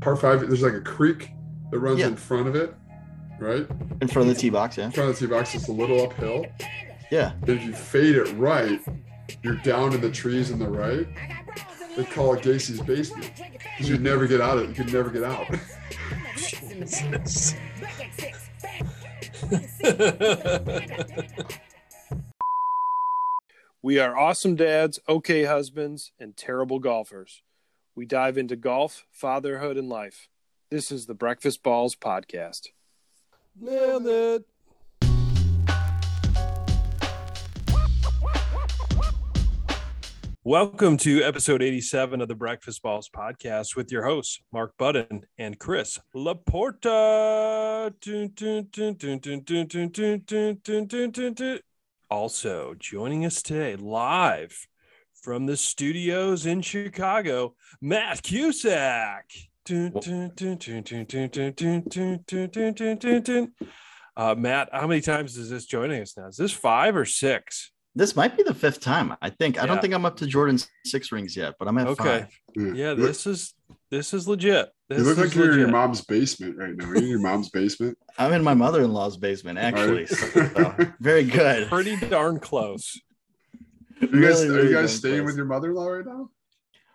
[0.00, 0.40] par five.
[0.40, 1.30] There's like a creek
[1.70, 2.06] that runs Yeah.
[2.08, 2.74] in front of it,
[3.40, 3.66] right?
[4.00, 4.76] in front of the tee box.
[4.76, 6.46] Yeah, In front of the tee box, it's a little uphill.
[7.10, 7.32] yeah.
[7.46, 8.80] If you fade it right,
[9.42, 11.06] you're down in the trees in the right.
[11.96, 14.68] They call it Gacy's basement because you'd never get out of it.
[14.68, 15.46] You could never get out.
[16.36, 17.54] Jesus.
[23.82, 27.42] we are awesome dads, okay husbands, and terrible golfers.
[27.96, 30.28] We dive into golf, fatherhood, and life.
[30.70, 32.66] This is the Breakfast Balls Podcast.
[33.58, 34.44] Nailed it.
[40.44, 45.58] Welcome to episode 87 of the Breakfast Balls podcast with your hosts, Mark Budden and
[45.58, 47.94] Chris Laporta.
[52.10, 54.68] Also joining us today live
[55.26, 59.24] from the studios in Chicago, Matt Cusack.
[59.68, 59.90] Uh,
[64.38, 66.28] Matt, how many times is this joining us now?
[66.28, 67.72] Is this five or six?
[67.96, 69.16] This might be the fifth time.
[69.20, 69.58] I think.
[69.58, 69.66] I yeah.
[69.66, 72.28] don't think I'm up to Jordan's six rings yet, but I'm at okay.
[72.54, 72.76] five.
[72.76, 73.52] Yeah, this is
[73.90, 74.70] this is legit.
[74.88, 75.54] This you look like you're legit.
[75.54, 76.86] in your mom's basement right now.
[76.86, 77.98] Are you in your mom's basement?
[78.16, 80.06] I'm in my mother-in-law's basement, actually.
[80.06, 80.08] Right.
[80.08, 81.68] So, very good.
[81.68, 83.00] Pretty darn close.
[84.00, 85.26] You guys, Really, are you guys staying close.
[85.26, 86.30] with your mother-in-law right now?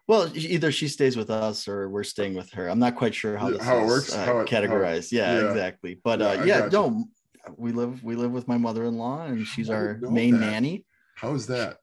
[0.07, 2.67] Well, either she stays with us or we're staying with her.
[2.69, 4.61] I'm not quite sure how Yeah, this how it is, works, uh, how it- how-
[4.61, 5.11] categorized.
[5.11, 5.49] yeah, yeah.
[5.49, 5.99] exactly.
[6.03, 6.71] But Yeah, uh, yeah, gotcha.
[6.73, 7.05] no,
[7.57, 10.39] we live we live with my mother-in-law, and she's I our main that.
[10.51, 10.85] nanny.
[11.15, 11.77] How is that?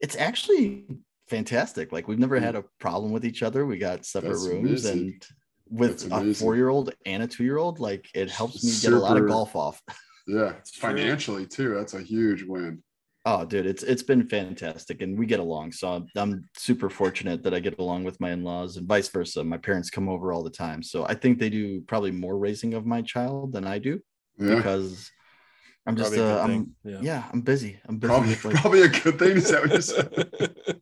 [0.00, 0.86] It's actually
[1.28, 1.92] fantastic.
[1.92, 3.64] Like we've never had a problem with each other.
[3.64, 4.98] We got separate That's rooms, amazing.
[4.98, 5.26] and
[5.70, 9.56] with a four-year-old and a two-year-old, like it helps me get a lot of golf
[9.56, 9.80] off.
[10.28, 11.74] Yeah, financially too.
[11.74, 12.82] That's a huge win.
[13.28, 15.72] Oh, dude, it's it's been fantastic, and we get along.
[15.72, 19.42] So I'm, I'm super fortunate that I get along with my in-laws, and vice versa.
[19.42, 22.74] My parents come over all the time, so I think they do probably more raising
[22.74, 23.98] of my child than I do
[24.38, 25.10] Yeah, because
[25.86, 26.76] I'm just Probably a uh, I'm.
[26.84, 26.98] Yeah.
[27.02, 27.80] yeah, I'm busy.
[27.88, 29.36] I'm busy probably, with like probably a good thing.
[29.38, 30.80] Is that what you said?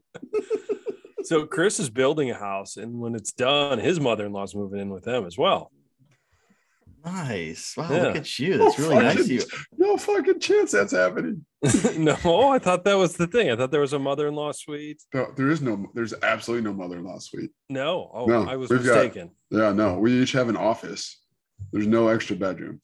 [1.25, 5.07] so Chris is building a house, and when it's done, his mother-in-law's moving in with
[5.09, 5.71] him as well.
[7.05, 7.75] Nice.
[7.77, 8.03] Wow, Yeah.
[8.03, 8.59] look at you.
[8.59, 9.43] That's really nice of you.
[9.77, 11.45] No fucking chance that's happening.
[11.99, 13.51] no, I thought that was the thing.
[13.51, 15.03] I thought there was a mother-in-law suite.
[15.13, 15.87] No, there is no.
[15.95, 17.51] There's absolutely no mother-in-law suite.
[17.69, 19.31] No, oh, No, I was we've got- mistaken.
[19.51, 19.99] Yeah, no.
[19.99, 21.21] We each have an office.
[21.73, 22.81] There's no extra bedroom.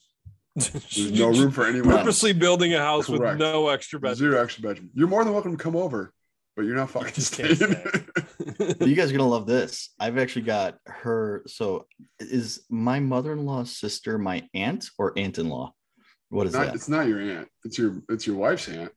[0.57, 1.91] There's no room for anyone.
[1.91, 2.01] else.
[2.01, 4.17] Purposely building a house with no extra bedroom.
[4.17, 4.91] Zero extra bedroom.
[4.95, 6.13] You're more than welcome to come over,
[6.61, 8.77] but you're not fucking just can't staying.
[8.81, 9.95] you guys are gonna love this.
[9.99, 11.43] I've actually got her.
[11.47, 11.87] So
[12.19, 15.73] is my mother-in-law's sister my aunt or aunt-in-law?
[16.29, 16.75] What is Not- that?
[16.75, 17.49] it's not your aunt.
[17.65, 18.93] It's your it's your wife's aunt.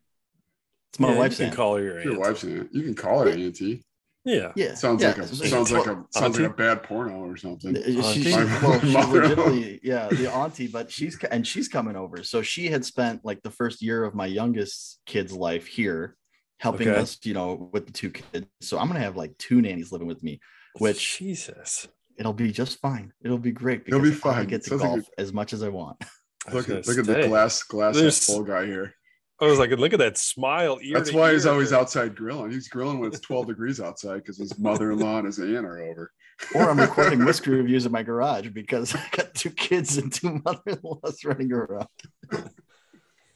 [0.91, 1.55] It's my Yeah, wife's you can aunt.
[1.55, 2.69] call her your It's your wife's aunt.
[2.73, 3.85] You can call her auntie.
[4.25, 4.51] Yeah.
[4.55, 5.09] Yeah, Sounds yeah.
[5.09, 6.07] like a sounds like a Auntie?
[6.11, 7.77] sounds like a bad porno or something.
[7.77, 8.23] Uh, she, Auntie?
[8.23, 9.21] she, My well, she's mother-in-law.
[9.21, 12.23] legitimately, yeah, the auntie, but she's and she's coming over.
[12.23, 16.15] So she had spent like the first year of my youngest kid's life here,
[16.63, 16.99] helping Okay.
[16.99, 18.47] us, you know, with the two kids.
[18.61, 20.39] So I'm gonna have like two nannies living with me,
[20.79, 21.87] which Jesus.
[22.17, 23.11] it'll be just fine.
[23.23, 24.33] It'll be great It'll be fine.
[24.33, 24.47] I fine.
[24.47, 25.97] get to Sounds like golf as much as I want.
[26.53, 28.93] Look at look at the glass glass half There's- full guy here.
[29.41, 30.77] I was like, look at that smile.
[30.81, 31.51] Ear That's to why he's ear.
[31.51, 32.51] always outside grilling.
[32.51, 36.11] He's grilling when it's 12 degrees outside because his mother-in-law and his aunt are over.
[36.55, 40.39] Or I'm recording whiskey reviews in my garage because I got two kids and two
[40.45, 41.87] mother-in-laws running around.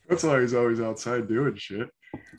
[0.08, 1.90] That's why he's always outside doing shit.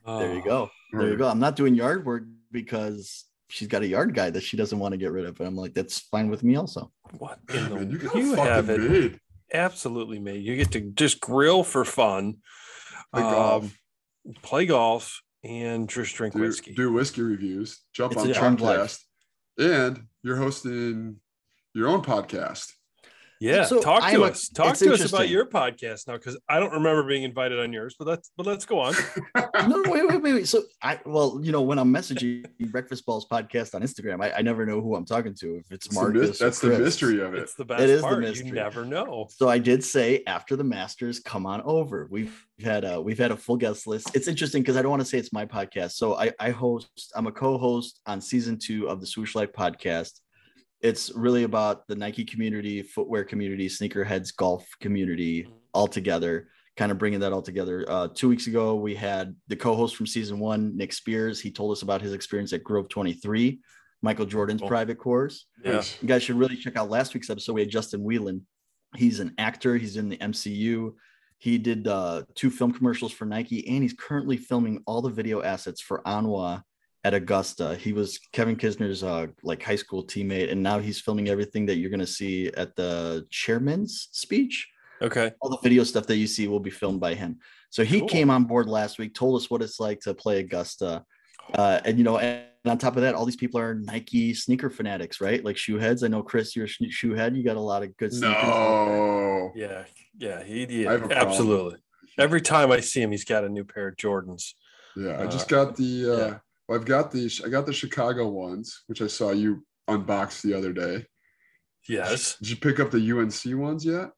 [0.07, 0.19] Ah.
[0.21, 0.71] There you go.
[0.93, 1.29] There you go.
[1.29, 4.93] I'm not doing yard work because she's got a yard guy that she doesn't want
[4.93, 5.39] to get rid of.
[5.41, 6.91] And I'm like, that's fine with me also.
[7.19, 9.21] What in the Man, you you fucking have it made.
[9.53, 10.43] absolutely made.
[10.43, 12.37] You get to just grill for fun,
[13.13, 13.79] Play um, golf.
[14.43, 16.75] play golf, and just drink Do, whiskey.
[16.75, 17.81] do whiskey reviews.
[17.95, 19.01] Jump It's on a charmed podcast.
[19.59, 21.17] And you're hosting
[21.75, 22.73] your own podcast.
[23.41, 24.49] Yeah, So talk I'm to a- us.
[24.49, 27.95] Talk to us about your podcast now, because I don't remember being invited on yours.
[27.99, 28.95] But let's but let's go on.
[29.69, 30.49] No, wait, wait, wait, wait.
[30.49, 34.43] So I, well, you know, when I'm messaging Breakfast Balls podcast on Instagram, I, I
[34.43, 35.57] never know who I'm talking to.
[35.57, 37.41] If it's That's the, Marcus, mys- that's or the mystery of it.
[37.41, 38.37] It's the best is the part.
[38.37, 39.27] you never know.
[39.31, 42.07] So I did say after the Masters, come on over.
[42.11, 44.15] We've had a we've had a full guest list.
[44.15, 45.93] It's interesting because I don't want to say it's my podcast.
[45.93, 46.89] So I, I host.
[47.15, 50.21] I'm a co-host on season two of the Swoosh Life podcast.
[50.81, 56.49] It's really about the Nike community, footwear community, sneakerheads, golf community all together.
[56.77, 57.85] Kind of bringing that all together.
[57.89, 61.41] Uh, two weeks ago, we had the co-host from season one, Nick Spears.
[61.41, 63.59] He told us about his experience at Grove 23,
[64.03, 64.69] Michael Jordan's Cool.
[64.69, 65.47] private course.
[65.65, 65.83] Yeah.
[66.01, 67.55] You guys should really check out last week's episode.
[67.55, 68.47] We had Justin Whelan.
[68.97, 69.77] He's an actor.
[69.77, 70.93] He's in the MCU.
[71.39, 75.43] He did uh, two film commercials for Nike, and he's currently filming all the video
[75.43, 76.63] assets for Anwa
[77.09, 77.75] at Augusta.
[77.75, 81.77] He was Kevin Kisner's uh, like high school teammate, and now he's filming everything that
[81.77, 84.69] you're going to see at the chairman's speech.
[85.01, 85.33] Okay.
[85.41, 87.39] All the video stuff that you see will be filmed by him.
[87.71, 88.09] So he Cool.
[88.09, 91.05] came on board last week, told us what it's like to play Augusta.
[91.55, 94.69] Uh, and you know, and on top of that, all these people are Nike sneaker
[94.69, 95.43] fanatics, right?
[95.43, 96.05] Like shoe heads.
[96.05, 97.35] I know Chris, you're a sh- shoe head.
[97.37, 98.43] You got a lot of good sneakers.
[98.43, 99.53] No.
[99.55, 99.85] Yeah.
[100.19, 100.43] Yeah.
[100.45, 100.87] He did.
[100.89, 101.29] I have a problem.
[101.29, 101.79] Absolutely.
[102.19, 104.53] Every time I see him, he's got a new pair of Jordans.
[104.97, 106.11] Yeah, I Uh, just got the.
[106.13, 106.39] Uh, yeah.
[106.69, 107.43] Well, I've got the.
[107.45, 111.07] I got the Chicago ones, which I saw you unbox the other day.
[111.89, 112.37] Yes.
[112.39, 114.11] Did you pick up the UNC ones yet?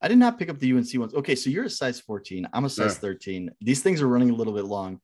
[0.00, 1.12] I did not pick up the UNC ones.
[1.14, 2.48] Okay, so you're a size 14.
[2.52, 3.00] I'm a size Yeah.
[3.00, 3.50] 13.
[3.60, 5.00] These things are running a little bit long.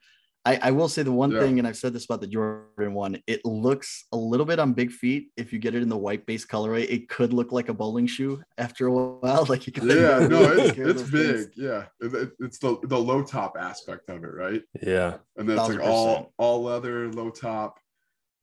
[0.47, 1.41] I, I will say the one Yeah.
[1.41, 4.73] thing, and I've said this about the Jordan one, it looks a little bit on
[4.75, 5.31] big feet.
[5.37, 8.07] If you get it in the white base colorway, it could look like a bowling
[8.07, 9.45] shoe after a while.
[9.49, 11.35] Like you could Yeah, no, it's, it's big.
[11.37, 11.47] things.
[11.57, 14.63] Yeah, It- it- it's the the low top aspect of it, right?
[14.81, 15.17] Yeah.
[15.37, 17.81] And then it's like all all leather, low top.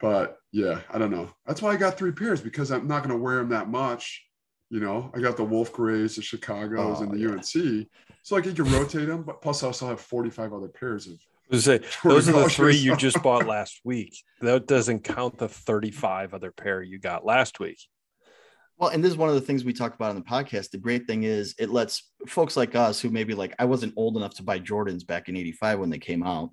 [0.02, 1.30] But yeah, I don't know.
[1.46, 4.22] That's why I got three pairs because I'm not going to wear them that much.
[4.70, 7.30] You know, I got the Wolf Grays, the Chicago's, Oh, and the yeah.
[7.30, 7.88] UNC.
[8.24, 11.14] So like you can rotate them, but plus I also have 45 other pairs of.
[11.54, 14.18] I was gonna say, those are the three you just bought last week.
[14.42, 17.80] That doesn't count the 35 other pair you got last week.
[18.78, 20.72] Well, and this is one of the things we talk about on the podcast.
[20.72, 24.18] The great thing is it lets folks like us who maybe like I wasn't old
[24.18, 26.50] enough to buy Jordans back in 85 when they came out.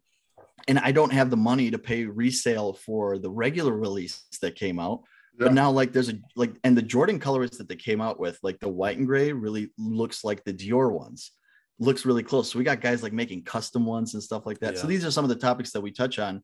[0.68, 4.78] And I don't have the money to pay resale for the regular release that came
[4.78, 5.00] out.
[5.38, 5.46] Yeah.
[5.46, 8.38] But now like there's a like and the Jordan colors that they came out with,
[8.42, 11.32] like the white and gray, really looks like the Dior ones.
[11.80, 12.52] Looks really close.
[12.52, 14.78] So we got guys like making custom ones and stuff like that.
[14.78, 16.42] So these are some of the topics that we touch on.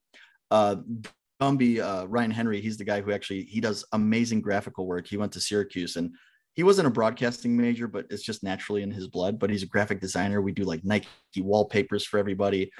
[0.50, 0.76] Uh
[1.40, 5.06] Gumby, uh, Ryan Henry, he's the guy who actually he does amazing graphical work.
[5.06, 6.14] He went to Syracuse and
[6.54, 9.38] he wasn't a broadcasting major, but it's just naturally in his blood.
[9.38, 10.40] But he's a graphic designer.
[10.40, 11.06] We do like Nike
[11.36, 12.72] wallpapers for everybody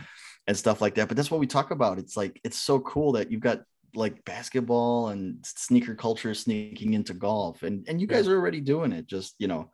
[0.46, 1.08] and stuff like that.
[1.08, 1.98] But that's what we talk about.
[1.98, 3.62] It's like it's so cool that you've got
[3.94, 8.92] like basketball and sneaker culture sneaking into golf, and and you guys are already doing
[8.92, 9.06] it.
[9.06, 9.70] Just you know,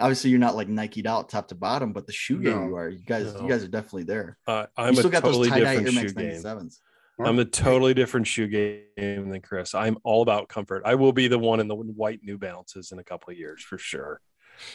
[0.00, 2.88] obviously you're not like Nike'd out top to bottom, but the shoe game you are.
[2.88, 3.42] You guys, No.
[3.42, 4.38] you guys are definitely there.
[4.46, 6.42] Uh, I'm a still got totally those tie dye Air different Max shoe game.
[6.42, 6.78] 97s.
[7.22, 9.74] I'm a totally different shoe game than Chris.
[9.74, 10.82] I'm all about comfort.
[10.86, 13.62] I will be the one in the white New Balances in a couple of years
[13.62, 14.22] for sure.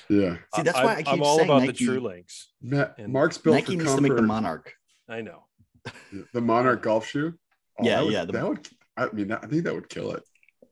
[0.10, 2.52] Yeah, See, that's why I keep am all about Nike- the True Links.
[2.62, 4.22] Matt, And Mark's built Nike for needs to make the.
[4.22, 4.74] Monarch.
[5.10, 5.46] I know.
[6.34, 7.34] the Monarch golf shoe.
[7.82, 8.70] Yeah, that would, yeah, the- that would.
[8.96, 10.24] I mean, I think that would kill it.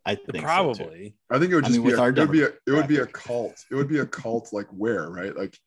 [0.06, 0.42] I think so, too.
[0.42, 1.16] Probably.
[1.32, 2.88] I think it would I just mean, be a, it would be a, it would
[2.88, 3.64] be a cult.
[3.72, 5.36] It would be a cult like where right?
[5.36, 5.58] Like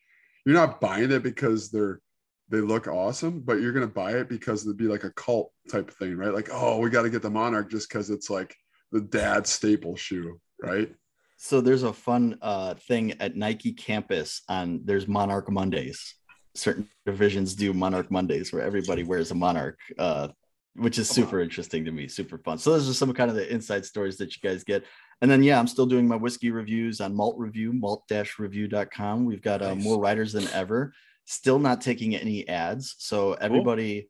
[0.44, 2.00] you're not buying it because they're
[2.48, 5.88] they look awesome, but you're gonna buy it because it'd be like a cult type
[5.88, 6.32] of thing, right?
[6.32, 8.54] Like, oh, we got to get the Monarch just because it's like
[8.92, 10.94] the dad staple shoe, right?
[11.38, 16.14] So there's a fun uh, thing at Nike campus on there's Monarch Mondays.
[16.54, 20.28] Certain divisions do Monarch Mondays where everybody wears a Monarch, uh,
[20.76, 21.28] which is Come on.
[21.28, 22.58] super interesting to me, super fun.
[22.58, 24.84] So those are some kind of the inside stories that you guys get.
[25.22, 29.24] And then yeah, I'm still doing my whiskey reviews on Malt Review, malt-review.com.
[29.24, 29.84] We've got uh, Nice.
[29.84, 30.92] more writers than ever.
[31.24, 32.94] Still not taking any ads.
[32.98, 34.08] So everybody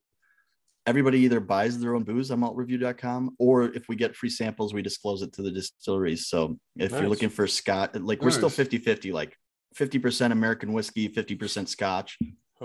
[0.87, 4.83] everybody either buys their own booze on maltreview.com or if we get free samples, we
[4.83, 6.29] disclose it to the distilleries.
[6.29, 7.01] So if Nice.
[7.01, 8.55] you're looking for Scott, like we're still Nice.
[8.57, 9.37] 50 50, like
[9.75, 12.19] 50% American whiskey, 50% Scotch.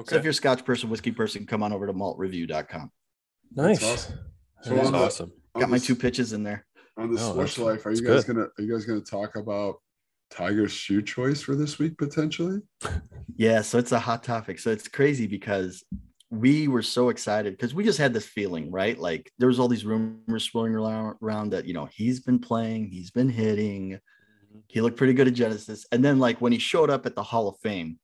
[0.07, 2.91] So if you're a Scotch person, whiskey person, come on over to maltreview.com.
[3.55, 3.79] nice.
[3.79, 4.15] That's awesome.
[4.63, 5.31] That So is on the- awesome.
[5.59, 6.65] Got my the- two pitches in there.
[6.97, 7.85] on the No, Swoosh oh, that's- Life.
[7.85, 8.35] Are you guys good.
[8.35, 9.75] gonna are you guys gonna talk about
[10.29, 12.59] Tiger's shoe choice for this week potentially?
[13.35, 14.59] Yeah, so it's a hot topic.
[14.59, 15.83] So it's crazy because
[16.29, 18.97] we were so excited because we just had this feeling, right?
[18.97, 22.87] Like there was all these rumors swirling around, around that you know he's been playing,
[22.89, 23.99] he's been hitting,
[24.67, 27.23] he looked pretty good at Genesis, and then like when he showed up at the
[27.23, 27.99] Hall of Fame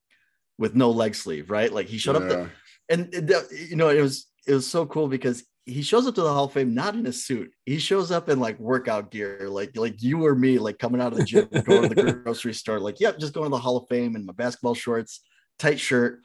[0.57, 1.71] with no leg sleeve, right?
[1.71, 2.49] Like he showed up, the,
[2.89, 6.21] and the- you know it was it was so cool because he shows up to
[6.21, 7.51] the Hall of Fame not in a suit.
[7.65, 11.11] He shows up in like workout gear, like like you or me, like coming out
[11.11, 13.77] of the gym, going to the grocery store, like yep, just going to the Hall
[13.77, 15.21] of Fame in my basketball shorts,
[15.59, 16.21] tight shirt,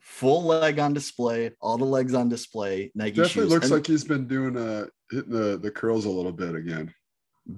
[0.00, 2.90] full leg on display, all the legs on display.
[2.94, 3.50] Nike Definitely shoes.
[3.50, 6.92] looks And like he's been doing uh hitting the, the curls a little bit again.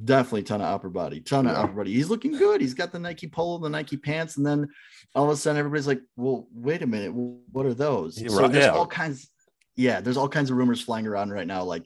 [0.05, 1.63] definitely ton of upper body, ton of Yeah.
[1.63, 1.93] upper body.
[1.93, 2.61] He's looking good.
[2.61, 4.69] He's got the Nike polo, the Nike pants, and then
[5.15, 8.43] all of a sudden everybody's like, "Well, wait a minute, what are those?" Yeah, So
[8.43, 8.71] right, there's yeah.
[8.73, 9.29] all kinds.
[9.77, 11.65] Yeah, there's all kinds of rumors flying around right now.
[11.65, 11.85] Like,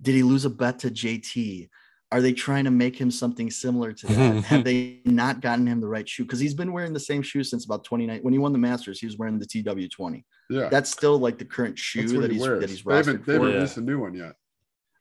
[0.00, 1.68] did he lose a bet to JT?
[2.12, 4.44] Are they trying to make him something similar to that?
[4.44, 6.22] Have they not gotten him the right shoe?
[6.24, 8.20] Because he's been wearing the same shoe since about 29.
[8.22, 10.22] When he won the Masters, he was wearing the TW20.
[10.48, 10.68] Yeah.
[10.68, 12.60] That's still like the current shoe that he he's wears.
[12.60, 13.50] that he's they haven't, they haven't for.
[13.50, 13.56] Yeah.
[13.56, 14.34] released a new one yet.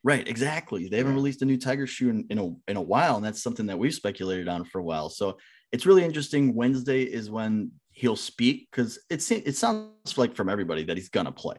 [0.03, 0.87] Right, exactly.
[0.87, 1.17] They haven't Yeah.
[1.17, 3.77] released a new Tiger shoe in, in a in a while, and that's something that
[3.77, 5.09] we've speculated on for a while.
[5.09, 5.37] So
[5.71, 6.53] it's really interesting.
[6.55, 11.09] Wednesday is when he'll speak because it se- it sounds like from everybody that he's
[11.09, 11.57] gonna play.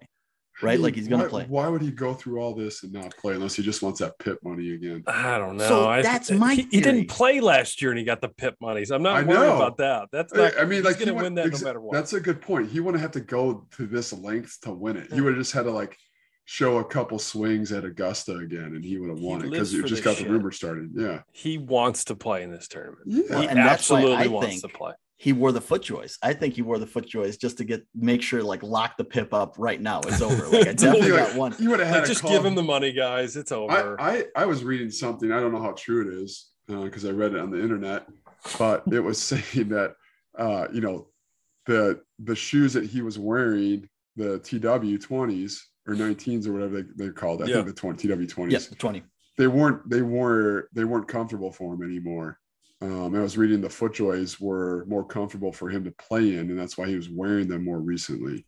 [0.62, 0.80] Right?
[0.80, 1.44] Like he's gonna why, play.
[1.48, 4.18] Why would he go through all this and not play unless he just wants that
[4.18, 5.02] pip money again?
[5.06, 5.68] I don't know.
[5.68, 8.56] So I- that's my he, he didn't play last year and he got the pip
[8.60, 9.56] so I'm not I worried know.
[9.56, 10.08] about that.
[10.12, 10.58] That's not.
[10.58, 11.92] I mean, he's like he gonna would- win that ex- no matter what.
[11.92, 12.70] That's a good point.
[12.70, 15.12] He wouldn't have to go to this length to win it.
[15.12, 15.96] He would have just had to like
[16.46, 19.75] show a couple swings at Augusta again, and he would have He won it because
[19.75, 20.90] it just this got the rumor started.
[20.94, 23.02] Yeah, he wants to play in this tournament.
[23.04, 23.40] yeah.
[23.40, 24.92] He and absolutely wants think- to play.
[25.18, 26.18] He wore the FootJoys.
[26.23, 29.32] I think he wore the FootJoys just to get make sure like lock the pip
[29.32, 30.00] up right now.
[30.00, 30.46] It's over.
[30.49, 31.54] Like I definitely Like, got one.
[31.58, 32.30] You would have had Like, a just call.
[32.30, 33.35] give him the money, guys.
[33.37, 33.99] It's over.
[34.00, 35.32] I, I I was reading something.
[35.32, 38.06] I don't know how true it is because I read it on the internet,
[38.58, 39.94] but it was saying that
[40.38, 41.08] uh, you know
[41.64, 46.88] the the shoes that he was wearing, the TW twenties or 19s or whatever they,
[46.96, 47.42] they're called.
[47.42, 47.54] I Yeah.
[47.62, 48.50] think the 20 TW 20s.
[48.50, 49.02] Yes, twenty.
[49.38, 52.38] they weren't they were they weren't comfortable for him anymore.
[52.83, 56.59] Um, I was reading the FootJoys were more comfortable for him to play in, and
[56.59, 58.47] that's why he was wearing them more recently.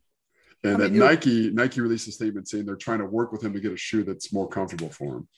[0.65, 3.33] And I that mean, you- Nike Nike released a statement saying they're trying to work
[3.33, 5.29] with him to get a shoe that's more comfortable for him.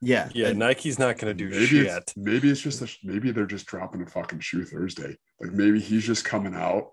[0.00, 0.28] Yeah.
[0.34, 1.86] yeah, and- Nike's not going to do Maybe shit.
[1.86, 5.16] it's maybe it's just a, maybe they're just dropping a fucking shoe Thursday.
[5.40, 6.88] Like maybe he's just coming out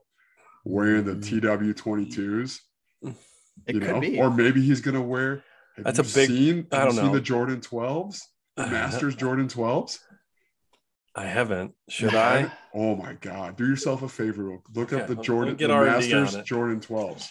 [0.65, 2.59] wearing the TW 22s,
[3.01, 3.15] it
[3.75, 4.19] you could know, be.
[4.19, 5.43] or maybe he's gonna wear.
[5.77, 7.13] Have That's a you big- Seen, I have you don't seen know.
[7.13, 8.19] the Jordan 12s,
[8.57, 9.97] Masters Jordan 12s.
[11.15, 11.73] I haven't.
[11.89, 12.51] Should You I?
[12.73, 13.57] Oh my God.
[13.57, 14.57] Do yourself a favor.
[14.75, 16.35] Look Okay, up the Jordan, get the Masters.
[16.43, 17.27] Jordan 12s.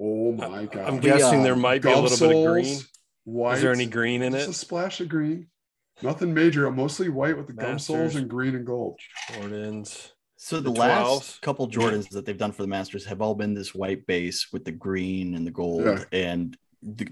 [0.00, 0.86] Oh my God.
[0.86, 2.64] I'm We, guessing uh, there might be a Gum little bit of green.
[2.64, 2.88] soles,
[3.24, 3.56] White.
[3.56, 4.50] Is there any green in Just it?
[4.50, 5.48] a splash of green.
[6.02, 6.70] Nothing major.
[6.70, 9.00] Mostly white with the gum soles and green and gold.
[9.32, 10.12] Jordans.
[10.36, 13.54] So the, The last couple Jordans that they've done for the Masters have all been
[13.54, 15.84] this white base with the green and the gold.
[15.84, 16.04] Yeah.
[16.12, 17.08] And the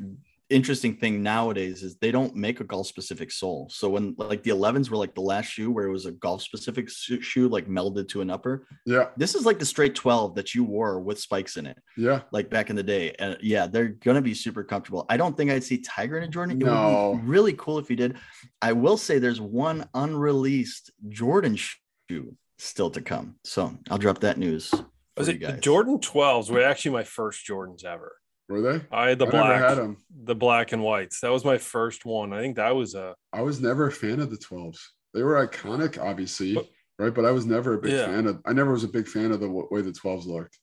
[0.48, 3.68] interesting thing nowadays is they don't make a golf specific sole.
[3.70, 6.42] So when like the 11s were like the last shoe where it was a golf
[6.42, 8.66] specific shoe like melded to an upper.
[8.84, 9.08] Yeah.
[9.16, 12.22] This is like the straight 12 that you wore with spikes in it, Yeah.
[12.30, 13.14] like back in the day.
[13.18, 15.04] And yeah, they're gonna be super comfortable.
[15.08, 16.60] I don't think I'd see Tiger in a Jordan.
[16.62, 17.10] It No.
[17.12, 18.16] would be really cool if he did.
[18.62, 23.36] I will say there's one unreleased Jordan shoe still to come.
[23.44, 24.70] So I'll drop that news.
[24.70, 24.86] for
[25.16, 25.52] Was you it the.
[25.60, 28.16] Jordan 12s were actually my first Jordans ever.
[28.48, 28.84] Were they?
[28.92, 29.96] I had the I black, never had them.
[30.24, 31.20] the black and whites.
[31.20, 32.32] That was my first one.
[32.32, 34.78] I think that was a I was never a fan of the 12s.
[35.14, 37.12] They were iconic, obviously, But- right?
[37.14, 38.06] But I was never a big Yeah.
[38.06, 38.40] fan of.
[38.46, 40.58] I never was a big fan of the way the 12s looked.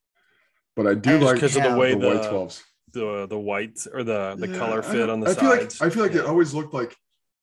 [0.76, 2.62] But I do Just like because of the way the, the white 12s.
[2.94, 5.82] the the white or the the Yeah, color fit on the I feel sides.
[5.82, 6.22] like I feel like Yeah.
[6.22, 6.96] it always looked like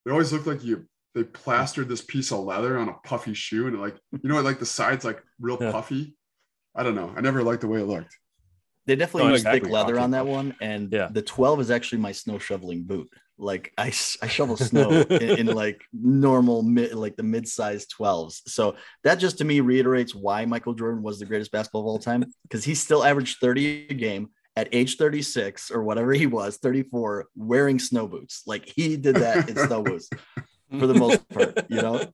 [0.07, 3.67] it always looked like you they plastered this piece of leather on a puffy shoe
[3.67, 5.71] and like you know what like the sides like real Yeah.
[5.73, 6.17] puffy.
[6.75, 7.13] I don't know.
[7.17, 8.17] I never liked the way it looked.
[8.87, 11.09] They definitely Oh, use exactly thick leather on that one, and Yeah.
[11.13, 13.09] the 12 is actually my snow shoveling boot.
[13.39, 18.41] Like I, I shovel snow in, in like normal mid, like the mid-sized 12s.
[18.47, 21.99] So that just to me reiterates why Michael Jordan was the greatest basketball of all
[21.99, 26.57] time because he still averaged 30 a game at age 36 or whatever he was,
[26.59, 28.43] 34, wearing snow boots.
[28.47, 30.11] Like he did that in snow boots
[30.79, 31.67] for the most part.
[31.69, 32.07] You know,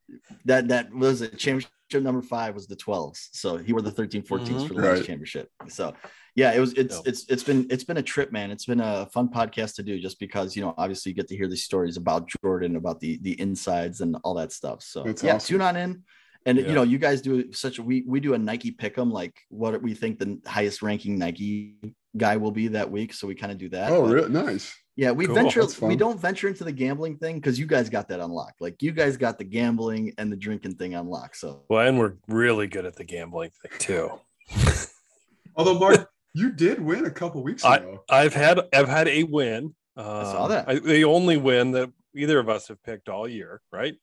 [0.45, 1.39] that that was it.
[1.39, 3.29] Championship number five was the 12s.
[3.33, 4.69] So he wore the 13, 14s Mhm.
[4.69, 5.07] for the last Right.
[5.07, 5.51] championship.
[5.69, 5.95] So
[6.35, 8.51] yeah, it was it's it's it's been it's been a trip, man.
[8.51, 11.37] It's been a fun podcast to do just because you know obviously you get to
[11.37, 14.83] hear these stories about Jordan, about the the insides and all that stuff.
[14.83, 15.49] So That's yeah, awesome.
[15.55, 16.03] tune on in.
[16.45, 16.67] And Yeah.
[16.69, 19.35] you know, you guys do such a we we do a Nike pick 'em, like
[19.49, 21.77] what we think the highest ranking Nike
[22.17, 23.13] guy will be that week.
[23.15, 23.91] So we kind of do that.
[23.93, 24.29] Oh, But- really?
[24.31, 24.73] Nice.
[24.97, 28.09] Yeah, we Cool, venture we don't venture into the gambling thing because you guys got
[28.09, 28.63] that unlocked.
[28.63, 31.37] Like you guys got the gambling and the drinking thing unlocked.
[31.37, 34.11] So well, and we're really good at the gambling thing too.
[35.57, 38.05] Although Mark, you did win a couple weeks ago.
[38.09, 39.75] I've had I've had a win.
[39.99, 40.69] Uh, saw that.
[40.69, 43.97] I, the only win that either of us have picked all year, right?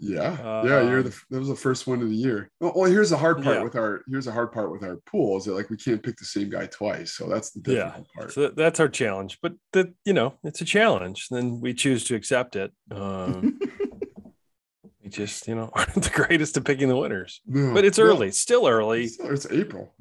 [0.00, 2.50] Yeah, yeah, you're the Um, that was the first one of the year.
[2.60, 3.62] Well, well, here's the hard part Yeah.
[3.64, 6.16] with our here's the hard part with our pool is that like we can't pick
[6.16, 7.98] the same guy twice, so that's the Yeah.
[8.14, 8.32] part.
[8.32, 9.38] So that's our challenge.
[9.42, 11.26] But that you know, it's a challenge.
[11.30, 12.72] Then we choose to accept it.
[12.92, 13.58] Um,
[15.02, 17.40] we just you know aren't the greatest at picking the winners.
[17.46, 18.28] No, But it's early.
[18.28, 19.04] It's still early.
[19.04, 19.94] It's, it's April.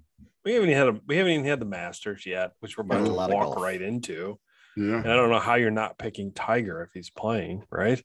[0.46, 3.00] We haven't even had a, we haven't even had the Masters yet, which we're about
[3.02, 4.40] Yeah, to a lot of walk right into.
[4.78, 4.98] Yeah.
[5.00, 8.02] And I don't know how you're not picking Tiger if he's playing, right?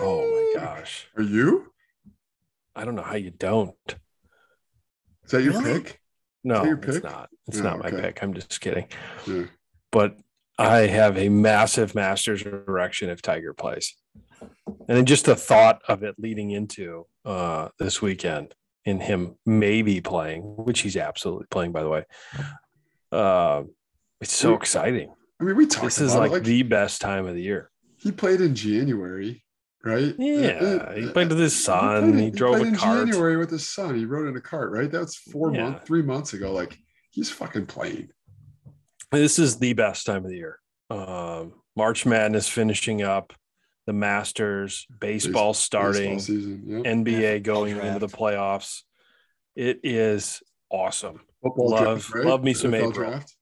[0.00, 1.08] Oh my gosh.
[1.16, 1.72] Are you?
[2.74, 3.74] I don't know how you don't.
[5.24, 5.80] Is that your Really?
[5.82, 6.00] pick?
[6.44, 7.28] No, your it's not.
[7.48, 8.00] It's Oh, not my okay.
[8.00, 8.22] pick.
[8.22, 8.86] I'm just kidding.
[9.26, 9.44] Yeah.
[9.90, 10.16] But
[10.58, 13.94] I have a massive Masters erection if Tiger plays.
[14.40, 18.54] And then just the thought of it leading into uh, this weekend
[18.84, 22.04] in him maybe playing, which he's absolutely playing, by the way.
[23.10, 23.64] Uh,
[24.20, 25.12] it's so We- exciting.
[25.40, 27.70] I mean, we talked This about is like, like the best time of the year.
[27.98, 29.44] he played in January,
[29.86, 30.14] right?
[30.18, 32.12] Yeah, he played with his he son.
[32.12, 33.06] played- He drove played a in cart.
[33.08, 33.94] January with his son.
[33.96, 34.90] He rode in a cart, right?
[34.90, 35.62] That's four Yeah.
[35.70, 36.52] months, three months ago.
[36.52, 36.76] Like
[37.10, 38.10] he's fucking playing.
[39.12, 40.58] this is the best time of the year.
[40.90, 43.32] Um, March Madness finishing up,
[43.86, 46.64] the Masters, baseball starting, Baseball season.
[46.66, 46.78] Yeah.
[46.92, 48.82] NBA Football going into the playoffs.
[49.54, 51.20] It is awesome.
[51.42, 52.90] Football love- love me some NFL April.
[52.92, 53.36] Draft?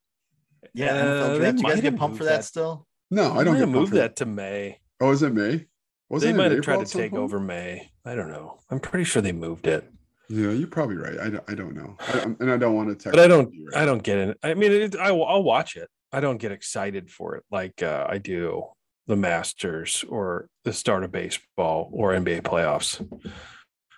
[0.74, 1.58] Yeah, Uh, NFL they draft.
[1.58, 2.44] You guys get pumped for that, that.
[2.44, 2.86] still?
[3.10, 4.78] No, I don't might get have moved that to May.
[5.00, 5.66] Oh, is it May?
[6.10, 7.22] Was they might have tried to take point?
[7.22, 7.90] over May.
[8.04, 8.58] I don't know.
[8.70, 9.90] I'm pretty sure they moved it,
[10.28, 11.18] Yeah, you're probably right.
[11.18, 13.10] I don't, I don't know, I, I'm- and I don't want to.
[13.10, 13.52] but I don't.
[13.74, 14.38] I don't get it.
[14.42, 15.88] I mean, it, I, will- I'll watch it.
[16.12, 18.64] I don't get excited for it like uh, I do
[19.06, 23.04] the Masters or the start of baseball or NBA playoffs.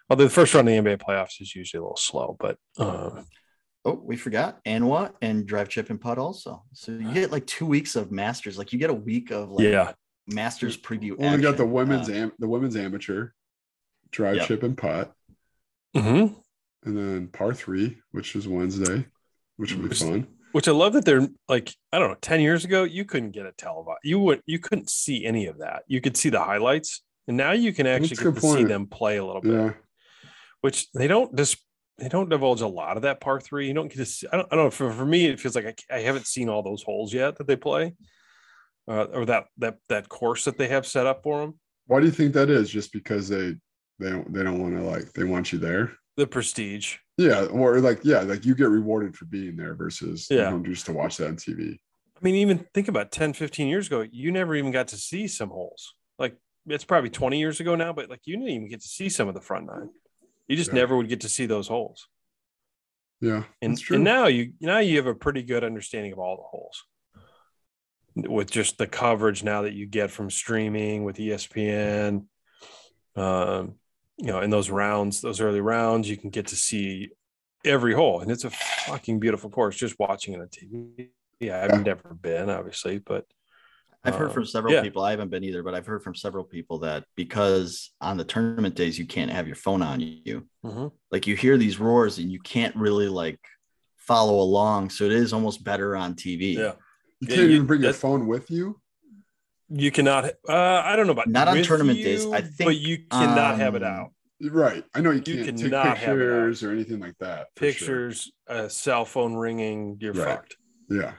[0.08, 3.26] Although the first round of the NBA playoffs is usually a little slow, but um,
[3.84, 6.64] Oh, we forgot Anwa and Drive Chip and Putt also.
[6.72, 8.58] So you get like two weeks of Masters.
[8.58, 9.92] Like you get a week of like yeah,
[10.28, 11.16] Masters preview.
[11.16, 13.28] Well, we got the women's Uh, am, the women's amateur,
[14.10, 14.46] drive Yep.
[14.48, 15.12] chip and putt,
[15.94, 16.26] hmm
[16.84, 19.06] and then par three, which is Wednesday,
[19.56, 20.26] which will be Which- fun.
[20.52, 22.16] which I love that they're like I don't know.
[22.20, 24.00] Ten years ago, you couldn't get a televised.
[24.04, 25.84] You would you couldn't see any of that.
[25.86, 28.86] You could see the highlights, and now you can actually get good to see them
[28.86, 29.52] play a little bit.
[29.52, 29.72] Yeah,
[30.60, 31.56] which they don't just
[31.98, 33.68] they don't divulge a lot of that par three.
[33.68, 34.70] You don't get to see, I don't, I don't know.
[34.70, 37.46] For, for me, it feels like I, I haven't seen all those holes yet that
[37.46, 37.94] they play,
[38.88, 41.58] uh, or that that that course that they have set up for them.
[41.86, 42.70] why do you think that is?
[42.70, 43.54] Just because they
[43.98, 45.92] they don't they don't want to like they want you there?
[46.16, 46.96] The prestige.
[47.18, 50.52] Yeah, or like yeah, like you get rewarded for being there versus Yeah.
[50.54, 51.74] you just to watch that on TV.
[52.16, 55.28] I mean, even think about 10, 15 years ago, you never even got to see
[55.28, 55.94] some holes.
[56.18, 59.08] Like it's probably 20 years ago now, but like you didn't even get to see
[59.10, 59.90] some of the front nine.
[60.48, 60.76] You just Yeah.
[60.80, 62.08] never would get to see those holes.
[63.20, 66.42] Yeah, And, and now you now you have a pretty good understanding of all the
[66.42, 66.84] holes
[68.16, 72.24] with just the coverage now that you get from streaming with ESPN.
[73.14, 73.74] Um,
[74.18, 77.10] you know, in those rounds, those early rounds, you can get to see
[77.64, 79.76] every hole, and it's a fucking beautiful course.
[79.76, 81.08] Just watching it on TV.
[81.40, 81.82] Yeah, I've Yeah.
[81.82, 83.26] never been, obviously, but
[84.04, 84.82] I've heard Uh, from several yeah.
[84.82, 85.02] people.
[85.02, 88.74] I haven't been either, but I've heard from several people that because on the tournament
[88.76, 90.46] days you can't have your phone on you.
[90.64, 90.92] Mhm.
[91.10, 93.40] Like you hear these roars and you can't really like
[93.96, 94.90] follow along.
[94.90, 96.54] So it is almost better on TV.
[96.54, 96.74] yeah,
[97.20, 98.80] you can't you- even bring your phone with you.
[99.68, 100.24] you cannot.
[100.48, 100.52] Uh,
[100.84, 102.24] I don't know about Not on with tournament days.
[102.24, 104.12] you, I but think, you cannot have it um, out.
[104.42, 104.84] Right.
[104.94, 106.26] I know you You can't take cannot have it out.
[106.26, 107.48] pictures or anything like that.
[107.56, 107.70] for sure.
[107.72, 110.26] Pictures, a cell phone ringing, you're Right.
[110.36, 110.56] fucked.
[110.90, 111.14] Yeah.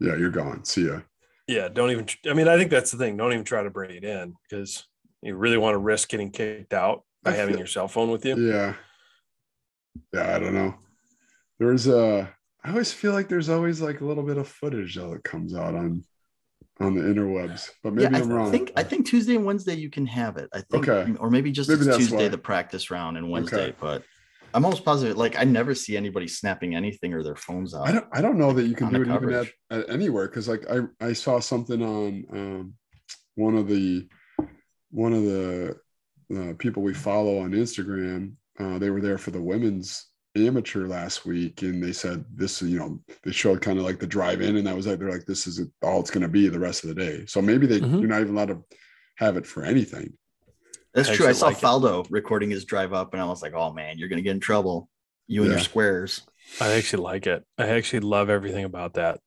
[0.00, 0.64] Yeah, you're gone.
[0.64, 1.00] See ya.
[1.46, 2.06] Yeah, don't even.
[2.28, 3.16] I mean, I think that's the thing.
[3.18, 4.86] Don't even try to bring it in because
[5.22, 8.10] you really want to risk getting kicked out by I having feel- your cell phone
[8.10, 8.36] with you.
[8.36, 8.74] Yeah.
[10.12, 10.74] Yeah, I don't know.
[11.60, 12.33] There's a
[12.64, 15.74] I always feel like there's always like a little bit of footage that comes out
[15.74, 16.02] on
[16.80, 18.50] on the interwebs, but maybe yeah, I'm I wrong.
[18.50, 20.48] think I think Tuesday and Wednesday you can have it.
[20.52, 21.14] I think, Okay.
[21.20, 22.28] or maybe just Maybe Tuesday why.
[22.28, 23.66] the practice round and Wednesday.
[23.68, 23.76] Okay.
[23.80, 24.02] But
[24.54, 25.16] I'm almost positive.
[25.16, 27.86] Like I never see anybody snapping anything or their phones out.
[27.86, 30.48] I don't I don't know that you can do it even at, at anywhere because
[30.48, 32.74] like I I saw something on um
[33.36, 34.08] one of the
[34.90, 35.76] one of the
[36.34, 38.34] uh, people we follow on Instagram.
[38.58, 42.60] Uh, they were there for the women's amateur last week, and they said this.
[42.62, 45.10] You know, they showed kind of like the drive in, and that was like they're
[45.10, 47.24] like this is all it's going to be the rest of the day.
[47.26, 48.00] So maybe they Mhm.
[48.00, 48.62] you're not even allowed to
[49.16, 50.12] have it for anything.
[50.92, 51.26] That's I true.
[51.28, 51.62] I saw like it.
[51.62, 54.40] Faldo recording his drive up, and I was like, "Oh man, you're gonna get in
[54.40, 54.88] trouble,
[55.26, 56.22] you and your squares."
[56.60, 57.44] I actually like it.
[57.58, 59.20] I actually love everything about that.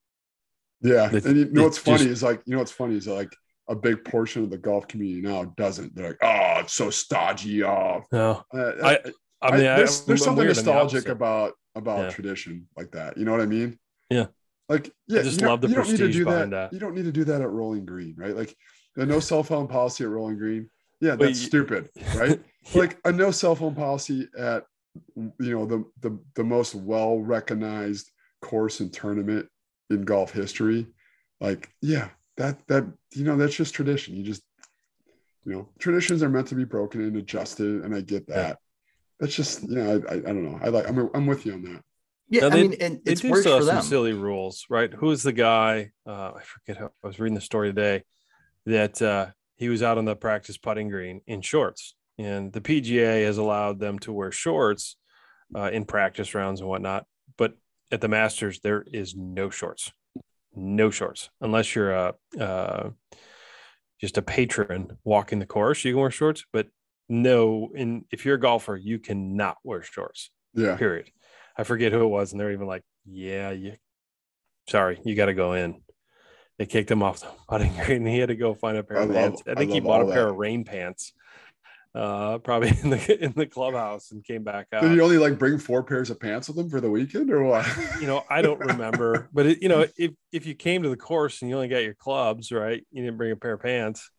[0.81, 3.07] Yeah, It- and you know what's funny just- is like you know what's funny is
[3.07, 3.35] like
[3.69, 5.93] a big portion of the golf community now doesn't.
[5.93, 7.63] They're like, oh, it's so stodgy.
[7.65, 9.11] Oh, No, Uh, I-
[9.41, 12.09] I mean, I, there's, there's something I'm the nostalgic about about Yeah.
[12.09, 13.17] tradition like that.
[13.17, 13.77] You know what I mean?
[14.09, 14.27] Yeah.
[14.69, 16.71] Like yeah, just you don't- love the you don't need to do behind that.
[16.71, 16.73] that.
[16.73, 18.35] You don't need to do that at Rolling Green, right?
[18.35, 18.55] Like
[18.95, 20.69] the no cell phone policy at Rolling Green.
[20.99, 22.39] Yeah, that's you- stupid, right?
[22.73, 22.79] Yeah.
[22.81, 24.65] Like a no cell phone policy at
[25.15, 29.47] you know the the the most well recognized course and tournament
[29.89, 30.85] in golf history.
[31.39, 34.17] Like yeah, that that you know that's just tradition.
[34.17, 34.41] You just
[35.45, 38.57] you know traditions are meant to be broken and adjusted, and I get that.
[39.19, 40.59] That's just you know I, I, I don't know.
[40.61, 41.81] I like I'm I'm with you on that.
[42.29, 43.83] Yeah, Now, I they- mean, and They it's do still for have some them.
[43.83, 44.93] silly rules, right?
[44.93, 45.91] Who's the guy?
[46.05, 46.77] Uh, I forget.
[46.77, 48.03] How, I was reading the story today
[48.65, 53.25] that uh, he was out on the practice putting green in shorts, and the PGA
[53.25, 54.97] has allowed them to wear shorts
[55.55, 57.05] uh, in practice rounds and whatnot.
[57.37, 57.53] But
[57.91, 59.93] at the Masters, there is no shorts,
[60.53, 62.89] no shorts, unless you're a uh,
[64.01, 65.83] just a patron walking the course.
[65.85, 66.67] You can wear shorts, but
[67.09, 67.69] no.
[67.75, 71.09] And if you're a golfer, you cannot wear shorts Yeah, period.
[71.57, 73.73] I forget who it was, and they're even like, "Yeah, you,
[74.69, 75.81] sorry, you got to go in."
[76.59, 78.99] They kicked him off the putting green, and he had to go find a pair
[78.99, 79.43] I of love- pants.
[79.47, 80.29] I I think he bought a pair that.
[80.29, 81.13] of rain pants
[81.95, 84.81] uh, probably in the in the clubhouse and came back out.
[84.83, 87.43] Did you only like bring four pairs of pants with them for the weekend or
[87.43, 87.65] what?
[87.99, 90.97] you know, I don't remember, but it, you know, if if you came to the
[90.97, 92.85] course and you only got your clubs, right?
[92.91, 94.09] You didn't bring a pair of pants.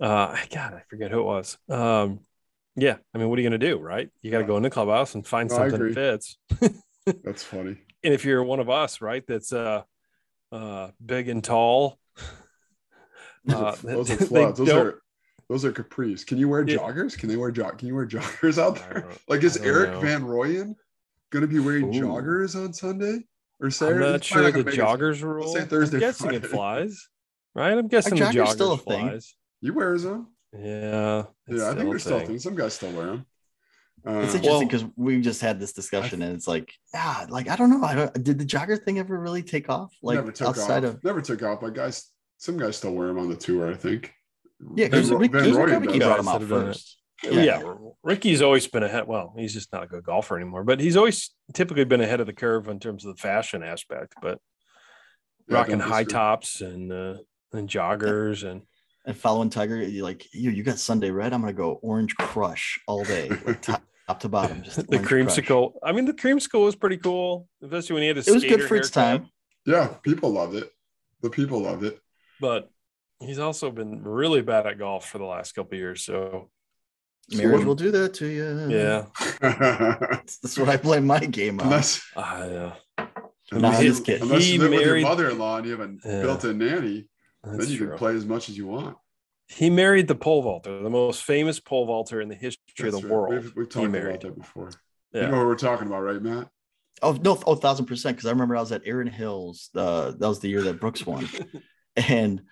[0.00, 1.58] Uh, God, I forget who it was.
[1.68, 2.20] Um,
[2.76, 4.08] yeah, I mean, what are you going to do, right?
[4.22, 6.38] You got to go in the clubhouse and find No, something that fits.
[7.24, 7.76] That's funny.
[8.02, 9.82] And if you're one of us, right, that's uh,
[10.52, 11.98] uh, big and tall,
[13.48, 14.58] uh, those are they floods.
[14.58, 15.02] Those are
[15.50, 16.24] those are capris.
[16.26, 16.76] Can you wear Yeah.
[16.78, 17.18] joggers?
[17.18, 17.76] Can they wear jog?
[17.78, 19.04] Can you wear joggers out there?
[19.28, 20.00] Like, is Erik know.
[20.00, 20.74] Van Rooyen
[21.30, 22.00] going to be wearing Ooh.
[22.00, 23.18] joggers on Sunday
[23.60, 24.04] or Saturday?
[24.04, 25.02] I'm not He's sure probably the not gonna make it.
[25.02, 25.54] joggers rule.
[25.54, 27.08] say Thursday, I'm guessing it flies,
[27.54, 27.76] right?
[27.76, 29.20] I'm guessing the joggers joggers still a thing?
[29.60, 29.68] Flies.
[29.68, 30.28] He wears them.
[30.52, 32.26] Yeah, Yeah, I think still a there's still thing.
[32.28, 32.42] things.
[32.42, 33.26] Some guys still wear them.
[33.98, 37.48] It's Uh, interesting well- because we just had this discussion, and it's like, yeah, like
[37.48, 37.84] I don't know.
[37.84, 38.24] I don't.
[38.24, 39.94] Did the jogger thing ever really take off?
[40.02, 40.94] Like never took outside off.
[40.94, 41.60] of Never took off.
[41.60, 43.70] But guys, some guys still wear them on the tour.
[43.70, 44.12] I think.
[44.74, 46.64] yeah, because Rickie, Rickie brought him out Guys that have done it.
[46.66, 46.96] first.
[47.22, 47.30] Yeah.
[47.42, 47.74] Yeah.
[48.02, 49.06] Rickie's always been ahead.
[49.06, 52.26] Well, he's just not a good golfer anymore, but he's always typically been ahead of
[52.26, 54.14] the curve in terms of the fashion aspect.
[54.22, 54.38] But
[55.46, 56.12] Yeah, rocking high disagree.
[56.12, 57.16] tops and uh,
[57.52, 58.62] and joggers and
[59.06, 60.50] And following Tiger, you're like you.
[60.50, 61.32] You got Sunday red.
[61.32, 64.62] I'm gonna go orange crush all day, like top, top to bottom.
[64.62, 65.36] Just the orange crush.
[65.38, 65.72] creamsicle.
[65.82, 68.50] I mean, the creamsicle was pretty cool, especially when he had a It was good
[68.52, 69.22] skater for its haircut.
[69.22, 69.30] time.
[69.66, 70.70] Yeah, people loved it.
[71.22, 71.98] The people loved it.
[72.40, 72.70] But
[73.20, 76.04] he's also been really bad at golf for the last couple of years.
[76.04, 76.50] So
[77.34, 78.68] Marriage will do that to you.
[78.70, 79.06] yeah,
[79.40, 81.66] that's, that's what I blame my game on.
[81.66, 82.74] unless I, uh,
[83.52, 84.22] unless, I'm you, just kidding.
[84.22, 86.22] unless you live with your mother-in-law and you have a Yeah.
[86.22, 87.06] built-in nanny,
[87.44, 87.88] that's then you true.
[87.88, 88.96] can play as much as you want.
[89.48, 93.02] He married the pole vaulter, the most famous pole vaulter in the history That's of
[93.02, 93.14] the right.
[93.14, 93.34] world.
[93.34, 94.70] We've, we've talked about that before.
[95.12, 95.22] Yeah.
[95.22, 96.48] You know what we're talking about, right, Matt?
[97.02, 98.16] Oh no, oh thousand percent.
[98.16, 99.70] Because I remember I was at Erin Hills.
[99.74, 101.28] Uh, that was the year that Brooks won,
[101.96, 102.42] and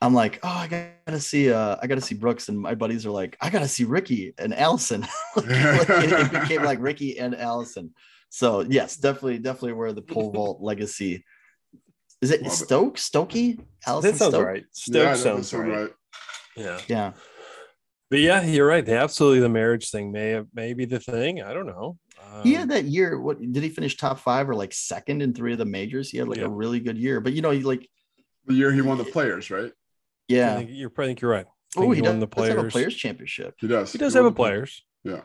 [0.00, 1.50] I'm like, oh, I gotta see.
[1.50, 4.54] Uh, I gotta see Brooks, and my buddies are like, I gotta see Rickie and
[4.54, 5.06] Allison.
[5.36, 7.94] Like, it, it became like Rickie and Allison.
[8.28, 11.24] So yes, definitely, definitely where the pole vault legacy.
[12.22, 12.54] Is it Love it.
[12.56, 12.96] Stoke?
[12.96, 13.60] Stokey?
[13.86, 14.46] Allison That sounds Stoke?
[14.46, 14.64] right.
[14.72, 15.90] Stoke yeah, that sounds sound right.
[16.56, 16.80] Yeah.
[16.88, 17.12] Yeah.
[18.10, 18.88] But yeah, you're right.
[18.88, 21.42] Absolutely, the marriage thing may have, may be the thing.
[21.42, 21.98] I don't know.
[22.24, 23.20] Um, He had that year.
[23.20, 26.10] What did he finish top five or like second in three of the majors?
[26.10, 26.44] He had like Yeah.
[26.44, 27.20] a really good year.
[27.20, 27.88] But you know, he like,
[28.46, 29.70] The year he won the players, right?
[29.70, 29.72] I
[30.28, 30.56] yeah.
[30.56, 30.92] think you're.
[30.96, 31.46] I think you're right.
[31.76, 33.54] Oh, think he won does, does have a players championship.
[33.58, 33.92] He does.
[33.92, 34.82] He does won have a the players.
[35.04, 35.20] Yeah.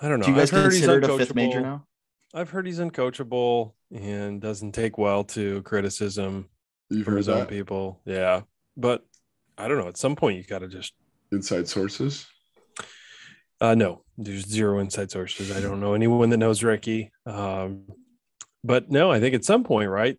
[0.00, 0.26] I don't know.
[0.26, 1.86] Do you guys I've heard he's consider it a fifth major now?
[2.32, 6.48] I've heard he's uncoachable and doesn't take well to criticism
[6.88, 7.48] You've from heard his own that?
[7.48, 8.00] people.
[8.04, 8.42] Yeah,
[8.76, 9.04] but
[9.58, 9.88] I don't know.
[9.88, 10.92] At some point, you got to just.
[11.32, 12.26] Inside sources.
[13.60, 15.54] Uh, no, there's zero inside sources.
[15.54, 17.12] I don't know anyone that knows Rickie.
[17.26, 17.84] Um,
[18.64, 20.18] but no, I think at some point, right,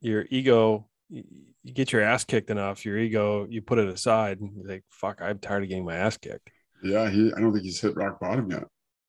[0.00, 1.24] your ego, you,
[1.62, 4.84] you get your ass kicked enough, your ego, you put it aside and you're like,
[4.90, 6.50] fuck, I'm tired of getting my ass kicked.
[6.82, 7.32] Yeah, he.
[7.34, 8.64] I don't think he's hit rock bottom yet.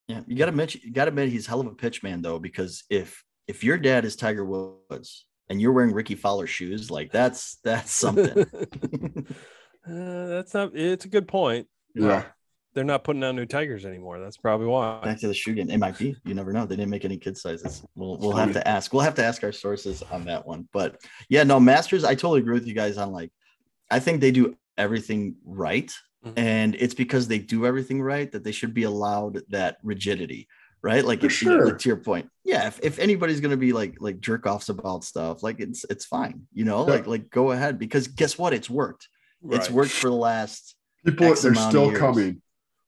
[0.07, 2.21] Yeah, you got to mention, you got to admit he's hell of a pitch man
[2.21, 6.91] though, because if if your dad is Tiger Woods and you're wearing Rickie Fowler shoes,
[6.91, 8.45] like that's that's something.
[9.89, 11.65] Uh, that's not, it's a good point.
[11.95, 12.25] Yeah.
[12.73, 14.19] They're not putting out new Tigers anymore.
[14.19, 14.99] That's probably why.
[15.01, 16.13] Back to the shoe game, it might be.
[16.25, 16.65] You never know.
[16.65, 17.83] They didn't make any kid sizes.
[17.95, 18.93] We'll we'll have to ask.
[18.93, 20.67] We'll have to ask our sources on that one.
[20.73, 22.03] But yeah, no, Masters.
[22.03, 23.31] I totally agree with you guys on like.
[23.89, 25.89] I think they do everything right,
[26.25, 26.33] Mhm.
[26.35, 30.47] and it's because they do everything right that they should be allowed that rigidity,
[30.81, 31.03] right?
[31.03, 32.67] Like, For if, you know, like, to your point, yeah.
[32.67, 36.47] If, if anybody's gonna be like like jerk offs about stuff, like it's it's fine,
[36.53, 36.93] you know, Yeah.
[36.93, 38.53] like like go ahead because guess what?
[38.53, 39.09] It's worked.
[39.49, 40.75] It's worked for the last.
[41.05, 42.41] People, X they're still coming.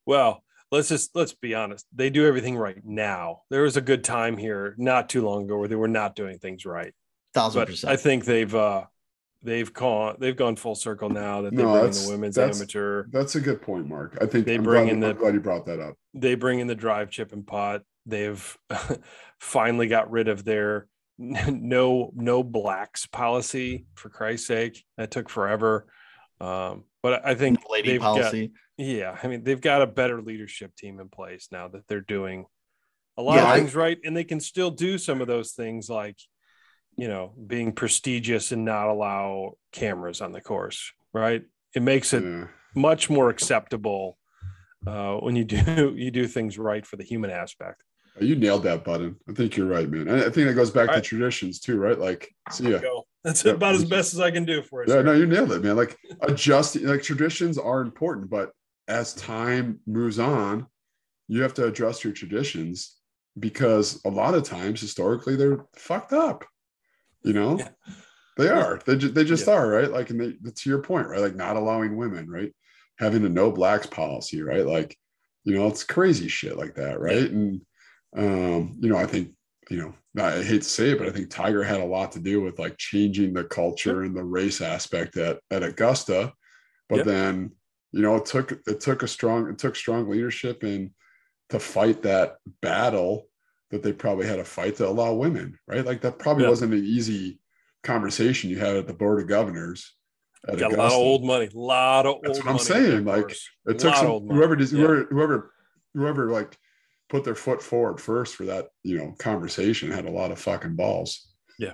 [0.06, 1.86] Well, let's just let's be honest.
[1.96, 3.42] They do everything right now.
[3.50, 6.38] There was a good time here not too long ago where they were not doing
[6.40, 6.94] things right.
[7.34, 7.94] Thousand But percent.
[7.94, 8.86] I think they've uh
[9.42, 12.60] they've gone they've gone full circle now that they No, bring in the women's that's-
[12.60, 13.06] amateur.
[13.12, 14.18] That's a good point, Mark.
[14.22, 15.96] I think They I'm bring glad, in I'm the- glad you brought that up.
[16.14, 17.84] They bring in the drive chip and putt.
[18.06, 18.58] They've
[19.40, 24.84] finally got rid of their no no blacks policy for Christ's sake.
[24.98, 25.88] That took forever.
[26.42, 28.52] Um, but I think lady they've got- policy.
[28.78, 32.46] Yeah, I mean they've got a better leadership team in place now that they're doing
[33.18, 35.52] a lot Yeah, of I- things right, and they can still do some of those
[35.52, 36.18] things like,
[37.00, 40.92] you know, being prestigious and not allow cameras on the course.
[41.14, 41.44] Right?
[41.76, 42.48] It makes it Yeah.
[42.76, 44.18] much more acceptable
[44.86, 47.84] uh, when you do you do things right for the human aspect.
[48.20, 49.16] You nailed that button.
[49.30, 50.10] I think you're right, man.
[50.10, 51.04] I think that goes back All to right.
[51.04, 51.98] traditions too, right?
[51.98, 52.80] Like, see ya.
[53.24, 54.90] That's about as best as I can do for it.
[54.90, 55.04] Yeah, sir.
[55.04, 55.76] no, you nailed it, man.
[55.78, 58.52] Like adjusting, like traditions are important, but
[58.88, 60.68] as time moves on,
[61.28, 62.96] you have to adjust your traditions
[63.38, 66.46] because a lot of times historically they're fucked up.
[67.24, 67.70] You know, Yeah.
[68.38, 68.80] they are.
[68.86, 69.54] They just they just Yeah.
[69.54, 69.92] are, right?
[69.92, 71.20] Like, and they to your point, right?
[71.22, 72.54] Like not allowing women, right?
[73.00, 74.66] having a no blacks policy, right?
[74.66, 74.96] Like,
[75.46, 77.32] you know, it's crazy shit like that, right?
[77.32, 77.62] And
[78.16, 79.32] um, you know, I think,
[79.70, 82.20] you know, I hate to say it, but I think Tiger had a lot to
[82.20, 86.34] do with like changing the culture and the race aspect at at Augusta.
[86.90, 87.52] But then,
[87.92, 90.92] you know, it took it took a strong it took strong leadership and
[91.50, 93.29] to fight that battle
[93.72, 95.86] that they probably had a fight to allow women, right?
[95.86, 96.50] Like that probably Yeah.
[96.50, 97.40] wasn't an easy
[97.84, 99.94] conversation you had at the board of governors.
[100.48, 101.50] at Got a lot of old money.
[101.54, 103.50] A lot of That's old what I'm saying, like, course.
[103.68, 104.38] It took some, old money.
[104.38, 104.80] whoever does Yeah.
[104.80, 105.54] whoever whoever
[105.94, 106.58] whoever like
[107.10, 110.76] put their foot forward first for that you know conversation had a lot of fucking
[110.78, 111.28] balls.
[111.60, 111.74] Yeah,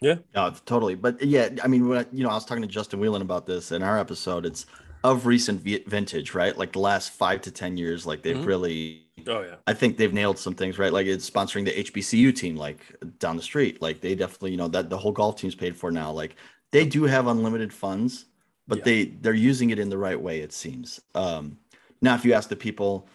[0.00, 0.16] Yeah.
[0.34, 0.94] No, totally.
[0.94, 3.46] But yeah, I mean, when I, you know, I was talking to Justin Whelan about
[3.46, 4.46] this in our episode.
[4.46, 4.64] It's
[5.04, 6.56] of recent vintage, right?
[6.56, 8.46] Like the last five to ten years, like they've Mhm.
[8.46, 9.02] really.
[9.26, 9.56] Oh yeah.
[9.66, 10.92] I think they've nailed some things, right?
[10.92, 12.80] Like it's sponsoring the HBCU team, like
[13.18, 13.80] down the street.
[13.82, 16.10] Like they definitely, you know, that the whole golf team's paid for now.
[16.12, 16.36] Like
[16.70, 18.26] they do have unlimited funds,
[18.68, 18.84] but Yeah.
[18.84, 20.40] they they're using it in the right way.
[20.40, 21.00] It seems.
[21.14, 21.58] Um,
[22.00, 23.08] now, if you ask the people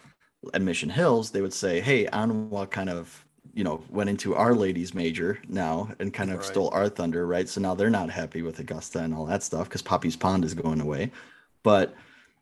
[0.54, 3.24] at Mission Hills, they would say, "Hey, Anwa kind of."
[3.54, 6.46] You know, went into our ladies major now and kind of Right.
[6.46, 7.48] stole our thunder, right?
[7.48, 10.54] So now they're not happy with Augusta and all that stuff because Poppie's Pond is
[10.54, 11.10] going away.
[11.62, 11.94] But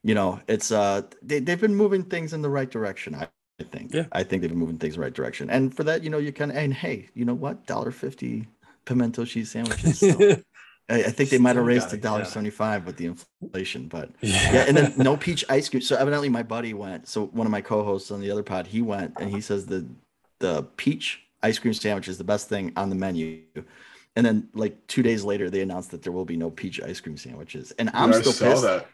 [0.03, 3.15] you know, it's uh they, they've been moving things in the right direction.
[3.15, 3.29] I,
[3.61, 3.95] I think.
[3.95, 4.07] Yeah.
[4.13, 5.51] I think they've been moving things in the right direction.
[5.51, 7.67] And for that, you know, you can and hey, you know what?
[7.67, 8.47] Dollar fifty
[8.85, 9.99] pimento cheese sandwiches.
[10.01, 10.09] So
[10.89, 12.27] I, I think they might have raised to dollar yeah.
[12.27, 14.53] seventy five with the inflation, but yeah.
[14.53, 15.83] yeah, and then no peach ice cream.
[15.83, 17.09] So evidently my buddy went.
[17.09, 19.87] So one of my co-hosts on the other pod, he went and he says the
[20.39, 23.43] the peach ice cream sandwich is the best thing on the menu.
[24.15, 27.01] And then like two days later, they announced that there will be no peach ice
[27.01, 27.73] cream sandwiches.
[27.79, 28.63] And I'm Yeah, I still saw pissed.
[28.63, 28.87] that.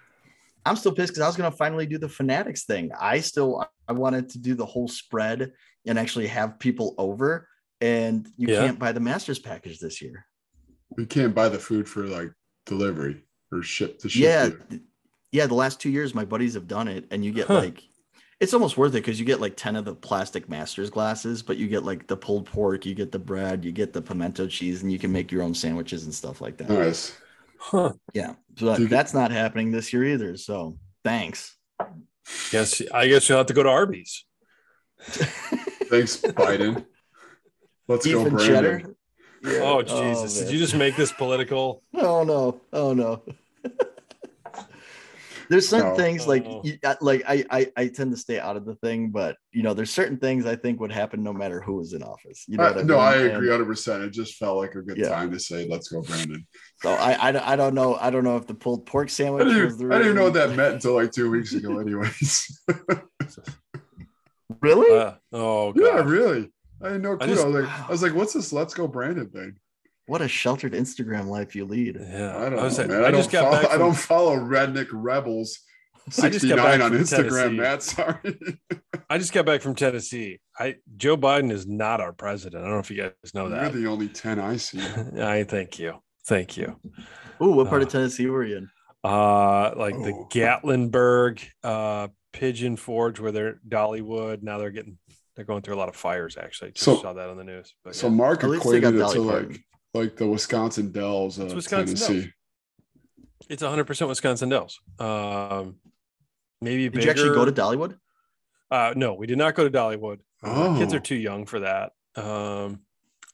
[0.65, 2.91] I'm still pissed because I was gonna finally do the fanatics thing.
[2.99, 5.53] I still I wanted to do the whole spread
[5.87, 7.49] and actually have people over.
[7.81, 8.61] And you Yeah.
[8.61, 10.25] can't buy the masters package this year.
[10.97, 12.31] You can't buy the food for like
[12.67, 14.23] delivery or ship to ship.
[14.23, 14.81] yeah you.
[15.33, 17.55] yeah the last two years my buddies have done it and you get Huh.
[17.59, 17.83] like
[18.39, 21.57] it's almost worth it because you get like 10 of the plastic masters glasses but
[21.57, 24.83] you get like the pulled pork you get the bread you get the pimento cheese
[24.83, 27.17] and you can make your own sandwiches and stuff like that Nice.
[27.65, 27.93] Huh.
[28.13, 31.57] yeah so Do you- that's not happening this year either so thanks
[32.51, 34.25] Guess I guess you'll have to go to Arby's.
[35.91, 36.87] Thanks, Biden.
[37.89, 38.55] Let's beef go, and Brandon.
[38.55, 38.83] cheddar
[39.45, 39.61] oh, Yeah.
[39.63, 40.39] Oh Jesus!
[40.39, 41.83] Did you just make this political?
[41.97, 42.61] Oh no!
[42.73, 43.23] Oh no!
[45.53, 45.97] there's certain No.
[45.97, 49.11] things like you, uh, like I, I I tend to stay out of the thing,
[49.11, 52.03] but you know, there's certain things I think would happen no matter who was in
[52.03, 52.47] office.
[52.49, 53.03] You know, I- what I no, mean?
[53.05, 53.67] I agree 100.
[53.67, 55.11] percent It just felt like a good Yeah.
[55.11, 56.47] time to say, "Let's go, Brandon."
[56.81, 59.49] So I, I I don't know I don't know if the pulled pork I sandwich
[59.49, 61.53] didn't, was the even, I didn't even know what that meant until like two weeks
[61.53, 61.79] ago.
[61.79, 62.63] Anyways,
[64.63, 64.99] really.
[64.99, 66.51] Uh, oh yeah, really.
[66.83, 67.19] I had no know.
[67.21, 67.43] I Clue.
[67.43, 68.53] I, was like, I was like, "What's this?
[68.55, 69.57] Let's go, Brandon thing."
[70.07, 71.97] What a sheltered Instagram life you lead.
[72.01, 73.05] Yeah, I don't was know, at- man.
[73.05, 73.63] I, I don't just got follow.
[73.63, 75.59] back I don't follow redneck rebels.
[76.19, 77.57] I just got 69 on Instagram, Tennessee.
[77.57, 77.83] Matt.
[77.85, 78.37] Sorry.
[79.09, 80.41] I just got back from Tennessee.
[80.59, 82.63] I Joe Biden is not our president.
[82.63, 83.73] I don't know if you guys know that.
[83.73, 84.81] You're the only 10 I see.
[85.21, 86.77] I thank you, thank you.
[87.41, 88.71] Ooh, what part Uh, of Tennessee were you in?
[89.05, 90.29] Uh, like the Oh.
[90.31, 94.43] Gatlinburg, uh, Pigeon Forge, where they're Dollywood.
[94.43, 94.99] Now they're getting
[95.37, 96.37] they're going through a lot of fires.
[96.37, 97.75] Actually, just So- saw that on the news.
[97.85, 98.15] But So yeah.
[98.15, 99.49] Mark At least they got equated it to Parton.
[99.51, 99.61] like
[99.95, 102.33] like the Wisconsin Dells of It's Wisconsin Tennessee.
[103.49, 104.81] it's 100 percent Wisconsin Dells.
[104.99, 105.77] Um,
[106.61, 107.97] maybe Did you actually go to Dollywood?
[108.71, 110.21] Uh, no, we did not go to Dollywood.
[110.43, 110.97] Uh, Kids Oh.
[110.97, 111.93] are too young for that.
[112.17, 112.81] Um,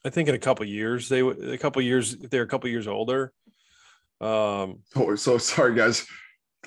[0.05, 1.41] I think in a couple years they would.
[1.49, 3.31] A couple years, if they're a couple years older.
[4.21, 6.05] Um, Oh, so sorry, guys.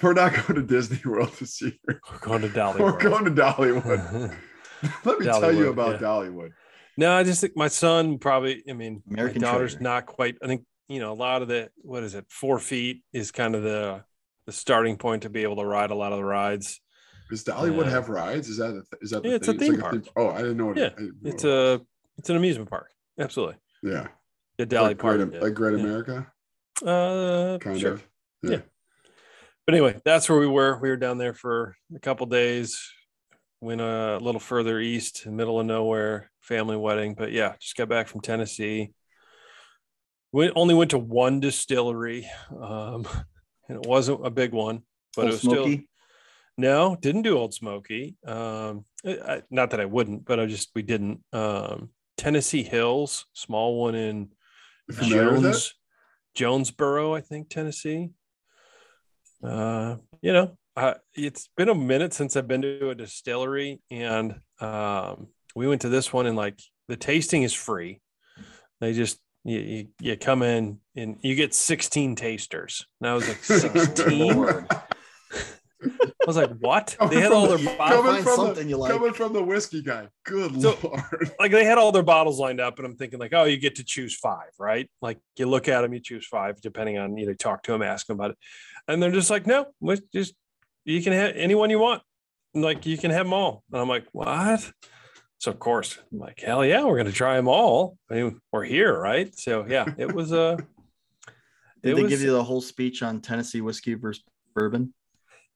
[0.02, 1.72] We're not going to Disney World this year.
[1.86, 2.78] we're going to Dollywood.
[2.80, 4.34] We're going to Dollywood.
[5.04, 6.06] Let me tell you about yeah.
[6.06, 6.50] Dollywood.
[6.96, 8.62] No, I just think my son probably.
[8.68, 9.82] I mean, American my daughter's treasure.
[9.82, 10.36] not quite.
[10.42, 12.26] I think you know a lot of the what is it?
[12.28, 14.04] Four feet is kind of the
[14.46, 16.80] the starting point to be able to ride a lot of the rides.
[17.30, 17.90] Does Dollywood Yeah.
[17.90, 18.48] have rides?
[18.48, 20.66] Is that a, is that the Yeah, it's a theme like Oh, I didn't know.
[20.66, 21.86] What Yeah, it, didn't know It's what it a
[22.18, 22.90] it's an amusement park.
[23.18, 24.08] Absolutely, yeah.
[24.58, 25.84] the Dolly like Great, like Great yeah.
[25.84, 26.32] America,
[26.84, 27.92] Uh, kind sure.
[27.92, 28.06] of.
[29.64, 30.76] But anyway, that's where we were.
[30.80, 32.80] We were down there for a couple days.
[33.60, 37.14] Went a little further east, middle of nowhere, family wedding.
[37.14, 38.92] But yeah, just got back from Tennessee.
[40.32, 43.06] We only went to one distillery, um,
[43.68, 44.82] and it wasn't a big one,
[45.16, 45.78] but Old it was still
[46.58, 48.16] no, didn't do Old Smoky.
[48.26, 51.20] Um, I, not that I wouldn't, but I just we didn't.
[51.32, 54.28] Um, Tennessee Hills, small one in
[54.88, 55.70] You familiar with that?
[56.34, 58.10] Jones, Jonesborough, I think, Tennessee.
[59.42, 64.40] Uh, you know, uh, it's been a minute since I've been to a distillery, and
[64.60, 68.00] um, we went to this one, and like the tasting is free.
[68.80, 72.86] They just you, you, you come in and you get 16 tasters.
[73.00, 74.32] And I was like 16.
[75.84, 76.94] I was like, what?
[76.96, 78.92] Coming They had all the- their I'll bottles, coming from something the, you like.
[78.92, 80.06] coming from the whiskey guy.
[80.24, 81.00] Good So- lord.
[81.40, 83.74] like they had all their bottles lined up, and I'm thinking like, oh, you get
[83.76, 84.88] to choose five, right?
[85.00, 88.06] Like you look at them, you choose five, depending on either talk to them, ask
[88.06, 88.38] them about it,
[88.86, 89.66] and they're just like, no,
[90.12, 90.34] just
[90.84, 92.02] you can have anyone you want,
[92.54, 93.64] like you can have them all.
[93.72, 94.70] And I'm like, what?
[95.42, 97.98] So of course, I'm like, hell yeah, we're gonna try them all.
[98.08, 99.36] I mean, we're here, right?
[99.36, 100.54] So yeah, it was uh,
[101.82, 104.22] Did they was- give you the whole speech on Tennessee whiskey versus
[104.54, 104.94] bourbon?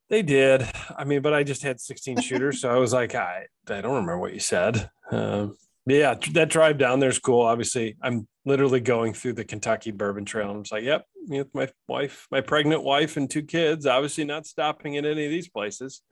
[0.09, 0.69] They did.
[0.99, 3.95] I mean, but I just had 16 shooters, so I was like, I, I don't
[3.95, 4.91] remember what you said.
[5.13, 7.43] Um, yeah, that drive down there's cool.
[7.43, 10.49] Obviously, I'm literally going through the Kentucky Bourbon Trail.
[10.49, 13.87] And I'm just like, yep, me with my wife, my pregnant wife, and two kids.
[13.87, 16.03] Obviously, not stopping in any of these places.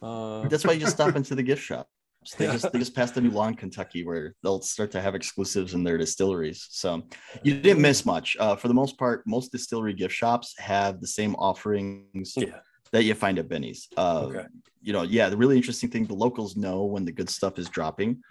[0.00, 1.88] Uh, That's why you just stop into the gift shop.
[2.34, 2.52] They Yeah.
[2.52, 5.74] just they just passed a new law in Kentucky where they'll start to have exclusives
[5.74, 6.66] in their distilleries.
[6.70, 7.06] So
[7.42, 8.36] you didn't miss much.
[8.38, 12.60] Uh, for the most part, most distillery gift shops have the same offerings yeah.
[12.92, 13.88] that you find at Binny's.
[13.96, 14.46] Uh, Okay.
[14.82, 17.68] You know, yeah, the really interesting thing, the locals know when the good stuff is
[17.68, 18.22] dropping.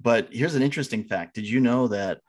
[0.00, 1.34] But here's an interesting fact.
[1.36, 2.20] Did you know that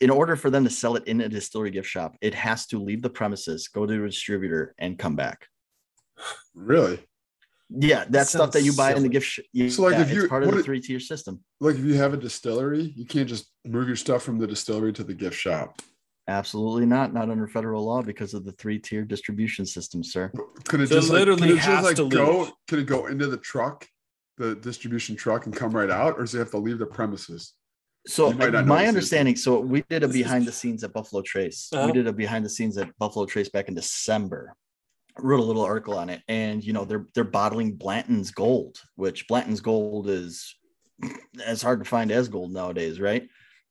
[0.00, 2.78] in order for them to sell it in a distillery gift shop, it has to
[2.78, 5.48] leave the premises, go to a distributor, and come back?
[6.54, 7.00] Really?
[7.78, 9.44] Yeah, that stuff that you sounds buy in the gift shop.
[9.52, 11.40] Yeah, So, like, if it's you- part of the three tier system.
[11.60, 14.92] Like if you have a distillery, you can't just move your stuff from the distillery
[14.94, 15.80] to the gift shop.
[16.28, 17.12] Absolutely not.
[17.12, 20.30] Not under federal law because of the three tier distribution system, sir.
[20.68, 22.40] Could it So it just like, literally could it just like to go?
[22.42, 22.52] leave.
[22.68, 23.86] Could it go into the truck,
[24.38, 27.54] the distribution truck, and come right out, or does it have to leave the premises?
[28.06, 30.82] So You might my this, understanding, so we did a This is- behind the scenes
[30.84, 31.68] at Buffalo Trace.
[31.72, 31.86] Uh-huh.
[31.86, 34.54] We did a behind the scenes at Buffalo Trace back in December.
[35.18, 39.28] Wrote a little article on it, and you know they're they're bottling Blanton's Gold, which
[39.28, 40.54] Blanton's Gold is
[41.44, 43.28] as hard to find as gold nowadays, right?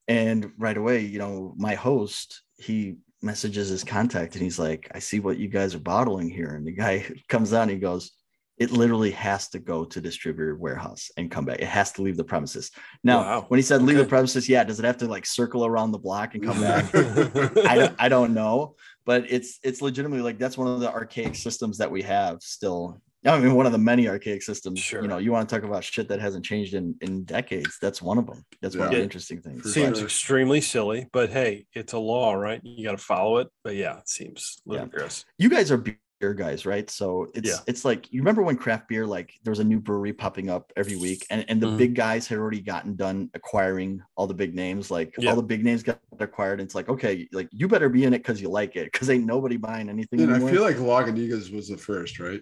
[0.08, 4.98] And right away, you know, my host he messages his contact, and he's like, "I
[4.98, 8.12] see what you guys are bottling here," and the guy comes on, and he goes.
[8.58, 11.58] It literally has to go to distributor warehouse and come back.
[11.58, 12.70] It has to leave the premises.
[13.02, 13.44] Now, Wow.
[13.48, 15.98] when he said leave the premises, yeah, does it have to like circle around the
[15.98, 16.94] block and come back?
[16.94, 21.34] I don't, I don't know, but it's it's legitimately like that's one of the archaic
[21.34, 23.00] systems that we have still.
[23.24, 24.80] I mean, one of the many archaic systems.
[24.80, 25.00] Sure.
[25.00, 27.78] You know, you want to talk about shit that hasn't changed in in decades.
[27.80, 28.44] That's one of them.
[28.60, 29.62] That's one of the interesting things.
[29.62, 30.06] For seems sure.
[30.06, 32.60] extremely silly, but hey, it's a law, right?
[32.64, 33.48] You got to follow it.
[33.62, 34.80] But yeah, it seems Yeah.
[34.80, 35.24] ludicrous.
[35.38, 35.84] You guys are
[36.22, 36.88] beer guys, right?
[36.88, 37.56] So it's Yeah.
[37.66, 40.72] it's like you remember when craft beer like there was a new brewery popping up
[40.76, 41.76] every week, and and the Mhm.
[41.76, 44.90] big guys had already gotten done acquiring all the big names.
[44.90, 45.30] Like Yeah.
[45.30, 46.60] all the big names got acquired.
[46.60, 49.10] And it's like okay, like you better be in it because you like it, because
[49.10, 50.20] ain't nobody buying anything.
[50.20, 52.40] And I feel like Lagunitas was the first, right?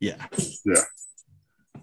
[0.00, 0.26] yeah.
[0.64, 0.82] Yeah,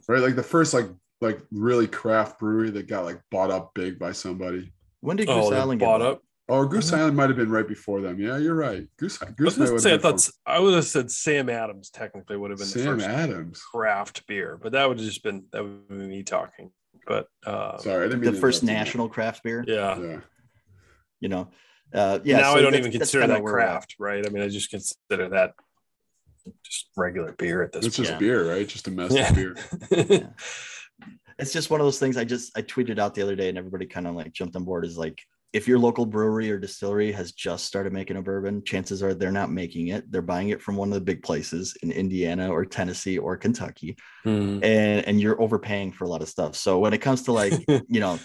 [0.07, 0.89] right, like the first like
[1.21, 4.73] like really craft brewery that got like bought up big by somebody.
[5.01, 6.12] When did Oh, Goose they Island get bought bought?
[6.13, 6.23] up.
[6.51, 6.97] Or Goose Mhm.
[6.97, 8.19] Island might have been right before them.
[8.19, 8.85] Yeah, you're right.
[8.97, 11.49] Goose I was Goose Island say I would have thought I would have said Sam
[11.49, 13.61] Adams technically would have been the Sam first Adams.
[13.61, 16.71] craft beer, but that would have just been that would be me talking.
[17.07, 18.83] But uh, Sorry, I didn't mean The first interrupt you.
[18.85, 19.63] national craft beer.
[19.67, 19.97] yeah.
[19.97, 20.19] Yeah.
[21.21, 21.51] You know.
[21.93, 22.37] Uh, yeah.
[22.41, 23.67] now so I don't even consider that where we're at.
[23.67, 24.25] craft, right?
[24.25, 25.53] I mean, I just consider that
[26.65, 27.87] just regular beer at this point.
[27.87, 28.07] It's point.
[28.09, 28.67] just beer, right?
[28.67, 29.29] Just domestic Yeah.
[29.29, 30.35] Of beer.
[31.39, 32.17] It's just one of those things.
[32.17, 34.63] I just I tweeted out the other day, and everybody kind of like jumped on
[34.63, 34.85] board.
[34.85, 35.19] Is like
[35.53, 39.31] if your local brewery or distillery has just started making a bourbon, chances are they're
[39.31, 40.09] not making it.
[40.09, 43.97] They're buying it from one of the big places in Indiana or Tennessee or Kentucky,
[44.25, 44.63] Mhm.
[44.63, 46.55] and and you're overpaying for a lot of stuff.
[46.55, 47.53] So when it comes to like
[47.89, 48.19] you know,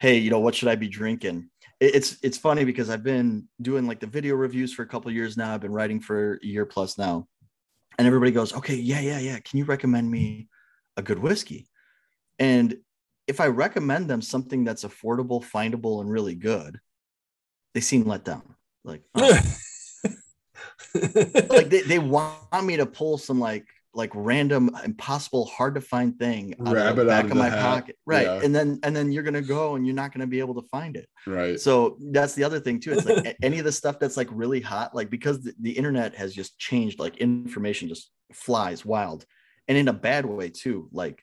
[0.00, 1.50] hey, you know, what should I be drinking?
[1.80, 5.08] It- It's it's funny because I've been doing like the video reviews for a couple
[5.08, 5.54] of years now.
[5.54, 7.28] I've been writing for a year plus now,
[7.98, 9.38] and everybody goes, okay, yeah, yeah, yeah.
[9.40, 10.48] Can you recommend me
[10.96, 11.68] a good whiskey?
[12.38, 12.76] And
[13.26, 16.80] if I recommend them something that's affordable, findable, and really good,
[17.74, 18.42] they seem let down.
[18.84, 19.38] Like, oh,
[20.94, 26.18] like they, they want me to pull some like like random impossible hard to find
[26.18, 27.60] thing out of the back of, of my hat.
[27.62, 28.40] pocket right Yeah.
[28.42, 30.96] and then and then you're gonna go and you're not gonna be able to find
[30.96, 31.60] it Right.
[31.60, 34.60] so that's the other thing too it's like any of the stuff that's like really
[34.62, 39.26] hot like because the, the internet has just changed like information just flies wild
[39.68, 41.22] and in a bad way too like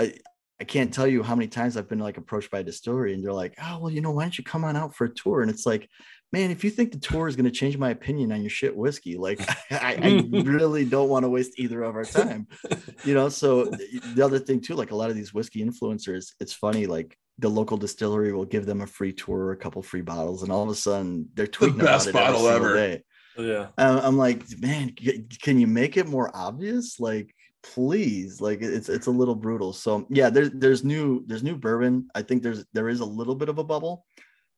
[0.00, 0.14] I,
[0.62, 3.24] I can't tell you how many times I've been like approached by a distillery and
[3.24, 5.42] they're like, oh, well, you know, why don't you come on out for a tour?
[5.42, 5.88] And it's like,
[6.32, 8.76] man, if you think the tour is going to change my opinion on your shit
[8.76, 9.40] whiskey, like
[9.72, 12.46] I, I really don't want to waste either of our time,
[13.04, 13.28] you know?
[13.28, 17.18] So the other thing too, like a lot of these whiskey influencers, it's funny, like
[17.40, 20.62] the local distillery will give them a free tour, a couple free bottles, and all
[20.62, 22.74] of a sudden they're tweeting best about it every bottle ever.
[22.76, 23.02] day.
[23.36, 23.66] yeah.
[23.76, 24.94] I'm like, man,
[25.42, 27.00] can you make it more obvious?
[27.00, 29.72] Like, please, like it's it's a little brutal.
[29.72, 32.08] So yeah, there's there's new there's new bourbon.
[32.14, 34.04] I think there's there is a little bit of a bubble,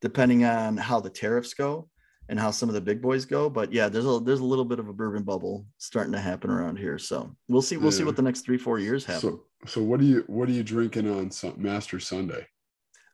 [0.00, 1.88] depending on how the tariffs go.
[2.28, 3.50] and how some of the big boys go.
[3.50, 6.50] But yeah, there's a there's a little bit of a bourbon bubble starting to happen
[6.50, 6.98] around here.
[6.98, 9.20] So we'll see we'll see what the next three four years happen.
[9.20, 12.46] So so what do you what are you drinking on Master Sunday?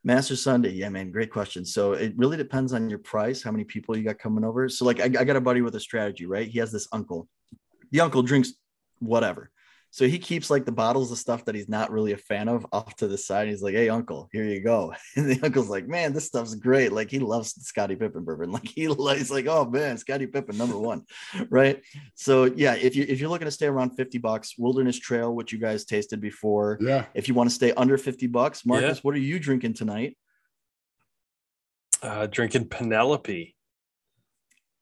[0.03, 1.63] Master Sunday, yeah, man, great question.
[1.63, 4.67] So it really depends on your price, how many people you got coming over.
[4.67, 6.47] So like I, I got a buddy with a strategy, right?
[6.47, 7.27] He has this uncle.
[7.91, 8.53] The uncle drinks
[8.99, 9.51] whatever.
[9.93, 12.65] So he keeps like the bottles of stuff that he's not really a fan of
[12.71, 13.49] off to the side.
[13.49, 16.93] He's like, "Hey, uncle, here you go." And the uncle's like, "Man, this stuff's great."
[16.93, 18.51] Like he loves Scottie Pippen bourbon.
[18.53, 21.03] Like he li- he's like, "Oh man, Scottie Pippen number one,"
[21.49, 21.81] right?
[22.15, 25.51] So yeah, if you if you're looking to stay around fifty bucks, Wilderness Trail, which
[25.51, 27.05] you guys tasted before, Yeah.
[27.13, 30.17] if you want to stay under 50 bucks, Marcus, what are you drinking tonight?
[32.01, 33.55] Uh, drinking Penelope.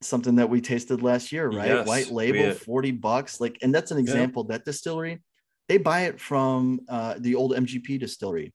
[0.01, 1.67] Something that we tasted last year, right?
[1.67, 3.41] Yes, White label, 40 bucks.
[3.41, 5.21] Like, and that's an example that distillery,
[5.67, 8.53] they buy it from uh, the old MGP distillery.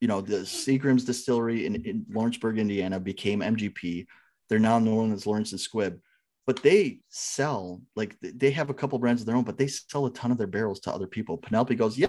[0.00, 4.06] You know, the Seagram's distillery in, in Lawrenceburg, Indiana became MGP.
[4.48, 5.98] They're now known as Lawrence and Squibb,
[6.46, 10.06] but they sell like they have a couple brands of their own, but they sell
[10.06, 11.36] a ton of their barrels to other people.
[11.36, 12.08] Penelope goes, Yeah,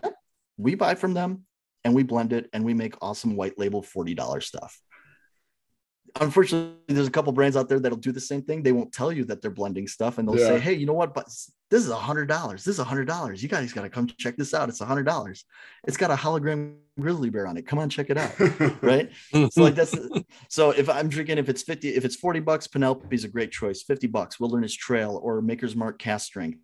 [0.58, 1.46] we buy from them
[1.84, 4.80] and we blend it and we make awesome white label $40 stuff.
[6.20, 8.64] Unfortunately, there's a couple brands out there that'll do the same thing.
[8.64, 10.48] They won't tell you that they're blending stuff and they'll Yeah.
[10.48, 11.14] say, Hey, you know what?
[11.14, 11.26] But
[11.70, 12.64] this is a hundred dollars.
[12.64, 13.44] This is a hundred dollars.
[13.44, 14.70] You guys got to come check this out.
[14.70, 15.46] It's a hundred dollars.
[15.88, 17.68] It's got a hologram grizzly bear on it.
[17.68, 18.32] Come on, check it out.
[18.82, 19.12] right.
[19.52, 19.96] So like that's
[20.50, 23.84] so if I'm drinking, if it's 50, if it's 40 bucks, Penelope's a great choice.
[23.84, 26.60] 50 bucks, Wilderness Trail or Maker's Mark cask strength.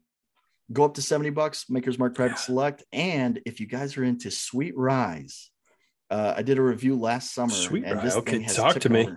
[0.74, 2.84] Go up to 70 bucks, Maker's Mark Private Select.
[2.92, 5.52] And if you guys are into sweet rise,
[6.10, 7.52] uh, I did a review last summer.
[7.52, 9.16] Sweet and Rye, this okay, thing has talk to taken me.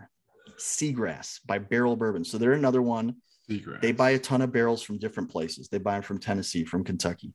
[0.59, 2.25] Seagrass by Barrell Bourbon.
[2.25, 3.17] So they're another one.
[3.49, 3.81] Seagrass.
[3.81, 5.69] They buy a ton of barrels from different places.
[5.69, 7.33] They buy them from Tennessee, from Kentucky.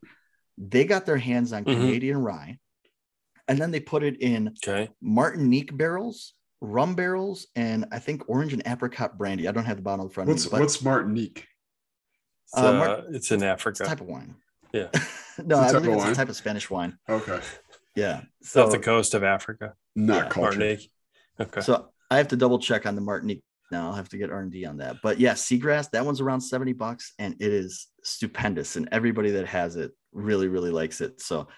[0.58, 1.74] They got their hands on Mhm.
[1.74, 2.58] Canadian rye,
[3.48, 4.90] and then they put it in okay.
[5.00, 9.48] Martinique barrels, rum barrels, and I think orange and apricot brandy.
[9.48, 11.48] I don't have the bottle in front What's of me, what's Martinique?
[12.44, 13.82] It's, Uh, uh, it's in it's Africa.
[13.82, 14.36] a type of wine.
[14.72, 14.88] Yeah.
[15.44, 16.98] no, It's I a type believe of it's a type of Spanish wine.
[17.08, 17.40] Okay.
[17.96, 18.22] Yeah.
[18.40, 19.74] It's So, off the coast of Africa.
[19.96, 20.40] Not Yeah.
[20.40, 20.90] Martinique.
[21.40, 21.60] Okay.
[21.62, 23.86] so I have to double check on the Martinique now.
[23.88, 24.96] I'll have to get R and D on that.
[25.02, 28.76] But yeah, seagrass, that one's around 70 bucks and it is stupendous.
[28.76, 31.20] And everybody that has it really, really likes it.
[31.20, 31.48] So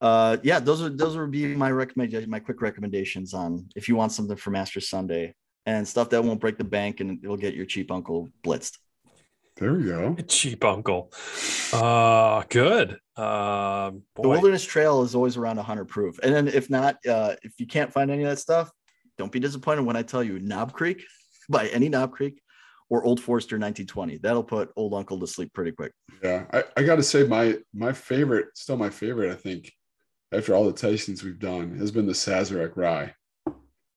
[0.00, 3.96] uh yeah, those are those would be my recommendation, my quick recommendations on if you
[3.96, 5.34] want something for Master Sunday
[5.66, 8.76] and stuff that won't break the bank and it'll get your cheap uncle blitzed.
[9.56, 10.16] There we go.
[10.28, 11.12] Cheap uncle.
[11.72, 12.98] Uh good.
[13.16, 14.28] Um The.
[14.28, 16.18] Wilderness Trail is always around 100 proof.
[16.24, 18.72] And then if not, uh, if you can't find any of that stuff,
[19.18, 21.04] don't be disappointed when I tell you Knob Creek
[21.48, 22.40] by any Knob Creek
[22.90, 24.18] or Old Forester 1920.
[24.18, 25.92] That'll put old uncle to sleep pretty quick.
[26.22, 26.44] Yeah.
[26.52, 29.72] I, I gotta say my my favorite, still my favorite, I think,
[30.32, 33.14] after all the tastings we've done, has been the Sazerac rye.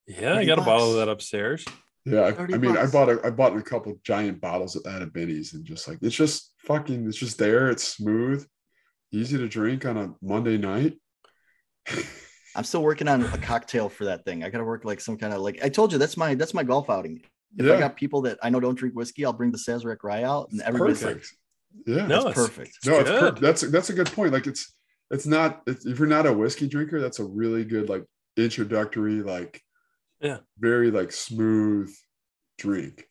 [0.08, 1.66] yeah, I 30 got a bottle of that upstairs.
[2.06, 2.90] Yeah, I, I mean, bucks.
[2.90, 5.88] I bought a, I bought a couple giant bottles at that at Binny's, and just
[5.88, 7.70] like it's just fucking, it's just there.
[7.70, 8.48] It's smooth,
[9.12, 10.98] easy to drink on a Monday night.
[12.58, 14.44] I'm still working on a cocktail for that thing.
[14.44, 16.54] I got to work like some kind of like I told you that's my that's
[16.56, 17.22] my golf outing.
[17.56, 20.24] If I got people that I know don't drink whiskey, I'll bring the Sazerac rye
[20.24, 21.36] out and everybody's like, perfect.
[21.86, 22.78] yeah, No, that's it's perfect.
[22.86, 24.34] no, it's per- that's that's a good point.
[24.34, 24.74] Like it's
[25.12, 28.04] it's not it's, if you're not a whiskey drinker, that's a really good like
[28.36, 29.62] introductory, like
[30.20, 30.38] Yeah.
[30.60, 31.94] very like smooth
[32.58, 33.06] drink.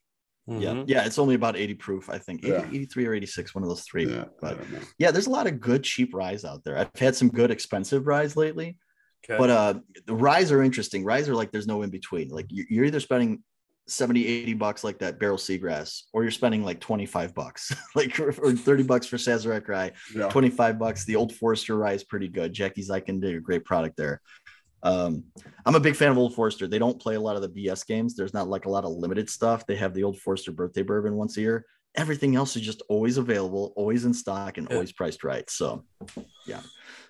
[0.48, 0.72] Yeah.
[0.74, 0.84] Mhm.
[0.86, 1.06] Yeah.
[1.06, 2.44] It's only about 80 proof, I think.
[2.44, 2.68] 80, Yeah.
[2.72, 4.06] 83 or 86, one of those three.
[4.08, 4.58] Yeah, but
[4.98, 6.76] yeah, there's a lot of good cheap ryes out there.
[6.78, 8.76] I've had some good expensive ryes lately.
[9.24, 9.38] Okay.
[9.38, 9.74] but uh
[10.06, 11.04] the ryes are interesting.
[11.04, 12.28] Ryes are like there's no in between.
[12.28, 13.42] Like you- you're either spending
[13.88, 18.30] 70 80 bucks like that Barrell seagrass or you're spending like 25 bucks like or,
[18.42, 22.26] or 30 bucks for sazerac rye Yeah, 25 bucks the old forester rye is pretty
[22.28, 22.52] good.
[22.52, 24.20] Jackie Zykan do a great product there.
[24.82, 25.24] Um
[25.64, 26.66] i'm a big fan of old forester.
[26.66, 28.14] They don't play a lot of the bs games.
[28.16, 29.66] There's not like a lot of limited stuff.
[29.66, 31.64] They have the old forester birthday bourbon once a year
[31.96, 34.74] everything else is just always available always in stock and Yeah.
[34.76, 35.84] always priced right so
[36.46, 36.60] yeah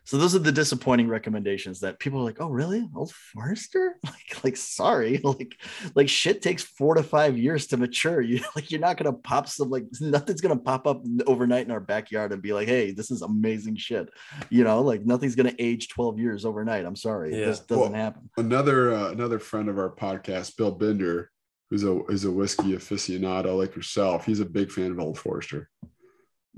[0.05, 2.89] so those are the disappointing recommendations that people are like, oh really?
[2.95, 3.97] Old Forester?
[4.05, 5.61] Like, like sorry, like,
[5.97, 8.21] like shit takes four to five years to mature.
[8.21, 11.81] You like you're not gonna pop some like nothing's gonna pop up overnight in our
[11.81, 14.09] backyard and be like, hey, this is amazing shit.
[14.49, 16.85] You know, like nothing's gonna age 12 years overnight.
[16.87, 17.37] I'm sorry.
[17.37, 17.47] Yeah.
[17.47, 18.31] This doesn't Well, happen.
[18.37, 21.33] another uh, another friend of our podcast, Bill Binder,
[21.71, 24.27] who's a who's a whiskey aficionado like yourself.
[24.27, 25.69] He's a big fan of Old Forester.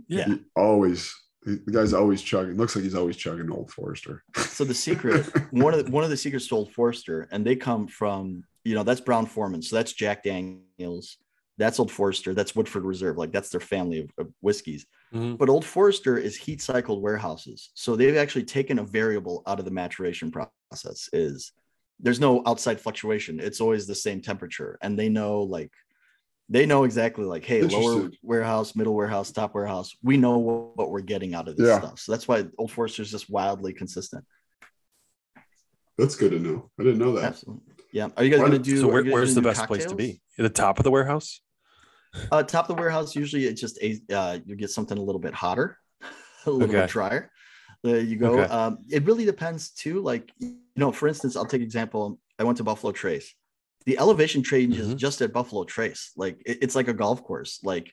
[0.07, 0.27] Yeah.
[0.27, 2.57] He always the guy's always chugging.
[2.57, 4.23] Looks like he's always chugging Old Forester.
[4.37, 7.57] So the secret, one of the, one of the secrets to Old Forester, and they
[7.57, 9.63] come from, you know, that's Brown-Forman.
[9.63, 11.17] So that's Jack Daniels,
[11.57, 13.17] that's Old Forester, that's Woodford Reserve.
[13.17, 14.87] Like that's their family of, of whiskeys.
[15.15, 15.39] Mhm.
[15.39, 17.71] But Old Forester is heat cycled warehouses.
[17.75, 21.53] So they've actually taken a variable out of the maturation process is
[22.01, 23.41] there's no outside fluctuation.
[23.41, 24.79] It's always the same temperature.
[24.83, 25.73] And they know like
[26.51, 29.95] They know exactly like, hey, lower warehouse, middle warehouse, top warehouse.
[30.03, 31.79] We know what, what we're getting out of this Yeah.
[31.81, 31.99] stuff.
[32.01, 34.25] So that's why Old Forester is just wildly consistent.
[35.99, 36.71] That's good to know.
[36.79, 37.25] I didn't know that.
[37.25, 37.75] Absolutely.
[37.93, 38.09] Yeah.
[38.17, 38.81] Are you guys gonna do?
[38.81, 40.23] so where, where's the gonna do best place to be?
[40.39, 41.41] At the top of the warehouse?
[42.33, 45.21] Uh, top of the warehouse, usually it's just a uh, you get something a little
[45.21, 45.77] bit hotter,
[46.47, 46.81] a little Okay.
[46.83, 47.31] bit drier.
[47.85, 48.39] There you go.
[48.41, 48.53] Okay.
[48.53, 50.01] Um, it really depends too.
[50.01, 52.19] Like you know, for instance, I'll take example.
[52.39, 53.33] I went to Buffalo Trace.
[53.87, 54.97] The elevation changes Mhm.
[54.97, 56.11] just at Buffalo Trace.
[56.17, 57.61] Like it- it's like a golf course.
[57.63, 57.93] Like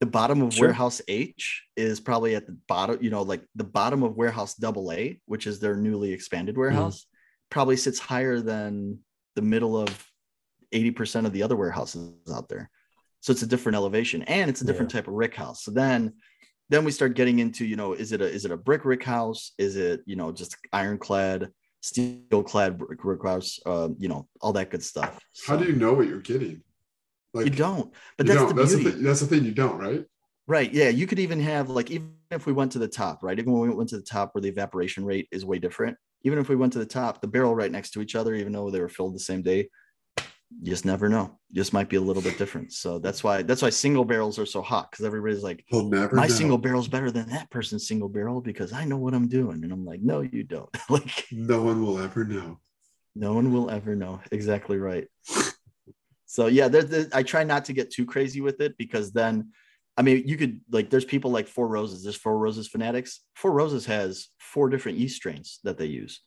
[0.00, 0.68] the bottom of Sure.
[0.68, 2.98] warehouse H is probably at the bottom.
[3.02, 6.60] You know, like the bottom of warehouse double A, which is their newly expanded Mm-hmm.
[6.60, 7.06] warehouse,
[7.50, 8.98] probably sits higher than
[9.36, 10.06] the middle of
[10.72, 12.70] 80% of the other warehouses out there.
[13.20, 15.62] So it's a different elevation and it's a different type of rick house.
[15.64, 16.14] So then
[16.70, 19.04] then we start getting into, you know, is it a is it a brick rick
[19.04, 19.52] house?
[19.58, 21.50] Is it, you know, just ironclad,
[21.80, 25.18] steel clad brick rick house, uh, you know, all that good stuff.
[25.46, 26.62] How do you know what you're getting?
[27.34, 28.56] Like you don't, but you that's don't.
[28.56, 28.84] the that's beauty.
[28.84, 29.02] the thing.
[29.02, 29.44] That's the thing.
[29.44, 30.04] You don't, right?
[30.46, 30.72] Right.
[30.72, 30.88] Yeah.
[30.88, 33.38] You could even have like even if we went to the top, right?
[33.38, 36.38] Even when we went to the top where the evaporation rate is way different, even
[36.38, 38.70] if we went to the top, the barrel right next to each other, even though
[38.70, 39.68] they were filled the same day,
[40.58, 41.38] you just never know.
[41.52, 42.72] Just might be a little bit different.
[42.72, 46.16] So that's why that's why single barrels are so hot because everybody's like, We'll never.
[46.16, 46.34] my know.
[46.34, 49.62] single barrel's better than that person's single barrel because I know what I'm doing.
[49.62, 50.68] And I'm like, no, you don't.
[50.90, 52.58] like No one will ever know.
[53.14, 54.20] no one will ever know.
[54.32, 55.06] Exactly right.
[56.26, 59.50] So yeah, there, there- I try not to get too crazy with it because then,
[59.96, 62.02] I mean, you could like, there's people like Four Roses.
[62.04, 63.20] There's Four Roses fanatics.
[63.34, 66.20] Four Roses has four different yeast strains that they use.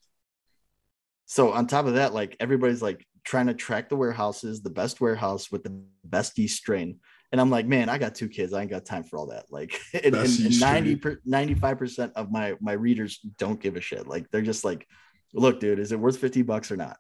[1.26, 5.00] So on top of that, like everybody's like trying to track the warehouses, the best
[5.02, 7.00] warehouse with the best yeast strain.
[7.32, 8.54] And I'm like, man, I got two kids.
[8.54, 9.46] I ain't got time for all that.
[9.50, 14.08] Like, and, and, and 90 per, 95% of my my readers don't give a shit.
[14.08, 14.88] Like, they're just like,
[15.34, 16.98] look, dude, is it worth 50 bucks or not?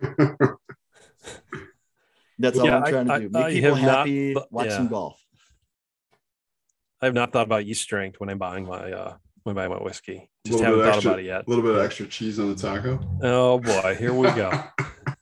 [2.38, 3.28] That's all Yeah, I'm I- trying to I- do.
[3.30, 4.76] Make I people have not happy, watch yeah.
[4.76, 5.20] some golf.
[7.00, 9.16] I have not thought about yeast strength when I'm buying my uh
[9.48, 10.28] when I'm buying my whiskey.
[10.46, 11.46] Just haven't bit thought extra- about it yet.
[11.46, 13.00] A little bit of extra cheese on the taco.
[13.22, 14.50] Oh boy, here we go.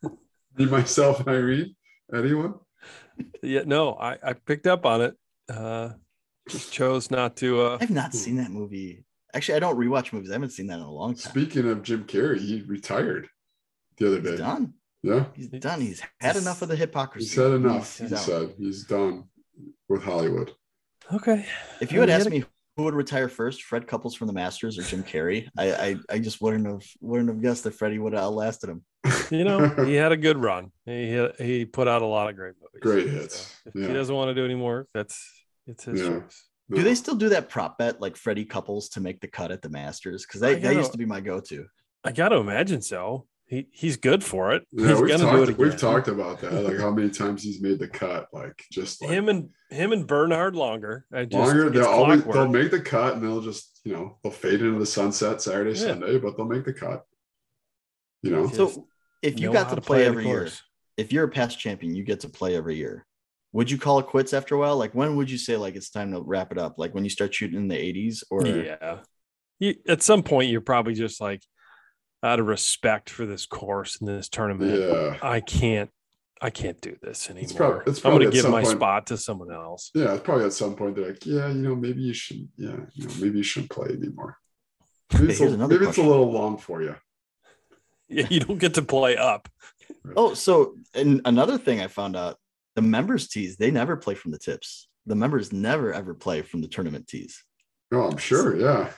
[0.56, 1.74] Me, myself, and Irene.
[2.14, 2.54] Anyone?
[3.42, 5.14] yeah, no, I, I picked up on it.
[5.48, 5.90] Uh
[6.48, 9.04] just chose not to uh I've not seen that movie.
[9.34, 10.30] Actually, I don't rewatch movies.
[10.30, 11.30] I haven't seen that in a long time.
[11.30, 13.28] Speaking of Jim Carrey, he retired
[13.98, 14.36] the other He's day.
[14.38, 14.74] done.
[15.02, 15.80] Yeah, He's done.
[15.80, 17.28] He's had enough of the hypocrisy.
[17.28, 17.98] he said enough.
[17.98, 18.18] He's, he he's out.
[18.20, 19.24] said he's done
[19.88, 20.52] with Hollywood.
[21.12, 21.46] okay.
[21.80, 22.44] If you had He asked me
[22.76, 26.18] who would retire first, Fred Couples from the Masters or Jim Carrey, I I, I
[26.18, 28.84] just wouldn't have wouldn't have guessed that Freddie would have outlasted him.
[29.30, 30.70] You know, he had a good run.
[30.84, 32.80] He he put out a lot of great movies.
[32.82, 33.36] Great hits.
[33.64, 33.88] So if Yeah.
[33.88, 35.26] he doesn't want to do anymore, that's
[35.66, 36.08] it's his Yeah.
[36.20, 36.44] choice.
[36.74, 39.62] Do they still do that prop bet like Freddie Couples to make the cut at
[39.62, 40.26] the Masters?
[40.26, 41.64] Because I that, that used to be my go-to.
[42.04, 43.26] I got to imagine so.
[43.48, 44.64] He he's good for it.
[44.72, 45.56] Yeah, he's we've gonna do talked, it again.
[45.58, 49.10] we've talked about that, like how many times he's made the cut, like just like
[49.12, 51.02] him and him and Bernhard Langer.
[51.12, 51.72] I just, Langer.
[51.72, 52.34] They'll always clockwork.
[52.52, 55.78] they'll make the cut and they'll just you know they'll fade into the sunset Saturday,
[55.78, 55.86] Yeah.
[55.86, 57.04] Sunday, but they'll make the cut.
[58.22, 58.88] You know, So
[59.22, 60.48] if you know got how to play the every year,
[60.96, 63.06] if you're a past champion, you get to play every year.
[63.52, 64.76] Would you call it quits after a while?
[64.76, 66.78] Like when would you say like it's time to wrap it up?
[66.78, 68.98] Like when you start shooting in the 80s or Yeah.
[69.60, 71.42] You, at some point, you're probably just like,
[72.22, 75.90] out of respect for this course and this tournament, yeah, I can't,
[76.40, 77.44] I can't do this anymore.
[77.44, 79.90] It's prob- it's I'm going to give my point- spot to someone else.
[79.94, 80.14] yeah.
[80.14, 83.06] It's probably at some point they're like, yeah, you know, maybe you should, yeah, you
[83.06, 84.36] know, maybe you shouldn't play anymore.
[85.12, 86.96] Maybe, it's a, Here's another maybe it's a little long for you.
[88.08, 89.48] Yeah, you don't get to play up.
[90.16, 92.36] Oh, so and another thing I found out
[92.76, 94.88] the members tees, they never play from the tips.
[95.06, 97.42] The members never ever play from the tournament tees.
[97.92, 98.56] Oh, I'm sure.
[98.56, 98.90] Yeah,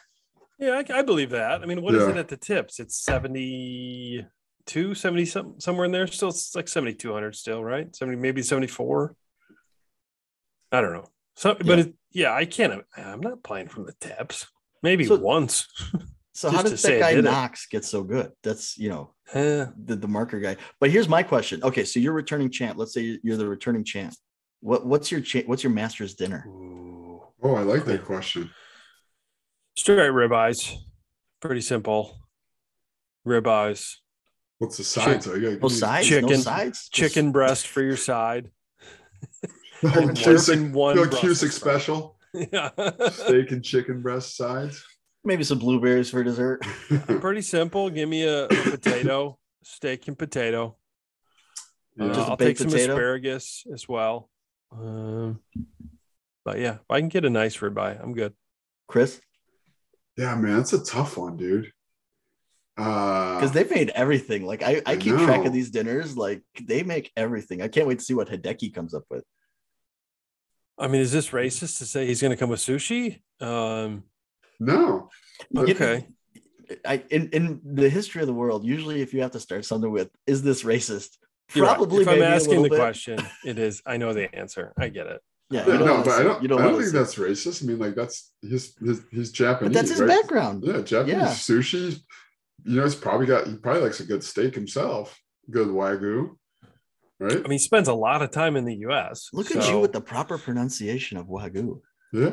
[0.59, 1.63] Yeah, I, I believe that.
[1.63, 2.11] I mean, what is Yeah.
[2.11, 2.81] it at the tips?
[2.81, 6.07] It's 72, 70 some, somewhere in there.
[6.07, 7.95] Still, it's like 7,200 still, right?
[7.95, 9.15] 70, maybe 74.
[10.73, 11.07] I don't know.
[11.37, 11.77] So, but Yeah.
[11.77, 12.83] it, yeah, I can't.
[12.97, 14.47] I'm not playing from the tips.
[14.83, 15.67] Maybe So- once.
[16.33, 17.31] So how does that guy did it.
[17.31, 18.31] Knox get so good?
[18.45, 20.57] That's you know Eh, the, the marker guy.
[20.79, 21.61] But here's my question.
[21.65, 22.79] Okay, so you're returning champ.
[22.79, 24.15] Let's say you're the returning champ.
[24.61, 26.45] What what's your cha- what's your master's dinner?
[26.47, 27.21] ooh.
[27.43, 28.51] Oh, I like that question.
[29.79, 30.75] Straight ribeyes.
[31.41, 32.19] Pretty simple.
[33.25, 33.95] Ribeyes.
[34.59, 35.29] What's the sides?
[35.29, 36.39] Oh, you No got sides, no Chicken.
[36.43, 36.89] sides.
[36.89, 38.51] Chicken breast for your side.
[39.81, 41.81] the whole Working Cusick, one the Brussels Cusick sprout.
[41.81, 42.71] special Yeah.
[43.11, 44.85] steak and chicken breast sides.
[45.25, 46.61] maybe some blueberries for dessert.
[47.21, 47.89] Pretty simple.
[47.89, 50.77] Give me a, a potato, steak and potato.
[52.01, 52.13] Uh, Yeah.
[52.15, 52.95] Just a I'll take some potato?
[52.95, 54.29] asparagus as well.
[54.73, 55.39] Um,
[56.45, 58.33] but yeah, if I can get a nice ribeye, I'm good.
[58.89, 59.21] Chris,
[60.19, 61.73] Yeah, man, it's a tough one, dude.
[62.77, 64.45] Uh, because they've made everything.
[64.45, 66.17] Like I, I I keep track of these dinners.
[66.17, 67.63] Like they make everything.
[67.63, 69.25] I can't wait to see what Hideki comes up with.
[70.77, 73.21] I mean, is this racist to say he's going to come with sushi?
[73.41, 74.05] Um,
[74.61, 75.09] No,
[75.51, 76.07] You- okay.
[76.85, 79.91] I in, in the history of the world, usually if you have to start something
[79.91, 81.17] with "Is this racist?"
[81.55, 81.77] You're right.
[81.77, 82.03] Probably.
[82.03, 82.79] If I'm asking the bit.
[82.79, 83.83] question, it is.
[83.87, 84.75] I know the answer.
[84.77, 85.21] I get it.
[85.51, 86.43] Yeah, Yeah, you don't no, but I don't.
[86.43, 87.63] You don't, I don't think that's racist.
[87.63, 89.73] I mean, like that's his his he's Japanese.
[89.73, 90.09] But that's his right?
[90.09, 90.63] background.
[90.67, 91.29] Yeah, Japanese Yeah.
[91.29, 92.01] sushi.
[92.65, 93.47] You know, he's probably got.
[93.47, 95.19] He probably likes a good steak himself.
[95.51, 96.37] Good wagyu,
[97.19, 97.33] right?
[97.33, 99.31] I mean, he spends a lot of time in the U.S.
[99.33, 101.81] Look at you with the proper pronunciation of wagyu.
[102.13, 102.33] Yeah.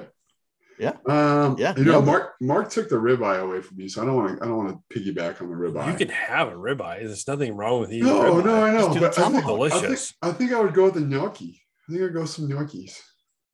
[0.78, 0.92] Yeah.
[1.08, 2.08] Um, Yeah, You know, nailed it.
[2.08, 4.44] Mark Mark took the ribeye away from me, so I don't want to.
[4.44, 5.90] I don't want to piggyback on the ribeye.
[5.90, 7.00] You can have a ribeye.
[7.06, 8.08] There's nothing wrong with eating.
[8.08, 8.46] no, ribeye.
[8.46, 8.80] no, I know.
[8.80, 9.62] Just do but I think, tomahawk.
[9.62, 10.14] I think Delicious.
[10.22, 11.62] I think I would go with the gnocchi.
[11.88, 13.00] I think I'd go some gnocchis.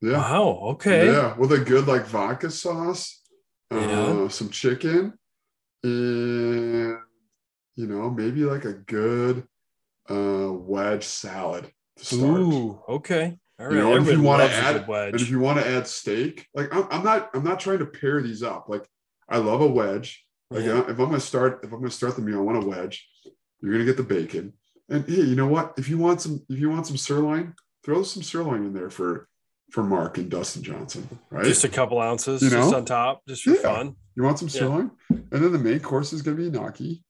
[0.01, 0.17] Yeah.
[0.17, 0.59] Wow.
[0.73, 1.07] Okay.
[1.07, 3.21] Yeah, with a good like vodka sauce,
[3.71, 4.27] uh, Yeah.
[4.29, 5.13] some chicken,
[5.83, 6.97] and
[7.75, 9.47] you know maybe like a good
[10.09, 12.39] uh, wedge salad to start.
[12.39, 12.81] Ooh.
[12.89, 13.37] Okay.
[13.59, 13.75] All right.
[13.75, 15.13] You know, if you loves a add- wedge.
[15.13, 17.85] And if you want to add steak, like I'm, I'm not, I'm not trying to
[17.85, 18.65] pair these up.
[18.69, 18.85] Like
[19.29, 20.25] I love a wedge.
[20.49, 20.81] Like Yeah.
[20.81, 23.07] if I'm gonna start, if I'm gonna start the meal, I want a wedge.
[23.61, 24.53] You're gonna get the bacon,
[24.89, 25.73] and hey, you know what?
[25.77, 27.53] If you want some, if you want some sirloin,
[27.83, 29.27] throw some sirloin in there for
[29.71, 31.45] for Mark and Dustin Johnson, right?
[31.45, 32.77] Just a couple ounces, You just know?
[32.77, 33.61] on top, just for Yeah.
[33.61, 33.95] fun.
[34.17, 34.59] You want some Yeah.
[34.59, 34.91] sirloin?
[35.09, 37.05] And then the main course is going to be gnocchi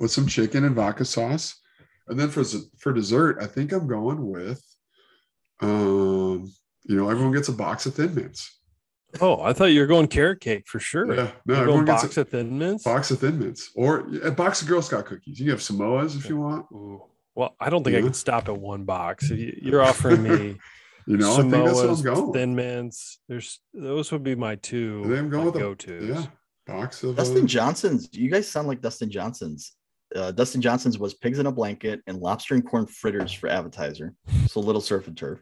[0.00, 1.54] with some chicken and vodka sauce.
[2.08, 2.42] And then for
[2.78, 4.60] for dessert, I think I'm going with,
[5.60, 6.52] um,
[6.84, 8.52] you know, everyone gets a box of Thin Mints.
[9.20, 11.06] Oh, I thought you were going carrot cake for sure.
[11.14, 12.84] Yeah, no, You're everyone going gets box a box of thin mints.
[12.84, 15.38] box of Thin Mints or a box of Girl Scout cookies.
[15.38, 16.66] You can have Samoas if you want.
[16.72, 17.02] Ooh.
[17.36, 18.06] Well, I don't think I Yeah.
[18.06, 19.30] could stop at one box.
[19.30, 20.56] You- You're offering me
[21.06, 22.32] You know, I think that's what I'm Samoas, going.
[22.32, 23.20] thin mints.
[23.28, 26.06] There's those would be my two I think I'm going with a- go to.
[26.06, 26.26] yeah,
[26.66, 27.14] box of.
[27.16, 28.08] Dustin uh, Johnson's.
[28.12, 29.74] You guys sound like Dustin Johnson's.
[30.14, 34.14] Uh, Dustin Johnson's was pigs in a blanket and lobster and corn fritters for appetizer.
[34.48, 35.40] So little surf and turf.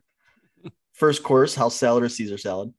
[0.92, 2.72] First course, house salad or Caesar salad,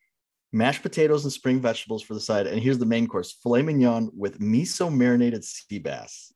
[0.51, 2.47] mashed potatoes and spring vegetables for the side.
[2.47, 6.31] And here's the main course: filet mignon with miso marinated sea bass.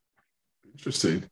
[0.72, 1.30] interesting.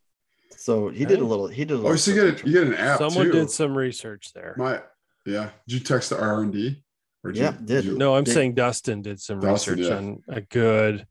[0.56, 1.48] So he did a little.
[1.48, 2.38] He did a Oh, so you get and it.
[2.40, 2.48] turf.
[2.48, 3.32] You get an app Someone too.
[3.32, 4.56] did some research there.
[4.58, 4.82] My
[5.26, 5.50] yeah.
[5.68, 6.84] Did you text the R and D?
[7.24, 7.86] Or Yeah, did.
[7.86, 9.98] you- no, I'm Did- saying Dustin did some Dustin, research yeah.
[9.98, 11.06] on a good.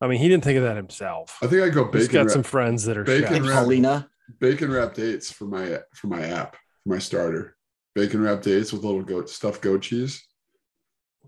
[0.00, 1.36] I mean, he didn't think of that himself.
[1.42, 2.12] I think I go He's bacon.
[2.14, 3.48] got wrap- some friends that are bacon And chefs.
[3.48, 4.10] wrap- Paulina.
[4.38, 7.56] bacon wrap dates for my for my app for my starter.
[7.94, 10.24] Bacon wrap dates with little goat stuffed goat cheese.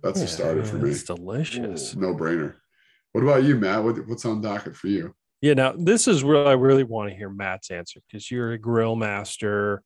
[0.03, 0.91] That's Yeah, a starter for man, me.
[0.91, 1.95] It's delicious.
[1.97, 2.55] No brainer.
[3.13, 3.83] What about you, Matt?
[3.83, 5.15] What, what's on docket for you?
[5.41, 8.59] Yeah, now this is where I really want to hear Matt's answer because you're a
[8.59, 9.83] grill master,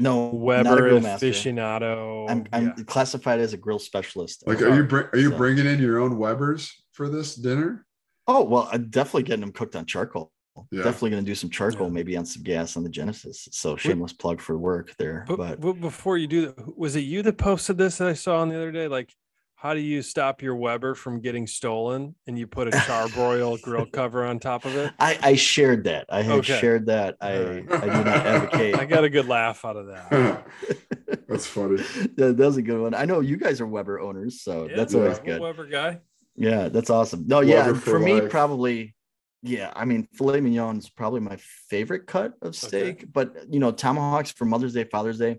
[0.00, 1.26] No, not a Weber grill master.
[1.28, 2.28] aficionado.
[2.28, 2.84] I'm, I'm Yeah.
[2.84, 4.42] classified as a grill specialist.
[4.46, 7.86] Like, are you bring, are you So- bringing in your own Weber's for this dinner?
[8.26, 10.32] Oh well, I'm definitely getting them cooked on charcoal.
[10.72, 10.82] Yeah.
[10.82, 11.92] Definitely going to do some charcoal, Yeah.
[11.92, 13.46] maybe on some gas on the Genesis.
[13.52, 15.24] So shameless plug for work there.
[15.28, 18.14] But, But, but before you do that, was it you that posted this that I
[18.14, 18.88] saw on the other day?
[18.88, 19.12] Like,
[19.58, 22.14] how do you stop your Weber from getting stolen?
[22.26, 24.92] And you put a charbroil grill cover on top of it.
[24.98, 26.06] I, I shared that.
[26.10, 26.58] I had Okay.
[26.60, 27.16] shared that.
[27.22, 27.72] I, All right.
[27.72, 28.74] I do not advocate.
[28.78, 30.46] I got a good laugh out of that.
[31.28, 31.76] That's funny.
[32.16, 32.94] that, that was a good one.
[32.94, 35.00] I know you guys are Weber owners, so Yeah, that's Yeah.
[35.00, 35.40] always good.
[35.40, 36.00] Weber guy.
[36.36, 37.24] Yeah, that's awesome.
[37.26, 38.94] No, yeah, for for me, probably,
[39.42, 39.72] yeah.
[39.74, 41.36] I mean, filet mignon is probably my
[41.70, 45.38] favorite cut of steak, but you know, tomahawks for Mother's Day, Father's Day.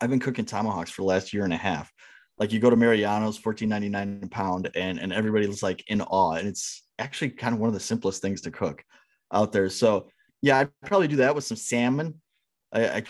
[0.00, 1.92] I've been cooking tomahawks for the last year and a half.
[2.38, 6.02] Like you go to Mariano's, fourteen ninety nine a pound, and and everybody's like in
[6.02, 8.84] awe, and it's actually kind of one of the simplest things to cook
[9.32, 9.68] out there.
[9.70, 10.08] So
[10.42, 12.20] yeah, I'd probably do that with some salmon.
[12.72, 13.02] I, I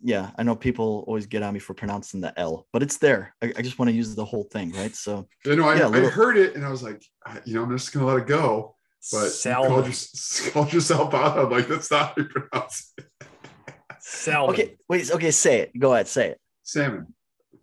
[0.00, 3.34] yeah, I know people always get on me for pronouncing the L, but it's there.
[3.42, 4.94] I, I just want to use the whole thing, right?
[4.94, 7.40] So You know, I, Yeah, a little- I heard it and I was like, I-
[7.44, 8.74] you know, I'm just gonna let it go.
[9.12, 9.70] But you Salmon.
[9.70, 9.94] called, your,
[10.52, 11.38] called yourself out.
[11.38, 13.06] I'm like, that's not how you pronounce it.
[14.00, 14.50] Salmon.
[14.50, 15.78] okay, wait, okay, say it.
[15.78, 16.40] Go ahead, say it.
[16.62, 17.14] Salmon.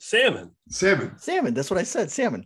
[0.07, 0.51] Salmon.
[0.69, 1.17] Salmon.
[1.17, 1.53] Salmon.
[1.53, 2.11] That's what I said.
[2.11, 2.43] Salmon.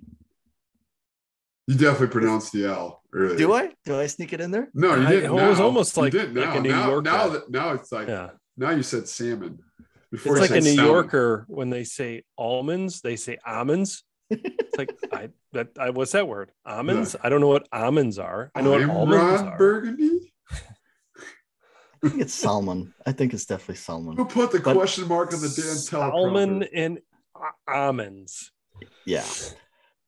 [1.65, 3.35] You definitely pronounced the L earlier.
[3.35, 3.71] Do I?
[3.83, 4.69] Do I sneak it in there?
[4.75, 5.25] No, you didn't.
[5.25, 5.65] it was now.
[5.65, 6.61] almost You like- didn't like a.
[6.61, 7.01] New now, Yorker.
[7.09, 8.29] now, that, now it's like Yeah.
[8.57, 9.57] now you said salmon.
[9.79, 10.85] It's Before you like a New salmon.
[10.85, 14.03] Yorker when they say almonds, they say almonds.
[14.29, 16.51] It's like I that I what's that word?
[16.63, 17.15] Almonds?
[17.23, 18.51] I don't know what almonds are.
[18.53, 19.57] I know what I'm almonds Ron are.
[19.57, 20.31] Burgundy.
[22.03, 22.93] I think it's salmon.
[23.07, 24.15] I think it's definitely salmon.
[24.15, 27.01] Who put the But- question mark on the damn Salmon and a-
[27.67, 28.51] almonds.
[29.05, 29.25] Yeah.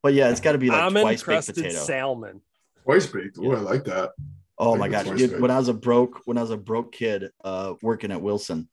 [0.01, 1.75] But yeah, it's got to be like Almond twice baked potato.
[1.75, 2.41] salmon.
[2.84, 3.38] Twice baked.
[3.41, 4.11] Oh, I like that.
[4.57, 5.17] Oh I my think gosh.
[5.17, 8.21] Dude, when I was a broke, when I was a broke kid uh working at
[8.21, 8.69] Wilson,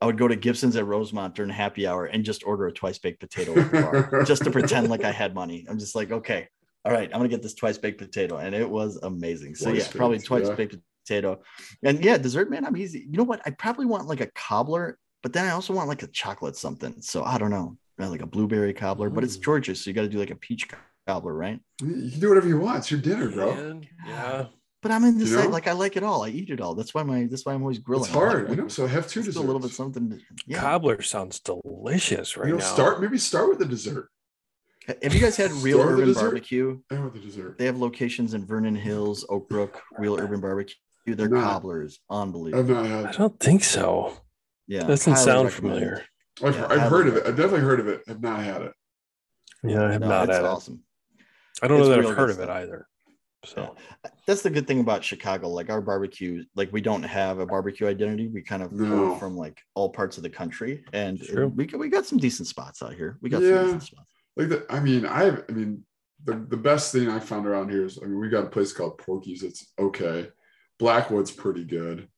[0.00, 2.98] I would go to Gibson's at Rosemont during happy hour and just order a twice
[2.98, 5.66] baked potato at the bar, just to pretend like I had money.
[5.68, 6.48] I'm just like, okay,
[6.84, 8.36] all right, I'm gonna get this twice baked potato.
[8.36, 9.54] And it was amazing.
[9.54, 10.54] So Twice yeah, probably twice yeah.
[10.54, 11.40] baked potato.
[11.82, 13.06] And yeah, dessert, man, I'm easy.
[13.10, 13.40] You know what?
[13.46, 16.94] I probably want like a cobbler, but then I also want like a chocolate something.
[17.02, 17.76] So I don't know.
[18.00, 19.42] uh, like a blueberry cobbler, but it's Mm.
[19.42, 20.68] Georgia, so you got to do like a peach
[21.08, 21.58] cobbler, right?
[21.82, 22.78] You can do whatever you want.
[22.78, 23.80] It's your dinner, bro.
[24.06, 24.46] Yeah.
[24.82, 25.30] But I'm in this.
[25.30, 25.48] You know?
[25.48, 26.22] like I like it all.
[26.24, 26.76] I eat it all.
[26.76, 27.26] That's why my.
[27.28, 28.04] That's why I'm always grilling.
[28.04, 28.46] It's hard.
[28.46, 28.68] I like, know.
[28.68, 29.42] So have two just desserts.
[29.42, 30.20] a little bit something.
[30.46, 30.60] Yeah.
[30.60, 32.64] Cobbler sounds delicious right you know, now.
[32.76, 34.10] start maybe start with the dessert.
[35.02, 36.20] Have you guys had Real Start with the Urban dessert.
[36.20, 36.78] Barbecue?
[36.90, 37.58] And with the dessert.
[37.58, 40.76] They have locations in Vernon Hills, Oak Brook, Real Urban Barbecue.
[41.06, 42.74] Their Not- cobblers, I've unbelievable.
[42.74, 43.16] not I had.
[43.16, 44.12] don't think so.
[44.66, 45.74] Yeah, that Doesn't highly sound recommend.
[45.74, 46.04] familiar.
[46.42, 47.26] I've, Yeah, I've heard of it.
[47.26, 48.02] I've definitely heard of it.
[48.08, 48.72] I've not had it.
[49.62, 50.82] Yeah, I have No, not it's had awesome.
[51.18, 51.24] it.
[51.62, 52.86] I don't know that I've heard of it either.
[53.44, 53.76] So
[54.26, 55.48] That's the good thing about Chicago.
[55.48, 58.26] Like our barbecue, like we don't have a barbecue identity.
[58.28, 58.88] We kind of No.
[59.10, 61.46] pull from like all parts of the country, and True.
[61.54, 63.18] we we got some decent spots out here.
[63.22, 63.58] We got Yeah.
[63.58, 64.08] some decent spots.
[64.36, 65.84] Like the, I mean, I I mean,
[66.24, 68.72] the, the best thing I found around here is I mean, we got a place
[68.72, 69.44] called Porky's.
[69.44, 70.28] It's okay.
[70.80, 72.08] Blackwood's pretty good.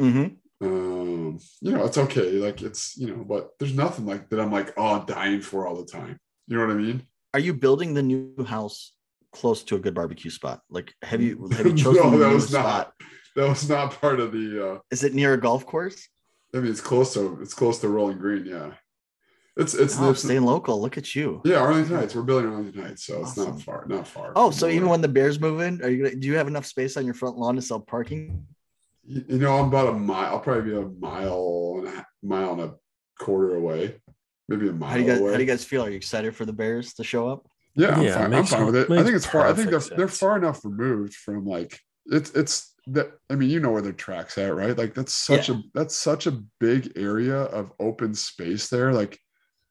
[0.00, 0.36] Mhm.
[0.60, 2.30] Um, you know, it's okay.
[2.32, 4.40] Like it's you know, but there's nothing like that.
[4.40, 6.18] I'm like, oh, I'm dying for all the time.
[6.46, 7.02] You know what I mean?
[7.34, 8.92] Are you building the new house
[9.32, 10.60] close to a good barbecue spot?
[10.70, 12.64] Like, have you have you chosen no, the that was spot?
[12.64, 13.08] not.
[13.36, 14.72] That was not part of the.
[14.74, 16.08] uh Is it near a golf course?
[16.54, 18.44] I mean, it's close to it's close to Rolling Green.
[18.46, 18.72] Yeah,
[19.56, 20.80] it's it's, Oh, staying local.
[20.80, 21.40] Look at you.
[21.44, 22.14] yeah Arlington Heights.
[22.16, 23.84] We're building Arlington Heights, so it's not far.
[23.86, 24.32] Not far.
[24.34, 26.66] Oh, so even when the Bears move in, are you gonna, do you have enough
[26.66, 28.46] space on your front lawn to sell parking?
[29.08, 30.34] You you know, I'm about a mile.
[30.34, 32.74] I'll probably be a mile and a mile and a
[33.18, 34.00] quarter away,
[34.48, 35.30] maybe a mile How do you guys away.
[35.32, 35.84] how do you guys feel?
[35.84, 37.46] Are you excited for the Bears to show up?
[37.74, 38.34] Yeah, I'm Yeah, fine.
[38.34, 38.90] I'm fine with it.
[38.90, 39.46] I think it's far.
[39.46, 43.12] I think they're they're far enough removed from like it's it's that.
[43.30, 44.76] I mean, you know where their tracks at, right?
[44.76, 48.92] Like that's such a that's such a big area of open space there.
[48.92, 49.18] Like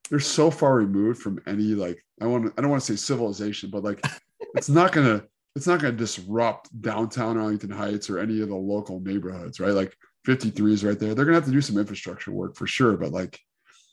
[0.10, 3.70] they're so far removed from any like I want I don't want to say civilization,
[3.70, 4.04] but like
[4.56, 5.24] it's not gonna
[5.58, 9.74] it's not gonna disrupt downtown Arlington Heights or any of the local neighborhoods, right?
[9.74, 9.95] Like
[10.26, 11.14] 53 is right there.
[11.14, 13.39] They're gonna have to do some infrastructure work for sure, but like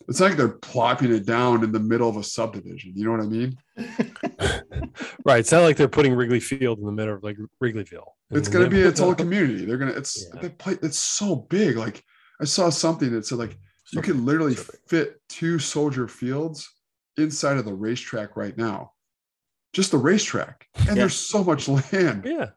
[0.08, 2.92] it's not like they're plopping it down in the middle of a subdivision.
[2.94, 3.56] You know what I mean?
[5.24, 8.08] right, it's not like they're putting Wrigley Field in the middle of like Wrigleyville.
[8.30, 9.64] It's going to be its own community.
[9.64, 10.42] They're going to, it's, Yeah.
[10.42, 11.76] they play, it's so big.
[11.76, 12.02] Like
[12.40, 13.56] I saw something that said like
[13.92, 14.56] you could literally
[14.88, 16.68] fit two soldier fields
[17.16, 18.90] inside of the racetrack right now.
[19.74, 20.66] Just the racetrack.
[20.76, 20.94] And Yeah.
[20.94, 22.50] there's so much land Yeah,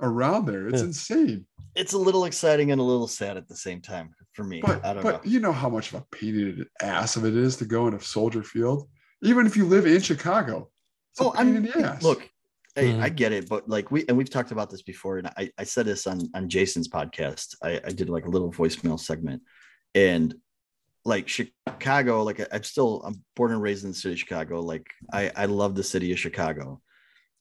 [0.00, 0.66] around there.
[0.68, 0.86] It's Yeah.
[0.86, 1.46] insane.
[1.76, 4.60] It's a little exciting and a little sad at the same time for me.
[4.60, 5.30] But, I don't but know.
[5.30, 7.86] you know how much of a pain in the ass of it is to go
[7.86, 8.88] in a soldier field,
[9.22, 10.70] even if you live in Chicago.
[11.12, 12.02] It's a Oh, pain I'm in the ass.
[12.02, 12.28] look.
[12.74, 13.16] Hey, I Mhm.
[13.16, 15.84] get it, but like we and we've talked about this before, and I, I said
[15.84, 17.54] this on on Jason's podcast.
[17.62, 19.42] I, I did like a little voicemail segment,
[19.94, 20.34] and
[21.04, 24.60] like Chicago, like I'm still I'm born and raised in the city of Chicago.
[24.60, 26.80] Like I I love the city of Chicago,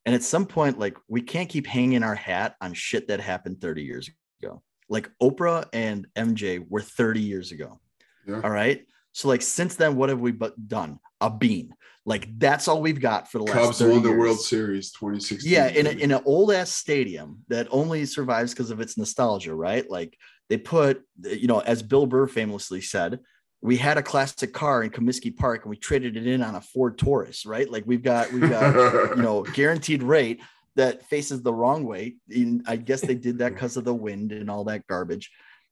[0.05, 3.61] and at some point, like we can't keep hanging our hat on shit that happened
[3.61, 4.09] 30 years
[4.41, 4.61] ago.
[4.89, 7.79] Like Oprah and MJ were 30 years ago.
[8.27, 8.41] Yeah.
[8.43, 8.85] All right.
[9.13, 10.99] So like since then, what have we but done?
[11.19, 11.73] A bean.
[12.05, 14.19] Like that's all we've got for the last Cubs 30 won the years.
[14.19, 15.51] World Series 2016.
[15.51, 19.53] Yeah, in, a, in an old ass stadium that only survives because of its nostalgia,
[19.53, 19.87] right?
[19.87, 20.17] Like
[20.49, 23.19] they put, you know, as Bill Burr famously said,
[23.61, 26.61] we had a classic car in Comiskey Park and we traded it in on a
[26.61, 27.69] Ford Taurus, right?
[27.69, 30.41] Like we've got, we've got, you know, guaranteed rate
[30.75, 32.15] that faces the wrong way.
[32.29, 35.31] In, I guess they did that because of the wind and all that garbage.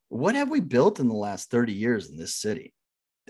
[0.10, 2.74] What have we built in the last 30 years in this city?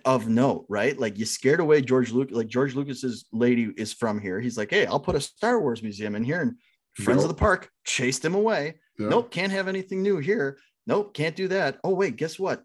[0.05, 0.97] Of note, right?
[0.97, 2.35] Like you scared away George Lucas.
[2.35, 4.39] Like George Lucas's lady is from here.
[4.39, 6.41] He's like, hey, I'll put a Star Wars museum in here.
[6.41, 6.55] And
[7.03, 8.75] Friends of the Park chased him away.
[8.97, 9.09] Yeah.
[9.09, 10.57] Nope, can't have anything new here.
[10.87, 11.79] Nope, can't do that.
[11.83, 12.63] Oh wait, guess what?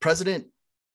[0.00, 0.46] President,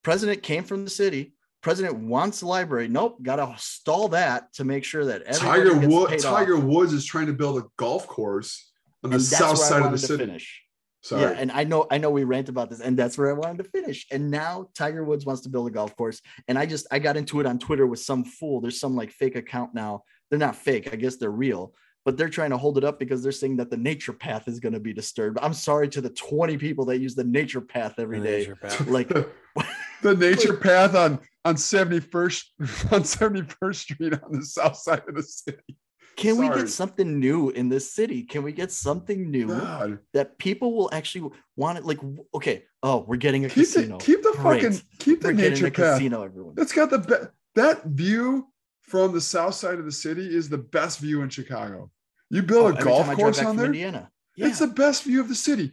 [0.06, 1.34] president came from the city.
[1.64, 2.88] President wants the library.
[2.88, 6.58] Nope, got to stall that to make sure that everybody Tiger gets Wood, paid Tiger
[6.58, 6.64] off.
[6.64, 8.72] Woods is trying to build a golf course
[9.04, 10.26] on the And that's south side of the city.
[10.28, 10.62] Finish.
[11.02, 11.24] Sorry.
[11.24, 13.64] Yeah, and I know, I know, we rant about this, and that's where I wanted
[13.64, 14.06] to finish.
[14.12, 17.18] And now Tiger Woods wants to build a golf course, and I just I got
[17.18, 18.62] into it on Twitter with some fool.
[18.62, 20.04] There's some like fake account now.
[20.30, 21.74] They're not fake, I guess they're real,
[22.06, 24.60] but they're trying to hold it up because they're saying that the nature path is
[24.60, 25.40] going to be disturbed.
[25.42, 28.40] I'm sorry to the 20 people that use the nature path every day.
[28.40, 28.88] Nature path.
[28.88, 29.12] Like,
[30.02, 32.44] the nature path on on 71st
[32.92, 35.78] on 71st Street on the south side of the city.
[36.16, 38.24] can we get something new in this city?
[38.24, 40.00] Can we get something new God.
[40.14, 41.86] that people will actually want it?
[41.86, 42.00] Like,
[42.34, 43.98] okay, oh, we're getting a Keep the casino.
[43.98, 44.64] keep the Great.
[44.64, 45.98] fucking keep the we're nature path.
[45.98, 46.56] casino, everyone.
[46.56, 48.48] That's got the be- that view
[48.82, 51.90] from the south side of the city is the best view in Chicago.
[52.30, 53.66] You Oh, build a golf time I drive course on there.
[53.68, 54.10] Indiana.
[54.36, 54.48] Yeah.
[54.48, 55.72] It's the best view of the city.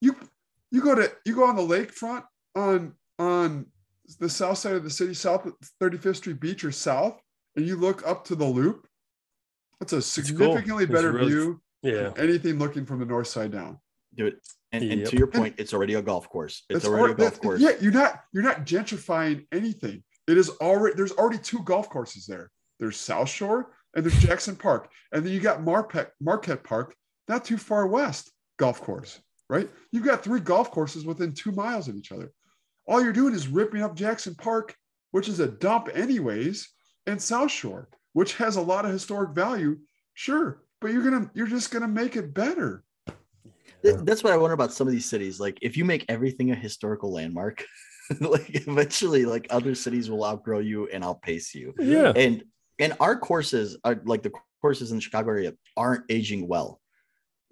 [0.00, 0.16] You
[0.70, 2.24] you go to you go on the lakefront
[2.56, 3.66] on on
[4.18, 5.48] the south side of the city, south
[5.80, 7.20] 35th Street Beach or south,
[7.56, 8.86] and you look up to the loop.
[9.80, 12.10] That's a significantly It's better really- view Yeah.
[12.10, 13.78] than anything looking from the north side down.
[14.14, 14.38] Dude,
[14.72, 16.64] and, and to your point, it's already a golf course.
[16.68, 17.60] It's That's already a golf course.
[17.60, 20.04] Yeah, you're not you're not gentrifying anything.
[20.26, 22.50] It is already there's already two golf courses there.
[22.78, 26.94] There's South Shore and there's Jackson Park, and then you got Marquette Marquette Park,
[27.28, 29.18] not too far west golf course,
[29.48, 29.68] right?
[29.92, 32.30] You've got three golf courses within two miles of each other.
[32.92, 34.76] All you're doing is ripping up Jackson Park,
[35.12, 36.68] which is a dump anyways,
[37.06, 39.78] and South Shore, which has a lot of historic value.
[40.12, 42.84] Sure, but you're gonna you're just gonna make it better.
[43.82, 45.40] That's what I wonder about some of these cities.
[45.40, 47.64] Like, if you make everything a historical landmark,
[48.20, 51.72] like eventually, like other cities will outgrow you and outpace you.
[51.78, 52.12] Yeah.
[52.14, 52.44] And
[52.78, 56.81] and our courses are like the courses in the Chicago area aren't aging well.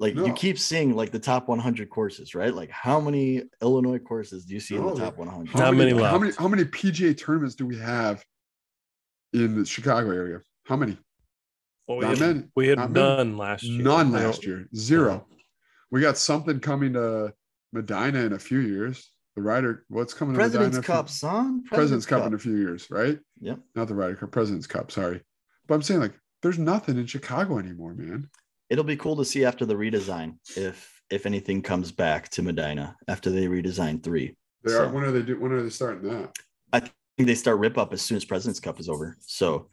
[0.01, 2.55] Like you keep seeing like the top 100 courses, right?
[2.55, 5.51] Like how many Illinois courses do you see in the oh, top 100?
[5.51, 8.25] How Not many How many how many PGA tournaments do we have
[9.35, 10.41] in the Chicago area?
[10.65, 10.97] How many?
[11.87, 12.49] Well, we Not had, many.
[12.57, 13.07] we had Not many.
[13.07, 13.83] none last year.
[13.83, 14.67] None I last year.
[14.75, 15.27] Zero.
[15.91, 17.35] We got something coming to
[17.75, 19.11] Medinah in a few years.
[19.37, 20.87] The Ryder, what's coming President's Medinah?
[20.87, 21.63] Cup, son.
[21.65, 23.19] President's Cup in a few years, right?
[23.39, 23.57] Yeah.
[23.75, 24.91] Not the Ryder Cup, President's Cup.
[24.91, 25.21] Sorry,
[25.69, 28.31] but I'm saying like there's nothing in Chicago anymore, man.
[28.71, 32.95] It'll be cool to see after the redesign if if anything comes back to Medinah
[33.09, 34.37] after they redesign three.
[34.63, 34.89] They So- are.
[34.93, 35.39] When are they do?
[35.41, 36.33] When are they starting that?
[36.73, 36.93] I think
[37.27, 39.17] they start rip up as soon as President's Cup is over.
[39.21, 39.69] So,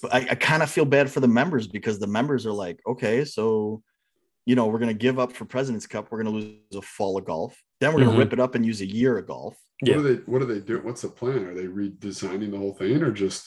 [0.00, 2.80] but I, I kind of feel bad for the members because the members are like,
[2.86, 3.82] okay, so
[4.46, 6.08] you know, we're gonna give up for President's Cup.
[6.10, 7.62] We're gonna lose a fall of golf.
[7.80, 8.18] Then we're gonna Mhm.
[8.18, 9.54] rip it up and use a year of golf.
[9.82, 9.96] Yeah.
[9.96, 10.22] What do they?
[10.22, 10.80] What do they do?
[10.80, 11.44] What's the plan?
[11.44, 13.46] Are they redesigning the whole thing or just?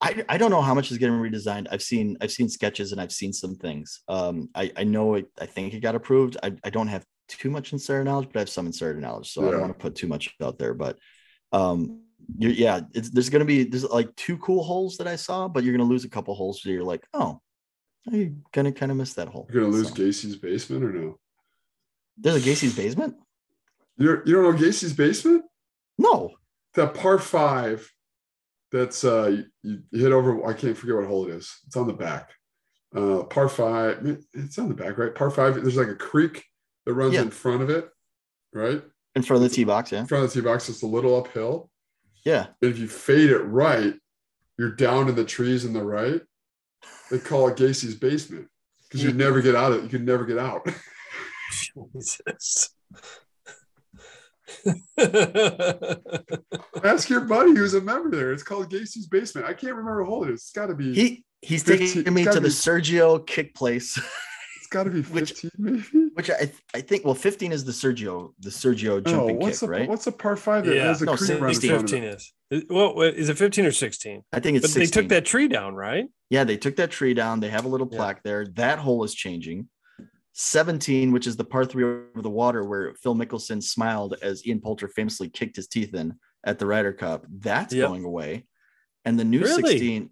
[0.00, 1.68] I, I don't know how much is getting redesigned.
[1.70, 4.02] I've seen I've seen sketches and I've seen some things.
[4.08, 5.26] Um, I, I know it.
[5.40, 6.36] I think it got approved.
[6.42, 9.46] I, I don't have too much insider knowledge, but I have some insider knowledge, so
[9.46, 10.74] I don't want to put too much out there.
[10.74, 10.98] But
[11.52, 12.02] um,
[12.38, 15.76] yeah, it's, there's gonna be there's like two cool holes that I saw, but you're
[15.76, 16.62] gonna lose a couple holes.
[16.62, 17.40] So you're like, oh,
[18.10, 19.48] you're gonna kind of miss that hole.
[19.50, 21.18] You're gonna lose So, Gacy's basement or no?
[22.18, 23.16] there's a Gacy's basement.
[23.96, 25.44] You don't, you don't know Gacy's basement?
[25.98, 26.32] No,
[26.74, 27.90] That par five.
[28.72, 30.44] That's uh you, hit over.
[30.46, 31.54] I can't forget what hole it is.
[31.66, 32.32] It's on the back.
[32.94, 34.18] Uh, par five.
[34.34, 35.14] It's on the back, right?
[35.14, 35.54] Par five.
[35.54, 36.44] There's like a creek
[36.86, 37.22] that runs Yeah.
[37.22, 37.88] in front of it,
[38.52, 38.82] right?
[39.14, 39.92] in front of the tee box.
[39.92, 41.70] Yeah, In front of the tee box, it's a little uphill.
[42.24, 42.48] yeah.
[42.60, 43.94] And if you fade it right,
[44.58, 46.20] you're down in the trees in the right.
[47.10, 48.48] They call it Gacy's basement
[48.82, 49.82] because you never get out of it.
[49.84, 50.66] You can never get out.
[51.94, 52.70] Jesus.
[56.84, 58.32] Ask your buddy who's a member there.
[58.32, 59.46] It's called Gacy's basement.
[59.46, 60.42] I can't remember what hole it is.
[60.42, 60.94] It's got to be.
[60.94, 63.96] He he's 15 taking me gotta to the be- Sergio kick place.
[64.56, 65.82] it's got to be which- 15, maybe.
[66.14, 69.66] Which I I think well, 15 is the Sergio, the Sergio No, jumping what's kick,
[69.68, 69.88] the right?
[69.88, 70.84] what's a par five that Yeah.
[70.86, 72.32] has a No, creek 16, 15 is.
[72.50, 74.22] Is- Well, is it 15 or 16?
[74.32, 76.06] I think it's But they took that tree down, right?
[76.30, 77.40] Yeah, they took that tree down.
[77.40, 77.98] They have a little Yeah.
[77.98, 78.46] plaque there.
[78.54, 79.68] That hole is changing.
[80.38, 84.60] 17, which is the par three over the water where Phil Mickelson smiled as Ian
[84.60, 86.14] Poulter famously kicked his teeth in
[86.44, 87.24] at the Ryder Cup.
[87.30, 87.88] That's Yep.
[87.88, 88.46] going away.
[89.06, 89.62] And the new Really?
[89.62, 90.10] 16,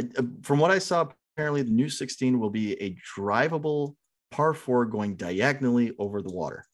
[0.00, 3.96] uh, uh, from what I saw, apparently the new 16 will be a drivable
[4.30, 6.64] par four going diagonally over the water.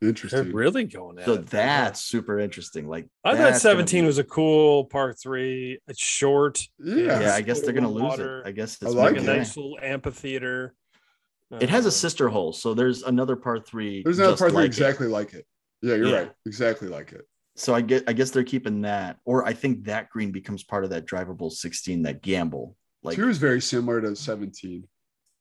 [0.00, 0.52] They're Interesting.
[0.52, 1.46] really going at So it.
[1.46, 2.88] that's super interesting.
[2.88, 5.78] Like I thought 17 be- was a cool par three.
[5.86, 6.60] It's short.
[6.80, 7.20] Yeah.
[7.20, 8.40] Yeah, I guess they're gonna lose Water.
[8.40, 8.48] it.
[8.48, 9.36] I guess it's like Like a it.
[9.36, 10.74] nice little amphitheater.
[11.60, 11.90] It has a uh-huh.
[11.94, 14.02] sister hole, so there's another par three.
[14.02, 14.68] There's another just par three like it.
[14.68, 15.46] exactly like it.
[15.82, 16.16] Yeah, you're Yeah.
[16.18, 16.32] right.
[16.46, 17.26] Exactly like it.
[17.56, 20.84] So I get, I guess they're keeping that, or I think that green becomes part
[20.84, 22.76] of that drivable 16, that gamble.
[23.02, 24.84] Like, Two is very similar to 17.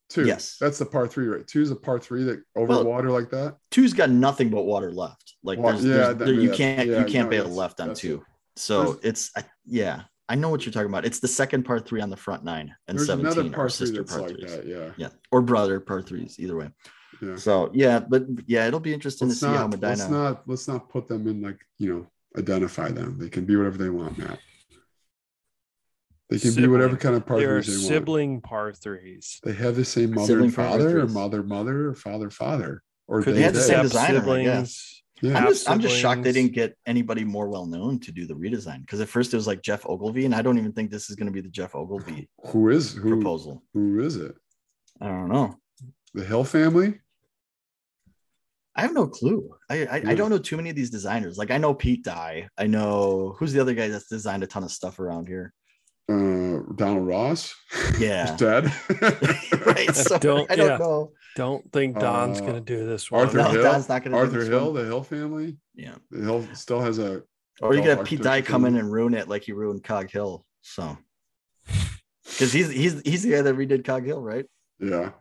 [0.10, 0.26] Two.
[0.26, 0.58] Yes.
[0.60, 1.48] That's the par three, right?
[1.48, 3.56] Two is a par three that over Well, water like that.
[3.70, 5.36] two's got nothing but water left.
[5.42, 7.48] Like, Wa- there's, yeah, there's- that- there- you yeah, can't, yeah, you can't no, bail
[7.48, 8.16] left on two.
[8.16, 8.22] it.
[8.58, 10.02] So There's- it's, I, yeah,
[10.32, 11.04] I know what you're talking about.
[11.04, 13.70] It's the second par three on the front nine, and There's 17 another are par
[13.70, 14.50] three sister par like threes.
[14.50, 14.66] that.
[14.66, 14.92] Yeah.
[14.96, 16.70] Yeah, or brother par threes, either way.
[17.22, 17.36] Yeah.
[17.36, 20.70] So yeah, but yeah, it'll be interesting Let's to see how not, let's not let's
[20.70, 22.08] not put them in like you know
[22.40, 23.18] identify them.
[23.20, 24.40] They can be whatever they want, Matt.
[26.30, 27.88] They can be whatever kind of They are partners they want.
[27.88, 29.42] sibling par threes.
[29.44, 33.22] They have the same mother Sibling and father, or mother mother, or father father, or
[33.22, 35.01] Could they, They had the same have designer, I siblings?
[35.22, 35.32] Guess.
[35.32, 35.38] Yeah.
[35.38, 38.34] I'm just, I'm just shocked they didn't get anybody more well known to do the
[38.34, 41.10] redesign because at first it was like Geoff Ogilvy, and I don't even think this
[41.10, 43.10] is going to be the Geoff Ogilvy Who is who?
[43.10, 43.64] proposal.
[43.74, 44.34] Who is it?
[45.00, 45.56] I don't know.
[46.14, 47.00] The Hill family.
[48.76, 49.50] I have no clue.
[49.70, 51.38] I I, I don't know too many of these designers.
[51.38, 52.48] Like I know Pete Dye.
[52.58, 55.54] I know who's the other guy that's designed a ton of stuff around here.
[56.10, 57.54] Uh, Donald Ross.
[58.00, 58.28] Yeah.
[58.32, 58.72] He's dead.
[59.66, 59.96] right.
[59.96, 60.78] So Don't- I don't yeah.
[60.78, 61.12] know.
[61.36, 63.22] Don't think Don's Uh, going to do this one.
[63.26, 63.64] Arthur No, Hill.
[63.64, 64.76] Don's not gonna do Arthur this Hill, one.
[64.82, 65.58] the Hill family.
[65.76, 65.96] Yeah.
[66.10, 67.24] The Hill still has a.
[67.62, 69.84] Or you golf could have Pete Dye come in and ruin it like he ruined
[69.84, 70.46] Cog Hill.
[70.62, 70.98] So
[72.24, 74.46] because he's he's he's the guy that redid Cog Hill, right?
[74.80, 75.12] Yeah.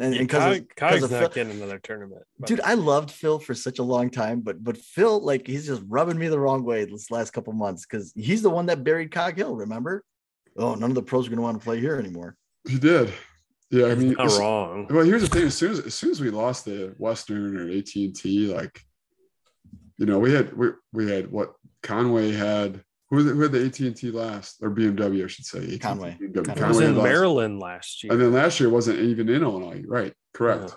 [0.00, 2.22] And Yeah, because Cog- Cog's of not Phil, getting another tournament.
[2.38, 5.66] but- dude, I loved Phil for such a long time, but but Phil, like, he's
[5.66, 8.84] just rubbing me the wrong way this last couple months because he's the one that
[8.84, 9.56] buried Cog Hill.
[9.56, 10.04] Remember?
[10.56, 12.36] Oh, none of the pros are going to want to play here anymore.
[12.68, 13.12] He did.
[13.70, 14.86] Yeah, I mean, not wrong.
[14.88, 17.68] well, here's the thing: as soon as as soon as we lost the Western or
[17.70, 18.80] AT and T, like,
[19.98, 22.82] you know, we had we we had what Conway had.
[23.10, 25.24] Who was it, who had the AT and T last or BMW?
[25.24, 26.18] I should say AT&T, Conway.
[26.20, 26.44] BMW.
[26.44, 26.62] Conway.
[26.62, 27.04] It was in lost.
[27.04, 28.12] Maryland last year.
[28.12, 29.82] and then last year wasn't even in Illinois.
[29.86, 30.12] Right?
[30.34, 30.76] Correct.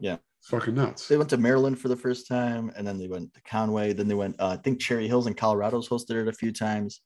[0.00, 0.16] Yeah.
[0.38, 1.08] It's fucking nuts.
[1.08, 3.92] They went to Maryland for the first time, and then they went to Conway.
[3.92, 7.02] Then they went, uh, I think Cherry Hills in Colorado's hosted it a few times.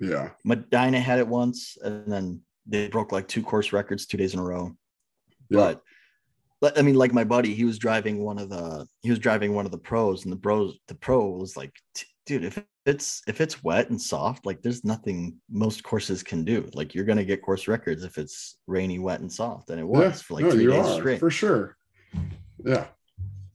[0.00, 0.30] Yeah.
[0.46, 4.40] Medinah had it once, and then they broke like two course records two days in
[4.40, 4.76] a row.
[5.50, 5.74] Yeah.
[6.60, 9.52] But, I mean, like my buddy, he was driving one of the he was driving
[9.52, 11.72] one of the pros, and the bros the pro was like,
[12.24, 16.70] dude, if it's if it's wet and soft, like there's nothing most courses can do.
[16.72, 20.04] Like you're gonna get course records if it's rainy, wet, and soft, and it was
[20.04, 20.12] yeah.
[20.12, 21.18] for like no, three days are, straight.
[21.18, 21.76] for sure.
[22.64, 22.86] Yeah.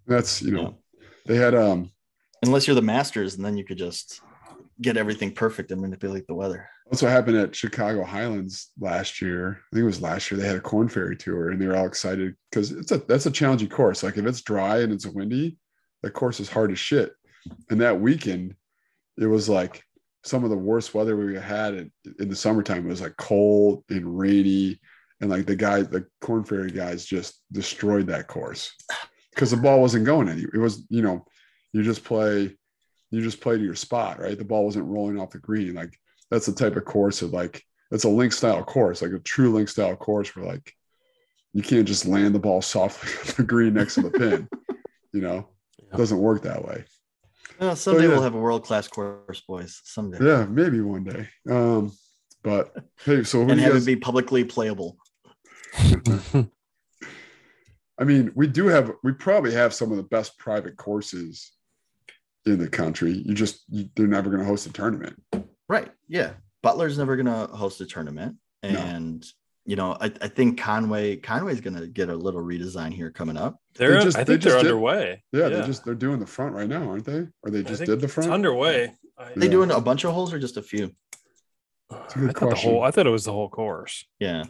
[0.05, 1.01] That's you know, Yeah.
[1.27, 1.91] they had um
[2.43, 4.21] Unless you're the Masters, and then you could just
[4.81, 6.69] get everything perfect and manipulate the weather.
[6.89, 9.59] That's what happened at Chicago Highlands last year.
[9.71, 10.39] I think it was last year.
[10.39, 13.25] They had a Korn Ferry tour, and they were all excited because it's a that's
[13.25, 14.03] a challenging course.
[14.03, 15.57] Like if it's dry and it's windy,
[16.01, 17.11] that course is hard as shit.
[17.69, 18.55] And that weekend,
[19.17, 19.83] it was like
[20.23, 22.85] some of the worst weather we had in, in the summertime.
[22.85, 24.79] It was like cold and rainy,
[25.19, 28.73] and like the guys, the Korn Ferry guys, just destroyed that course
[29.33, 30.43] because the ball wasn't going any.
[30.43, 31.25] It was you know,
[31.73, 32.55] you just play,
[33.11, 34.37] you just play to your spot, right?
[34.37, 37.63] The ball wasn't rolling off the green like that's the type of course of like
[37.91, 40.73] it's a link style course, like a true link style course where like
[41.53, 44.47] you can't just land the ball softly on the green next to the pin.
[45.13, 45.47] You know,
[45.79, 46.83] it doesn't work that way.
[47.59, 48.09] Well, someday yeah.
[48.09, 49.81] we'll have a world class course, boys.
[49.83, 51.27] Someday, Yeah, maybe one day.
[51.49, 51.93] Um,
[52.43, 54.97] but hey, so who and do have guys, it be publicly playable.
[57.99, 61.51] I mean, we do have we probably have some of the best private courses
[62.45, 63.13] in the country.
[63.13, 65.19] You just you, they're never going to host a tournament.
[65.69, 65.91] Right.
[66.07, 66.33] Yeah.
[66.63, 68.37] Butler's never gonna host a tournament.
[68.63, 68.69] No.
[68.69, 69.25] And
[69.65, 73.57] you know, I, I think Conway Conway's gonna get a little redesign here coming up.
[73.75, 75.23] they're, just- I they think they're just did- underway.
[75.31, 77.27] Yeah, they just they're doing the front right now, aren't they?
[77.43, 78.27] Or they just did the front.
[78.27, 78.93] It's underway.
[79.17, 79.51] I, They Yeah.
[79.51, 80.91] doing a bunch of holes or just a few?
[81.91, 82.83] It's a good I thought the whole.
[82.83, 84.05] I thought it was the whole course.
[84.19, 84.45] Yeah.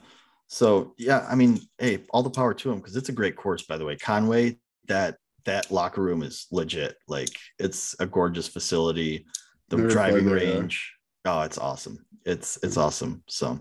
[0.47, 3.63] So yeah, I mean, hey, all the power to him because it's a great course,
[3.63, 3.95] by the way.
[3.97, 4.57] Conway,
[4.87, 6.95] that that locker room is legit.
[7.07, 9.25] Like it's a gorgeous facility.
[9.69, 10.59] The Never driving played there, yeah.
[10.59, 10.93] range.
[11.27, 12.05] Oh, it's awesome.
[12.25, 13.23] It's it's awesome.
[13.27, 13.59] So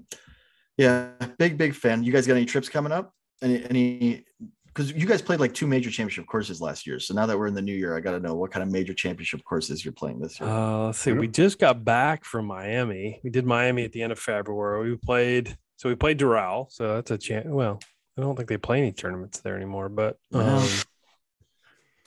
[0.76, 2.02] yeah, big, big fan.
[2.04, 3.12] You guys got any trips coming up?
[3.42, 4.24] Any any
[4.68, 7.00] because you guys played like two major championship courses last year.
[7.00, 8.92] So now that we're in the new year, I gotta know what kind of major
[8.94, 10.48] championship courses you're playing this year.
[10.48, 11.12] Uh, let's see.
[11.12, 13.20] We just got back from Miami.
[13.24, 14.90] We did Miami at the end of February.
[14.90, 15.56] We played.
[15.76, 16.70] So we played Doral.
[16.70, 17.46] So that's a chance.
[17.48, 17.80] Well,
[18.16, 19.88] I don't think they play any tournaments there anymore.
[19.88, 20.66] But um,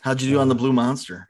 [0.01, 1.27] How'd you do on the Blue Monster?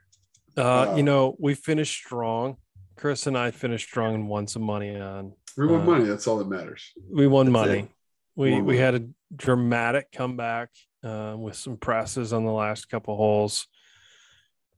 [0.56, 0.96] uh, Wow.
[0.96, 2.56] you know, we finished strong.
[3.00, 5.32] Chris and I finished strong and won some money on.
[5.56, 6.04] we won uh, money.
[6.04, 6.92] That's all that matters.
[7.10, 7.78] We won That's money.
[7.80, 7.88] it.
[8.36, 8.78] We Won we money.
[8.78, 10.68] had a dramatic comeback
[11.02, 13.66] uh, with some presses on the last couple holes.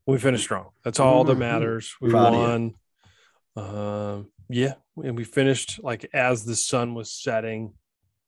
[0.06, 0.68] We finished strong.
[0.84, 1.40] That's all that Mhm.
[1.40, 1.94] matters.
[2.00, 2.74] We Proud won.
[3.56, 7.74] Um, yeah, and we finished like as the sun was setting.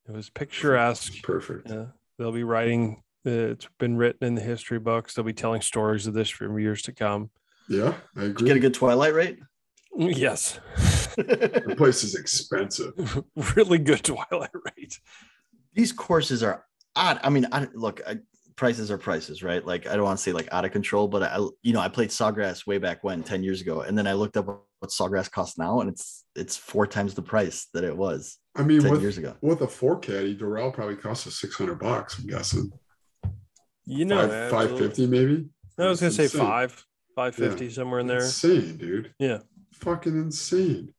[0.09, 1.23] It was picturesque.
[1.23, 1.69] Perfect.
[1.71, 1.87] Yeah,
[2.19, 3.03] they'll be writing.
[3.27, 5.15] Uh, it's been written in the history books.
[5.15, 7.31] They'll be telling stories of this for years to come.
[7.69, 9.39] Yeah, I Did you get a good twilight rate?
[9.97, 10.59] Yes,
[11.17, 13.23] the place is expensive.
[13.57, 14.99] really good twilight rate.
[15.75, 16.65] these courses are
[16.97, 17.21] odd.
[17.23, 18.19] I mean, I, look, I,
[18.57, 19.65] prices are prices, right?
[19.65, 21.89] Like, I don't want to say like out of control, but I, you know, I
[21.89, 23.81] played Sawgrass way back when, 10 years ago.
[23.81, 27.23] And then I looked up what Sawgrass costs now and it's, it's four times the
[27.23, 29.35] price that it was I mean, 10 with, years ago.
[29.41, 32.19] with a four caddy, Doral probably costs us six hundred bucks.
[32.19, 32.71] I'm guessing
[33.87, 35.49] You know, five five fifty maybe.
[35.79, 36.41] I was gonna say insane.
[36.41, 36.85] five,
[37.17, 38.23] five fifty somewhere in there.
[38.23, 39.13] Insane, dude.
[39.19, 39.39] Yeah.
[39.81, 40.95] Fucking insane.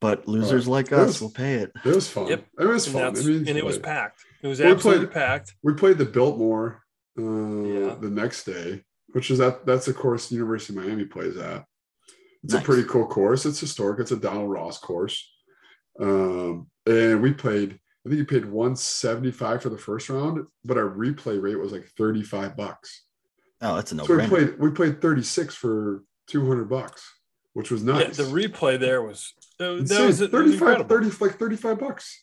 [0.00, 1.72] But losers like us was- will pay it.
[1.84, 2.28] It was fun.
[2.28, 2.46] Yep.
[2.60, 3.16] It was And, fun.
[3.16, 4.20] I mean, and it was like, packed.
[4.42, 5.54] It was Well, we absolutely played- packed.
[5.62, 6.82] we played the Biltmore
[7.18, 7.94] uh, Yeah.
[8.00, 11.64] the next day, which is that that's a course the University of Miami plays at.
[12.44, 12.62] It's Nice.
[12.62, 13.44] a pretty cool course.
[13.44, 13.98] It's historic.
[13.98, 15.28] It's a Donald Ross course.
[15.98, 17.72] Um, and we played,
[18.06, 21.88] I think you paid 175 for the first round, but our replay rate was like
[21.98, 23.02] 35 bucks.
[23.60, 27.02] Oh, that's a no so we played we played 36 for 200 bucks,
[27.58, 28.16] which was nice.
[28.16, 30.88] Yeah, the replay there was that, that was, was 35, incredible.
[30.88, 32.22] 30, like 35 bucks.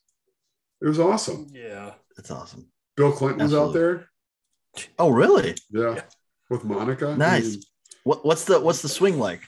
[0.82, 1.48] It was awesome.
[1.52, 2.70] Yeah, That's awesome.
[2.96, 4.08] Bill Clinton was out there.
[4.98, 5.56] Oh, really?
[5.70, 5.96] Yeah.
[5.96, 6.02] Yeah.
[6.50, 7.10] With Monica.
[7.10, 7.52] I Nice.
[7.52, 7.62] mean,
[8.06, 9.42] What, what's the, what's the swing like?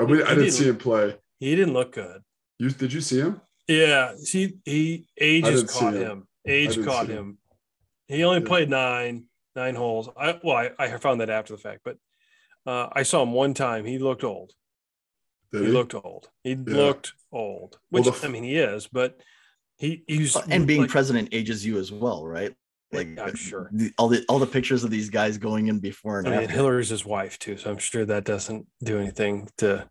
[0.00, 1.14] I, we- He- I didn't didn't- see him play.
[1.38, 2.22] he didn't look good.
[2.58, 3.40] You did you see him?
[3.68, 6.02] Yeah, see, he age I has didn't see caught him.
[6.02, 6.28] him.
[6.44, 7.38] Age caught see him.
[8.08, 8.46] He only Yeah.
[8.48, 10.08] played nine nine holes.
[10.16, 11.98] I well, I, I found that after the fact, but
[12.66, 13.84] uh, I saw him one time.
[13.84, 14.50] He looked old.
[15.52, 15.72] Did He, he?
[15.72, 16.28] looked old.
[16.44, 16.56] He Yeah.
[16.76, 19.20] looked old, Well, which the f- I mean, he is, but
[19.78, 22.54] he he's and being like, president ages you as well, right?
[22.92, 23.68] Like I'm sure.
[23.72, 26.40] the, all the all the pictures of these guys going in before and I mean,
[26.44, 26.54] after.
[26.54, 29.88] Hillary's his wife too, so I'm sure that doesn't do anything to.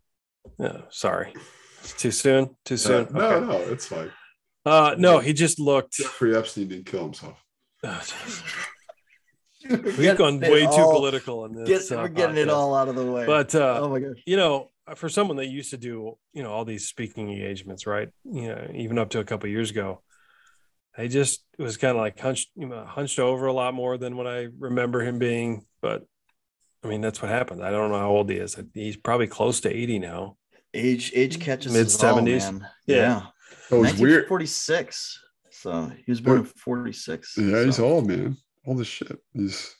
[0.58, 1.32] No, sorry,
[1.80, 2.56] It's too soon.
[2.64, 3.08] Too Uh, soon.
[3.12, 3.46] no, Okay.
[3.46, 4.10] no, it's fine.
[4.66, 5.94] Uh, no, he just looked.
[5.94, 7.42] Jeffrey Epstein didn't kill himself.
[7.84, 8.02] Oh.
[9.68, 11.92] We're We've gone it way too political in Get, this.
[11.92, 13.26] uh, we're getting it all out of the way.
[13.26, 16.42] But uh, oh my gosh, you know, Uh, for someone that used to do, you
[16.42, 18.08] know, all these speaking engagements, right?
[18.24, 20.02] You know, even up to a couple of years ago,
[20.96, 24.16] I just was kind of like hunched, you know, hunched over a lot more than
[24.16, 25.64] what I remember him being.
[25.80, 26.04] But
[26.82, 27.64] I mean, that's what happened.
[27.64, 28.56] I don't know how old he is.
[28.74, 30.36] He's probably close to 80 now.
[30.74, 31.42] age age mm-hmm.
[31.42, 32.60] catches mid 70s.
[32.86, 32.96] Yeah.
[32.96, 33.22] Yeah,
[33.70, 34.30] oh, It was weird.
[34.30, 35.24] 1946.
[35.50, 37.36] So he was born in 46.
[37.36, 38.36] Yeah, he's old, man.
[38.64, 39.18] all as shit.
[39.32, 39.74] He's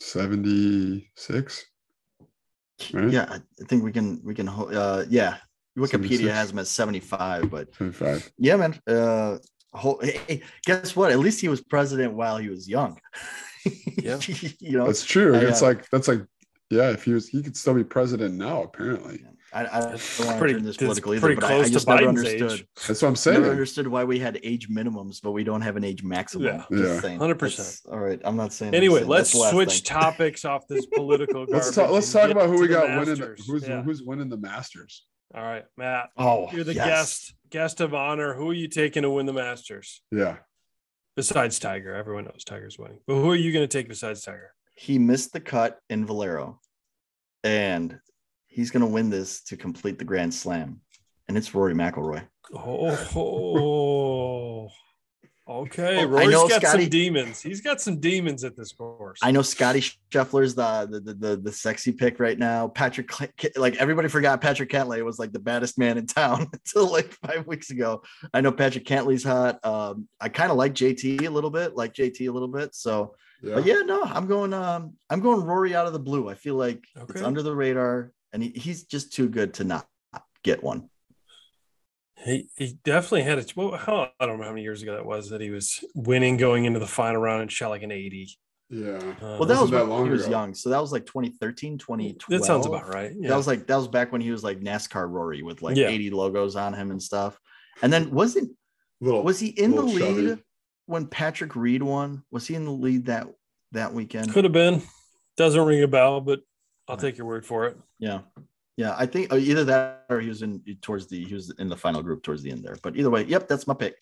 [0.00, 1.64] 76.
[2.92, 3.10] Right?
[3.10, 5.36] Yeah, I I think we can we can ho- uh yeah.
[5.76, 6.30] Wikipedia 76.
[6.30, 8.32] has him at 75, but 25.
[8.38, 8.80] yeah, man.
[8.86, 9.38] Uh
[9.72, 11.10] whole, hey, hey, guess what?
[11.10, 12.98] At least he was president while he was young.
[13.96, 14.20] Yeah.
[14.60, 15.34] you know, That's true.
[15.34, 16.20] I, it's uh, like that's like
[16.68, 19.24] yeah, if he was he could still be president now, apparently.
[19.54, 21.50] I, I don't That's want to turn this that's political either, pretty but I, I
[21.56, 22.42] close to just never Biden's age.
[22.42, 22.68] understood.
[22.88, 23.34] That's what I'm saying.
[23.34, 23.52] Never saying.
[23.52, 26.46] understood why we had age minimums, but we don't have an age maximum.
[26.46, 26.64] Yeah.
[26.70, 27.00] Just Yeah.
[27.00, 27.18] saying.
[27.20, 27.38] 100%.
[27.38, 28.74] That's- All right, I'm not saying.
[28.74, 30.00] Anyway, saying let's that's the last switch thing.
[30.00, 33.14] topics off this political Let's garbage talk let's talk about who we the got winning
[33.20, 33.82] the, who's Yeah.
[33.82, 35.06] who's winning the Masters.
[35.34, 36.10] All right, Matt.
[36.16, 36.86] Oh, You're the yes.
[36.86, 38.34] guest guest of honor.
[38.34, 40.02] Who are you taking to win the Masters?
[40.10, 40.36] Yeah.
[41.16, 42.98] Besides Tiger, everyone knows Tiger's winning.
[43.06, 44.50] But who are you going to take besides Tiger?
[44.76, 46.60] He missed the cut in Valero,
[47.44, 48.00] and
[48.54, 50.80] he's going to win this to complete the Grand Slam,
[51.28, 52.26] and it's Rory McIlroy.
[52.54, 52.90] Oh,
[55.48, 55.96] okay.
[55.98, 57.42] Oh, I Rory's know got Scottie- some demons.
[57.42, 59.18] He's got some demons at this course.
[59.22, 59.82] I know Scottie
[60.12, 62.68] Scheffler's the the, the the the sexy pick right now.
[62.68, 63.10] Patrick,
[63.56, 67.46] like everybody forgot Patrick Cantlay was like the baddest man in town until like five
[67.46, 68.02] weeks ago.
[68.32, 69.64] I know Patrick Cantlay's hot.
[69.64, 72.74] Um, I kind of like JT a little bit, like JT a little bit.
[72.74, 73.54] So, Yeah.
[73.56, 74.52] but yeah, no, I'm going.
[74.54, 76.28] Um, I'm going Rory out of the blue.
[76.28, 79.86] I feel like it's under the radar, and he, he's just too good to not
[80.42, 80.90] get one.
[82.22, 83.44] He, he definitely had a.
[83.56, 86.36] Well, how, I don't know how many years ago that was that he was winning
[86.36, 88.28] going into the final round and shot like an 80.
[88.70, 88.90] Yeah.
[88.92, 90.30] Uh, Well, that Wasn't was that when long he was ago.
[90.30, 90.54] young.
[90.54, 92.40] So that was like 2013, 2012.
[92.40, 93.12] that sounds about right.
[93.16, 93.28] Yeah.
[93.30, 95.88] That was like that was back when he was like NASCAR Rory with like Yeah.
[95.88, 97.38] 80 logos on him and stuff.
[97.82, 98.52] And then wasn't
[99.00, 99.98] Little was he in the lead
[100.34, 100.42] chubby.
[100.86, 102.22] when Patrick Reed won?
[102.30, 103.26] Was he in the lead that
[103.72, 104.32] that weekend?
[104.32, 104.82] Could have been.
[105.36, 106.40] Doesn't ring a bell, but
[106.88, 107.76] I'll take your word for it.
[107.98, 108.20] Yeah.
[108.76, 111.68] Yeah, I think uh, either that or he was in towards the he was in
[111.68, 112.76] the final group towards the end there.
[112.82, 113.94] But either way, yep, that's my pick.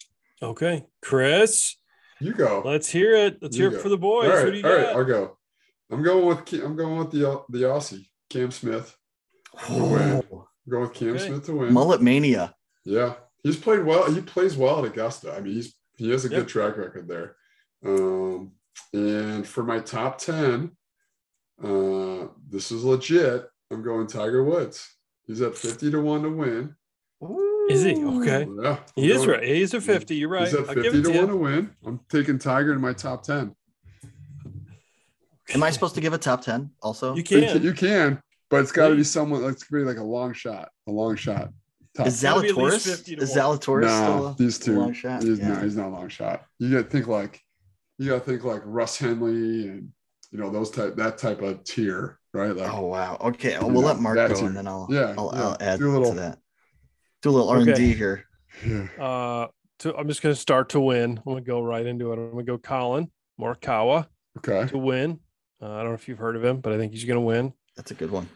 [0.42, 1.76] Okay, Chris,
[2.20, 2.62] You go.
[2.64, 3.38] let's hear it.
[3.42, 3.76] Let's You hear go.
[3.76, 4.30] it for the boys.
[4.30, 4.96] all Who right, do you all right, got?
[4.96, 5.38] I'll go.
[5.90, 8.96] I'm going with I'm going with the the Aussie Cam Smith.
[9.70, 10.22] win.
[10.32, 11.26] Oh, I'm with Cam Okay.
[11.28, 11.72] Smith to win.
[11.74, 12.54] mullet mania.
[12.86, 13.14] Yeah,
[13.44, 14.10] he's played well.
[14.10, 15.34] He plays well at Augusta.
[15.34, 16.40] I mean, he's he has a Yep.
[16.40, 17.36] good track record there.
[17.84, 18.52] Um,
[18.94, 20.72] and for my top ten,
[21.62, 23.46] uh, this is legit.
[23.70, 24.88] I'm going Tiger Woods.
[25.26, 26.74] He's at fifty to one to win.
[27.70, 27.94] Is he?
[28.04, 28.46] Okay.
[28.62, 29.44] Yeah, I'm He is going- right.
[29.44, 30.16] He's a 50.
[30.16, 30.44] You're right.
[30.48, 31.70] He's at fifty to to one to win.
[31.86, 33.54] I'm taking Tiger in my top ten.
[35.54, 37.10] Am I supposed to give a top 10 also?
[37.12, 37.40] You You can.
[37.42, 39.10] can, you can but it's got to be Please.
[39.10, 39.44] someone.
[39.44, 40.68] It's gonna be like a long shot.
[40.86, 41.50] A long shot.
[41.96, 43.22] Top Is gotta be at least Zalatoris?
[43.22, 43.34] Is.
[43.36, 44.78] Zalatoris no, still a, these a two.
[44.78, 45.22] long shot?
[45.22, 45.48] He's, Yeah.
[45.48, 46.44] no, he's not a long shot.
[46.58, 47.40] You got to think like,
[47.98, 49.92] you got to think like Russ Henley and
[50.32, 52.56] you know those type that type of tier, right?
[52.56, 53.16] Like, Oh wow.
[53.20, 54.48] Okay, we'll Yeah, let Mark that's go it.
[54.48, 55.42] and then I'll Yeah, I'll, yeah.
[55.42, 56.38] I'll add Do a little- to that.
[57.22, 57.78] Do a little R and Okay.
[57.78, 58.24] D here.
[58.66, 58.88] yeah.
[58.98, 59.46] Uh,
[59.80, 61.18] to, I'm just going to start to win.
[61.18, 62.14] I'm going to go right into it.
[62.18, 63.10] I'm going to go Collin
[63.40, 64.06] Morikawa
[64.38, 64.66] okay.
[64.70, 65.20] to win.
[65.60, 67.20] Uh, I don't know if you've heard of him, but I think he's going to
[67.20, 67.52] win.
[67.76, 68.28] That's a good one.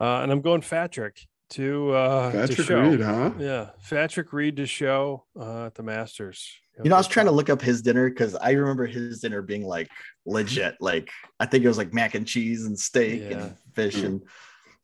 [0.00, 2.80] Uh, and I'm going Patrick to uh, to show.
[2.80, 3.32] Reed, huh?
[3.38, 6.48] Yeah, Patrick Reed to show uh, at the Masters.
[6.82, 9.40] You know, I was trying to look up his dinner because I remember his dinner
[9.40, 9.88] being like
[10.26, 10.74] legit.
[10.80, 11.10] Like
[11.40, 13.38] I think it was like mac and cheese and steak Yeah.
[13.38, 14.04] and fish Mm.
[14.04, 14.22] and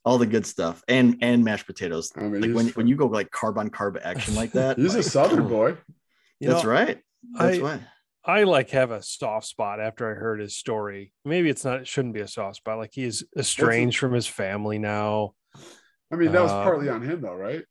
[0.05, 2.11] all the good stuff, and and mashed potatoes.
[2.17, 4.95] I mean, Like when, when you go like carb on carb action like that, he's
[4.95, 5.77] a Southern boy.
[6.41, 6.99] You That's know, right.
[7.39, 7.81] That's I- why.
[8.25, 11.13] I like have a soft spot after I heard his story.
[11.25, 11.81] Maybe it's not.
[11.81, 12.79] It shouldn't be a soft spot.
[12.79, 15.35] Like he is estranged from his family now.
[16.13, 17.65] I mean, that was Uh, partly on him, though, right?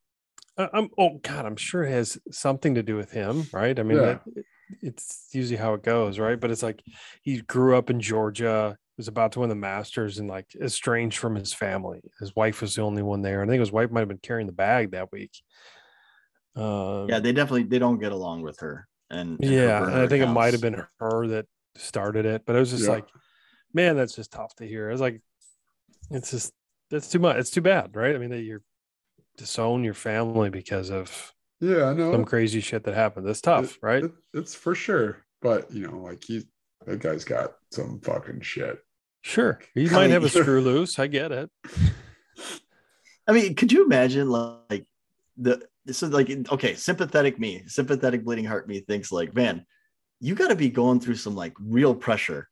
[0.58, 0.90] Uh, I'm.
[0.98, 3.78] Oh God, I'm sure it has something to do with him, right?
[3.80, 4.20] I mean, Yeah.
[4.36, 4.46] that-
[4.82, 6.40] it's usually how it goes, right?
[6.40, 6.82] But it's like
[7.22, 11.36] he grew up in Georgia, was about to win the Masters, and like estranged from
[11.36, 12.02] his family.
[12.20, 13.42] His wife was the only one there.
[13.42, 15.32] And I think his wife might have been carrying the bag that week.
[16.56, 18.88] Um, Yeah, they definitely they don't get along with her.
[19.10, 22.44] And, and her yeah, and I think it might have been her that started it,
[22.46, 22.92] but it was just Yeah.
[22.92, 23.08] like,
[23.74, 24.88] man, that's just tough to hear.
[24.90, 25.22] I was like,
[26.10, 26.54] it's just
[26.92, 27.38] that's too much.
[27.38, 28.14] It's too bad, right?
[28.16, 28.62] I mean, that you're
[29.38, 32.12] disown your family because of Yeah, I know.
[32.12, 33.26] some crazy shit that happened.
[33.26, 34.04] That's tough, right?
[34.04, 35.18] It- it's for sure.
[35.42, 36.44] But you know, like he
[36.86, 38.78] that guy's got some fucking shit.
[39.24, 41.00] Sure, he I might mean- have a screw loose.
[41.00, 41.50] I get it.
[43.28, 44.86] I mean, could you imagine like
[45.38, 49.66] the so like okay, sympathetic me, sympathetic bleeding heart me thinks like, man,
[50.20, 52.50] you got to be going through some like real pressure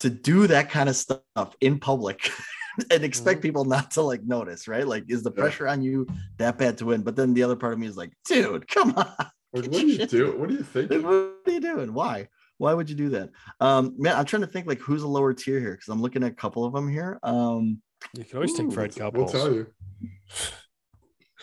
[0.00, 2.30] to do that kind of stuff in public
[2.90, 4.86] and expect people not to like notice, right?
[4.86, 5.42] Like, is the Yeah.
[5.42, 6.06] pressure on you
[6.38, 7.02] that bad to win?
[7.02, 9.06] But then the other part of me is like, dude, come on.
[9.52, 10.36] Like, what do you shit do?
[10.36, 10.90] What do you think?
[10.90, 11.92] What are you doing?
[11.92, 12.28] Why?
[12.58, 13.30] Why would you do that?
[13.60, 16.22] Um, man, I'm trying to think like who's a lower tier here because I'm looking
[16.24, 17.18] at a couple of them here.
[17.22, 17.80] Um,
[18.16, 19.66] You can always take Ooh, Fred We'll tell you.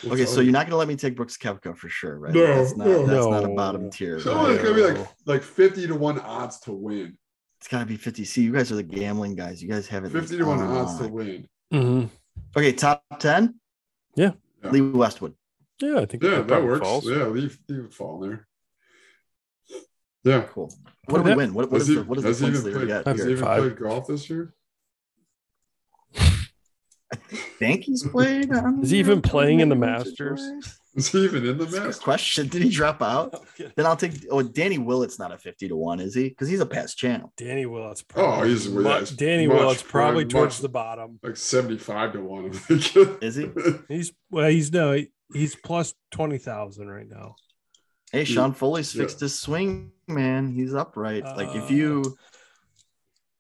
[0.04, 0.48] We'll okay, so you.
[0.48, 2.34] you're not gonna let me take Brooks Koepka for sure, right?
[2.34, 3.06] No, that's not no.
[3.06, 4.20] that's not a bottom tier.
[4.20, 4.52] So right?
[4.56, 7.18] it's gonna be like like 50 to 1 odds to win.
[7.66, 8.26] It's gotta be 50.
[8.26, 9.60] See, you guys are the gambling guys.
[9.60, 10.12] You guys have it.
[10.12, 11.48] 50 to 1 odds to win.
[11.74, 12.12] Mhm.
[12.56, 13.56] Okay, top 10.
[14.16, 14.34] Yeah.
[14.64, 14.70] Yeah.
[14.70, 15.34] Lee Westwood.
[15.82, 16.86] Yeah, I think Yeah, that probably works.
[16.86, 17.10] falls.
[17.10, 18.48] Yeah, leave leave it fall there.
[20.24, 20.44] Yeah.
[20.44, 20.72] Cool.
[21.06, 21.56] What do we win?
[21.56, 22.86] What, what Has is he, the what is has the he points even leader we
[22.86, 23.62] played, got has he even Five.
[23.64, 24.54] played golf this year?
[27.58, 28.48] think he's played.
[28.84, 30.80] Is he even playing in the once or Masters?
[30.96, 31.06] Twice.
[31.08, 32.02] Is he even in the That's a?
[32.02, 33.46] Question: Did he drop out?
[33.76, 34.14] Then I'll take.
[34.32, 36.30] Oh, Danny Willett's not a 50 to one, is he?
[36.30, 37.32] Because he's a past channel.
[37.38, 40.70] Danny Willett's Oh, probably he's with mu- Danny Much Willett's probably prime, towards much- the
[40.70, 41.20] bottom.
[41.24, 42.60] Like 75 to 1,
[43.22, 43.50] Is he?
[43.88, 47.36] He's well, he's no, he- he's plus twenty thousand right now.
[48.12, 49.02] Hey, Sean Foley's Yeah.
[49.04, 50.54] fixed his swing, man.
[50.54, 51.24] He's upright.
[51.24, 52.18] like if Uh, you,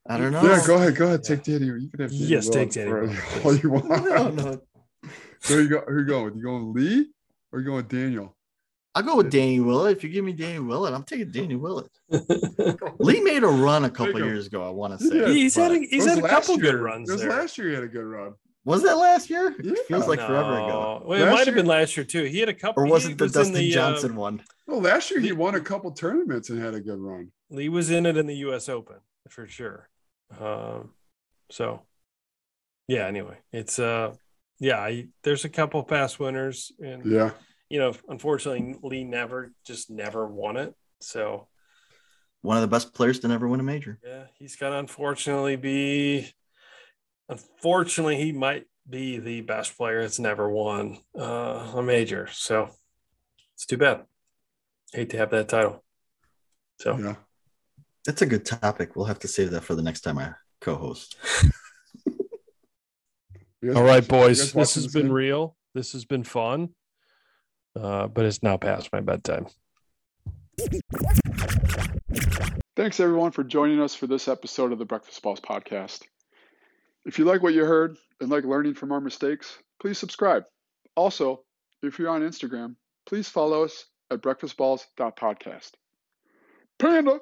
[0.07, 0.43] I don't know.
[0.43, 0.95] Yeah, go ahead.
[0.95, 1.21] Go ahead.
[1.23, 1.35] Yeah.
[1.35, 1.65] Take Danny.
[1.65, 3.87] You can have Danny Yes, take Danny for Willett, all you want.
[3.89, 4.61] No, no.
[5.39, 5.81] So you go.
[5.87, 6.35] Who you going with?
[6.35, 7.07] You going Lee
[7.55, 8.35] or you going with Daniel?
[8.93, 9.97] I'll go with Danny Willett.
[9.97, 11.89] If you give me Danny Willett, I'm taking Danny Willett.
[12.99, 14.65] Lee made a run a couple years ago.
[14.65, 15.19] I want to say.
[15.19, 17.29] Yeah, he's had a, he's had a last couple good runs there.
[17.29, 17.69] last year.
[17.69, 18.33] He had a good run.
[18.63, 19.53] Was that last year?
[19.61, 19.73] Yeah.
[19.73, 21.03] It feels like forever ago.
[21.05, 22.23] Well, it Last might have been last year too.
[22.23, 22.83] He had a couple.
[22.83, 24.41] Or was he it the in Dustin the, uh, Johnson one?
[24.65, 27.31] Well, last year he The- won a couple tournaments and had a good run.
[27.49, 28.67] Lee was in it in the U.S.
[28.69, 28.95] Open
[29.29, 29.89] for sure.
[30.39, 30.91] Um,
[31.51, 31.81] so,
[32.87, 33.05] yeah.
[33.07, 34.13] Anyway, it's uh,
[34.59, 34.79] yeah.
[34.79, 37.31] I, there's a couple past winners, and Yeah.
[37.69, 40.73] you know, unfortunately, Lee never just never won it.
[41.01, 41.47] So
[42.41, 43.99] One of the best players to never win a major.
[44.03, 46.31] yeah, he's gonna unfortunately be.
[47.27, 52.27] Unfortunately, he might be the best player that's never won uh, a major.
[52.31, 52.69] So
[53.55, 54.05] it's too bad.
[54.93, 55.83] Hate to have that title.
[56.79, 57.15] So Yeah.
[58.05, 58.95] That's a good topic.
[58.95, 61.15] We'll have to save that for the next time I co-host.
[63.65, 64.37] You guys All right, boys.
[64.37, 65.11] This watching has been game?
[65.11, 65.57] real.
[65.73, 66.69] This has been fun.
[67.75, 69.47] Uh, but it's now past my bedtime.
[72.75, 76.03] Thanks everyone for joining us for this episode of the Breakfast Balls podcast.
[77.05, 80.43] If you like what you heard and like learning from our mistakes, please subscribe.
[80.95, 81.41] Also,
[81.81, 82.75] if you're on Instagram,
[83.07, 85.71] please follow us at breakfastballs.podcast.
[86.77, 87.17] Panda!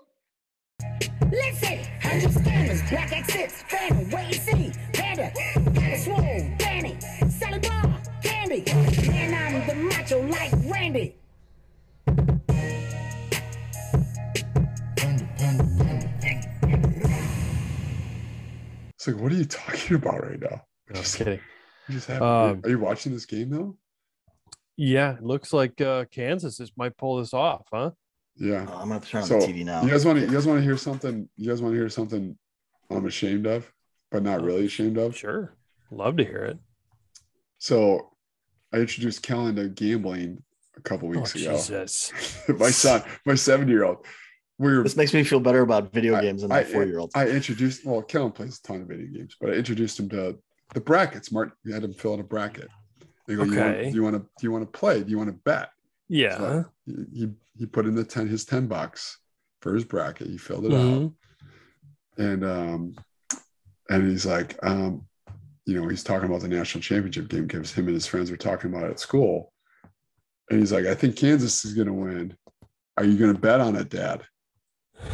[1.34, 4.80] Listen, hundred scammers, black exits, family, wait and see.
[4.93, 5.31] Panda,
[5.73, 6.95] got a swole, Danny,
[7.27, 8.64] solid bar, candy.
[9.10, 11.15] Man, I'm the macho like Randy.
[18.93, 20.61] It's like, what are you talking about right now?
[20.91, 21.39] No, I'm kidding.
[21.89, 23.76] Just Um, are you watching this game though?
[24.77, 27.89] Yeah, it looks like uh, Kansas just might pull this off, huh?
[28.35, 28.65] Yeah.
[28.69, 29.84] Oh, I'm gonna turn on So the TV now.
[29.84, 31.30] you guys want to you guys want to hear something?
[31.38, 32.38] You guys want to hear something
[32.89, 33.72] I'm ashamed of,
[34.11, 35.15] but not oh, really ashamed of?
[35.15, 35.53] Sure.
[35.91, 36.57] Love to hear it.
[37.60, 38.10] So
[38.73, 40.43] I introduced Kellen to gambling
[40.76, 41.53] a couple Oh, weeks ago.
[41.53, 42.11] Jesus.
[42.60, 44.05] my son, my seven year old.
[44.60, 46.85] We were This makes me feel better about video I- games than I- my four
[46.85, 47.11] year old.
[47.15, 50.38] I introduced well, Kellen plays a ton of video games, but I introduced him to
[50.73, 51.31] the brackets.
[51.31, 52.69] Mark you had him fill out a bracket.
[53.27, 53.89] They go, you want, Okay.
[53.89, 55.03] do you want to do you want to play?
[55.03, 55.69] Do you want to bet?
[56.10, 56.38] Yeah.
[56.38, 59.17] So he, he he put in the 10 his 10 bucks
[59.61, 60.27] for his bracket.
[60.27, 60.80] He filled it out.
[60.80, 61.13] Mhm.
[62.17, 62.95] And um
[63.89, 65.05] and he's like, um,
[65.65, 68.38] you know, he's talking about the national championship game because him and his friends were
[68.38, 69.51] talking about it at school.
[70.49, 72.35] And he's like, I think Kansas is gonna win.
[72.97, 74.23] Are you gonna bet on it, Dad?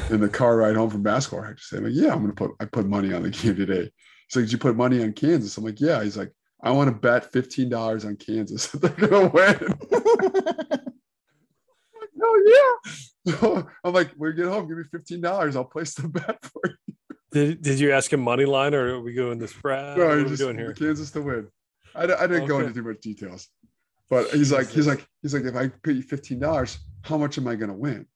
[0.10, 1.72] In the car ride home from basketball practice.
[1.72, 3.92] I'm like, yeah, I'm gonna put I put money on the game today.
[4.28, 5.58] He's like, Did you put money on Kansas?
[5.58, 6.04] I'm like, yeah.
[6.04, 10.80] He's like, I want to bet $15 on Kansas that they're gonna win.
[12.22, 12.92] oh yeah.
[13.26, 15.56] So I'm like, when you get home, give me $15.
[15.56, 16.96] I'll place the bet for you.
[17.32, 19.98] Did, did you ask him money line or are we going the spread?
[19.98, 20.74] No, what are we doing here?
[20.74, 21.48] Kansas to win.
[21.94, 23.50] I, I didn't oh, go into too much details,
[24.10, 27.38] but he's like, he's like, he's like, if I pay you fifteen dollars, how much
[27.38, 28.08] am I going to win?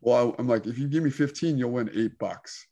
[0.00, 2.66] Well, I'm like, if you give me 15, you'll win eight bucks.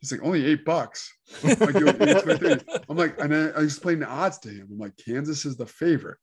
[0.00, 1.12] He's like, only eight bucks.
[1.42, 4.48] I'm like, "You'll- it's my thing." I'm like, and I, I explained the odds to
[4.48, 4.68] him.
[4.70, 6.18] I'm like, Kansas is the favorite,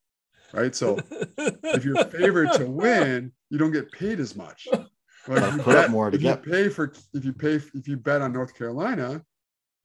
[0.53, 0.75] right?
[0.75, 0.99] So
[1.37, 4.67] if you're favored to win, you don't get paid as much.
[5.25, 7.53] Like, if you put up bet- more to if you pay for if you pay
[7.53, 9.23] if you bet on North Carolina,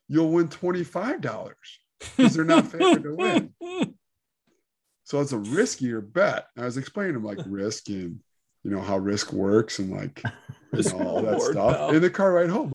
[0.08, 3.14] you'll win twenty five dollars because they're not favored to
[3.60, 3.94] win.
[5.04, 6.48] So it's a riskier bet.
[6.56, 8.18] I was explaining to him like risk and
[8.64, 10.20] you know how risk works and like
[10.72, 11.90] you know, all that stuff pal.
[11.90, 12.66] in the car ride home.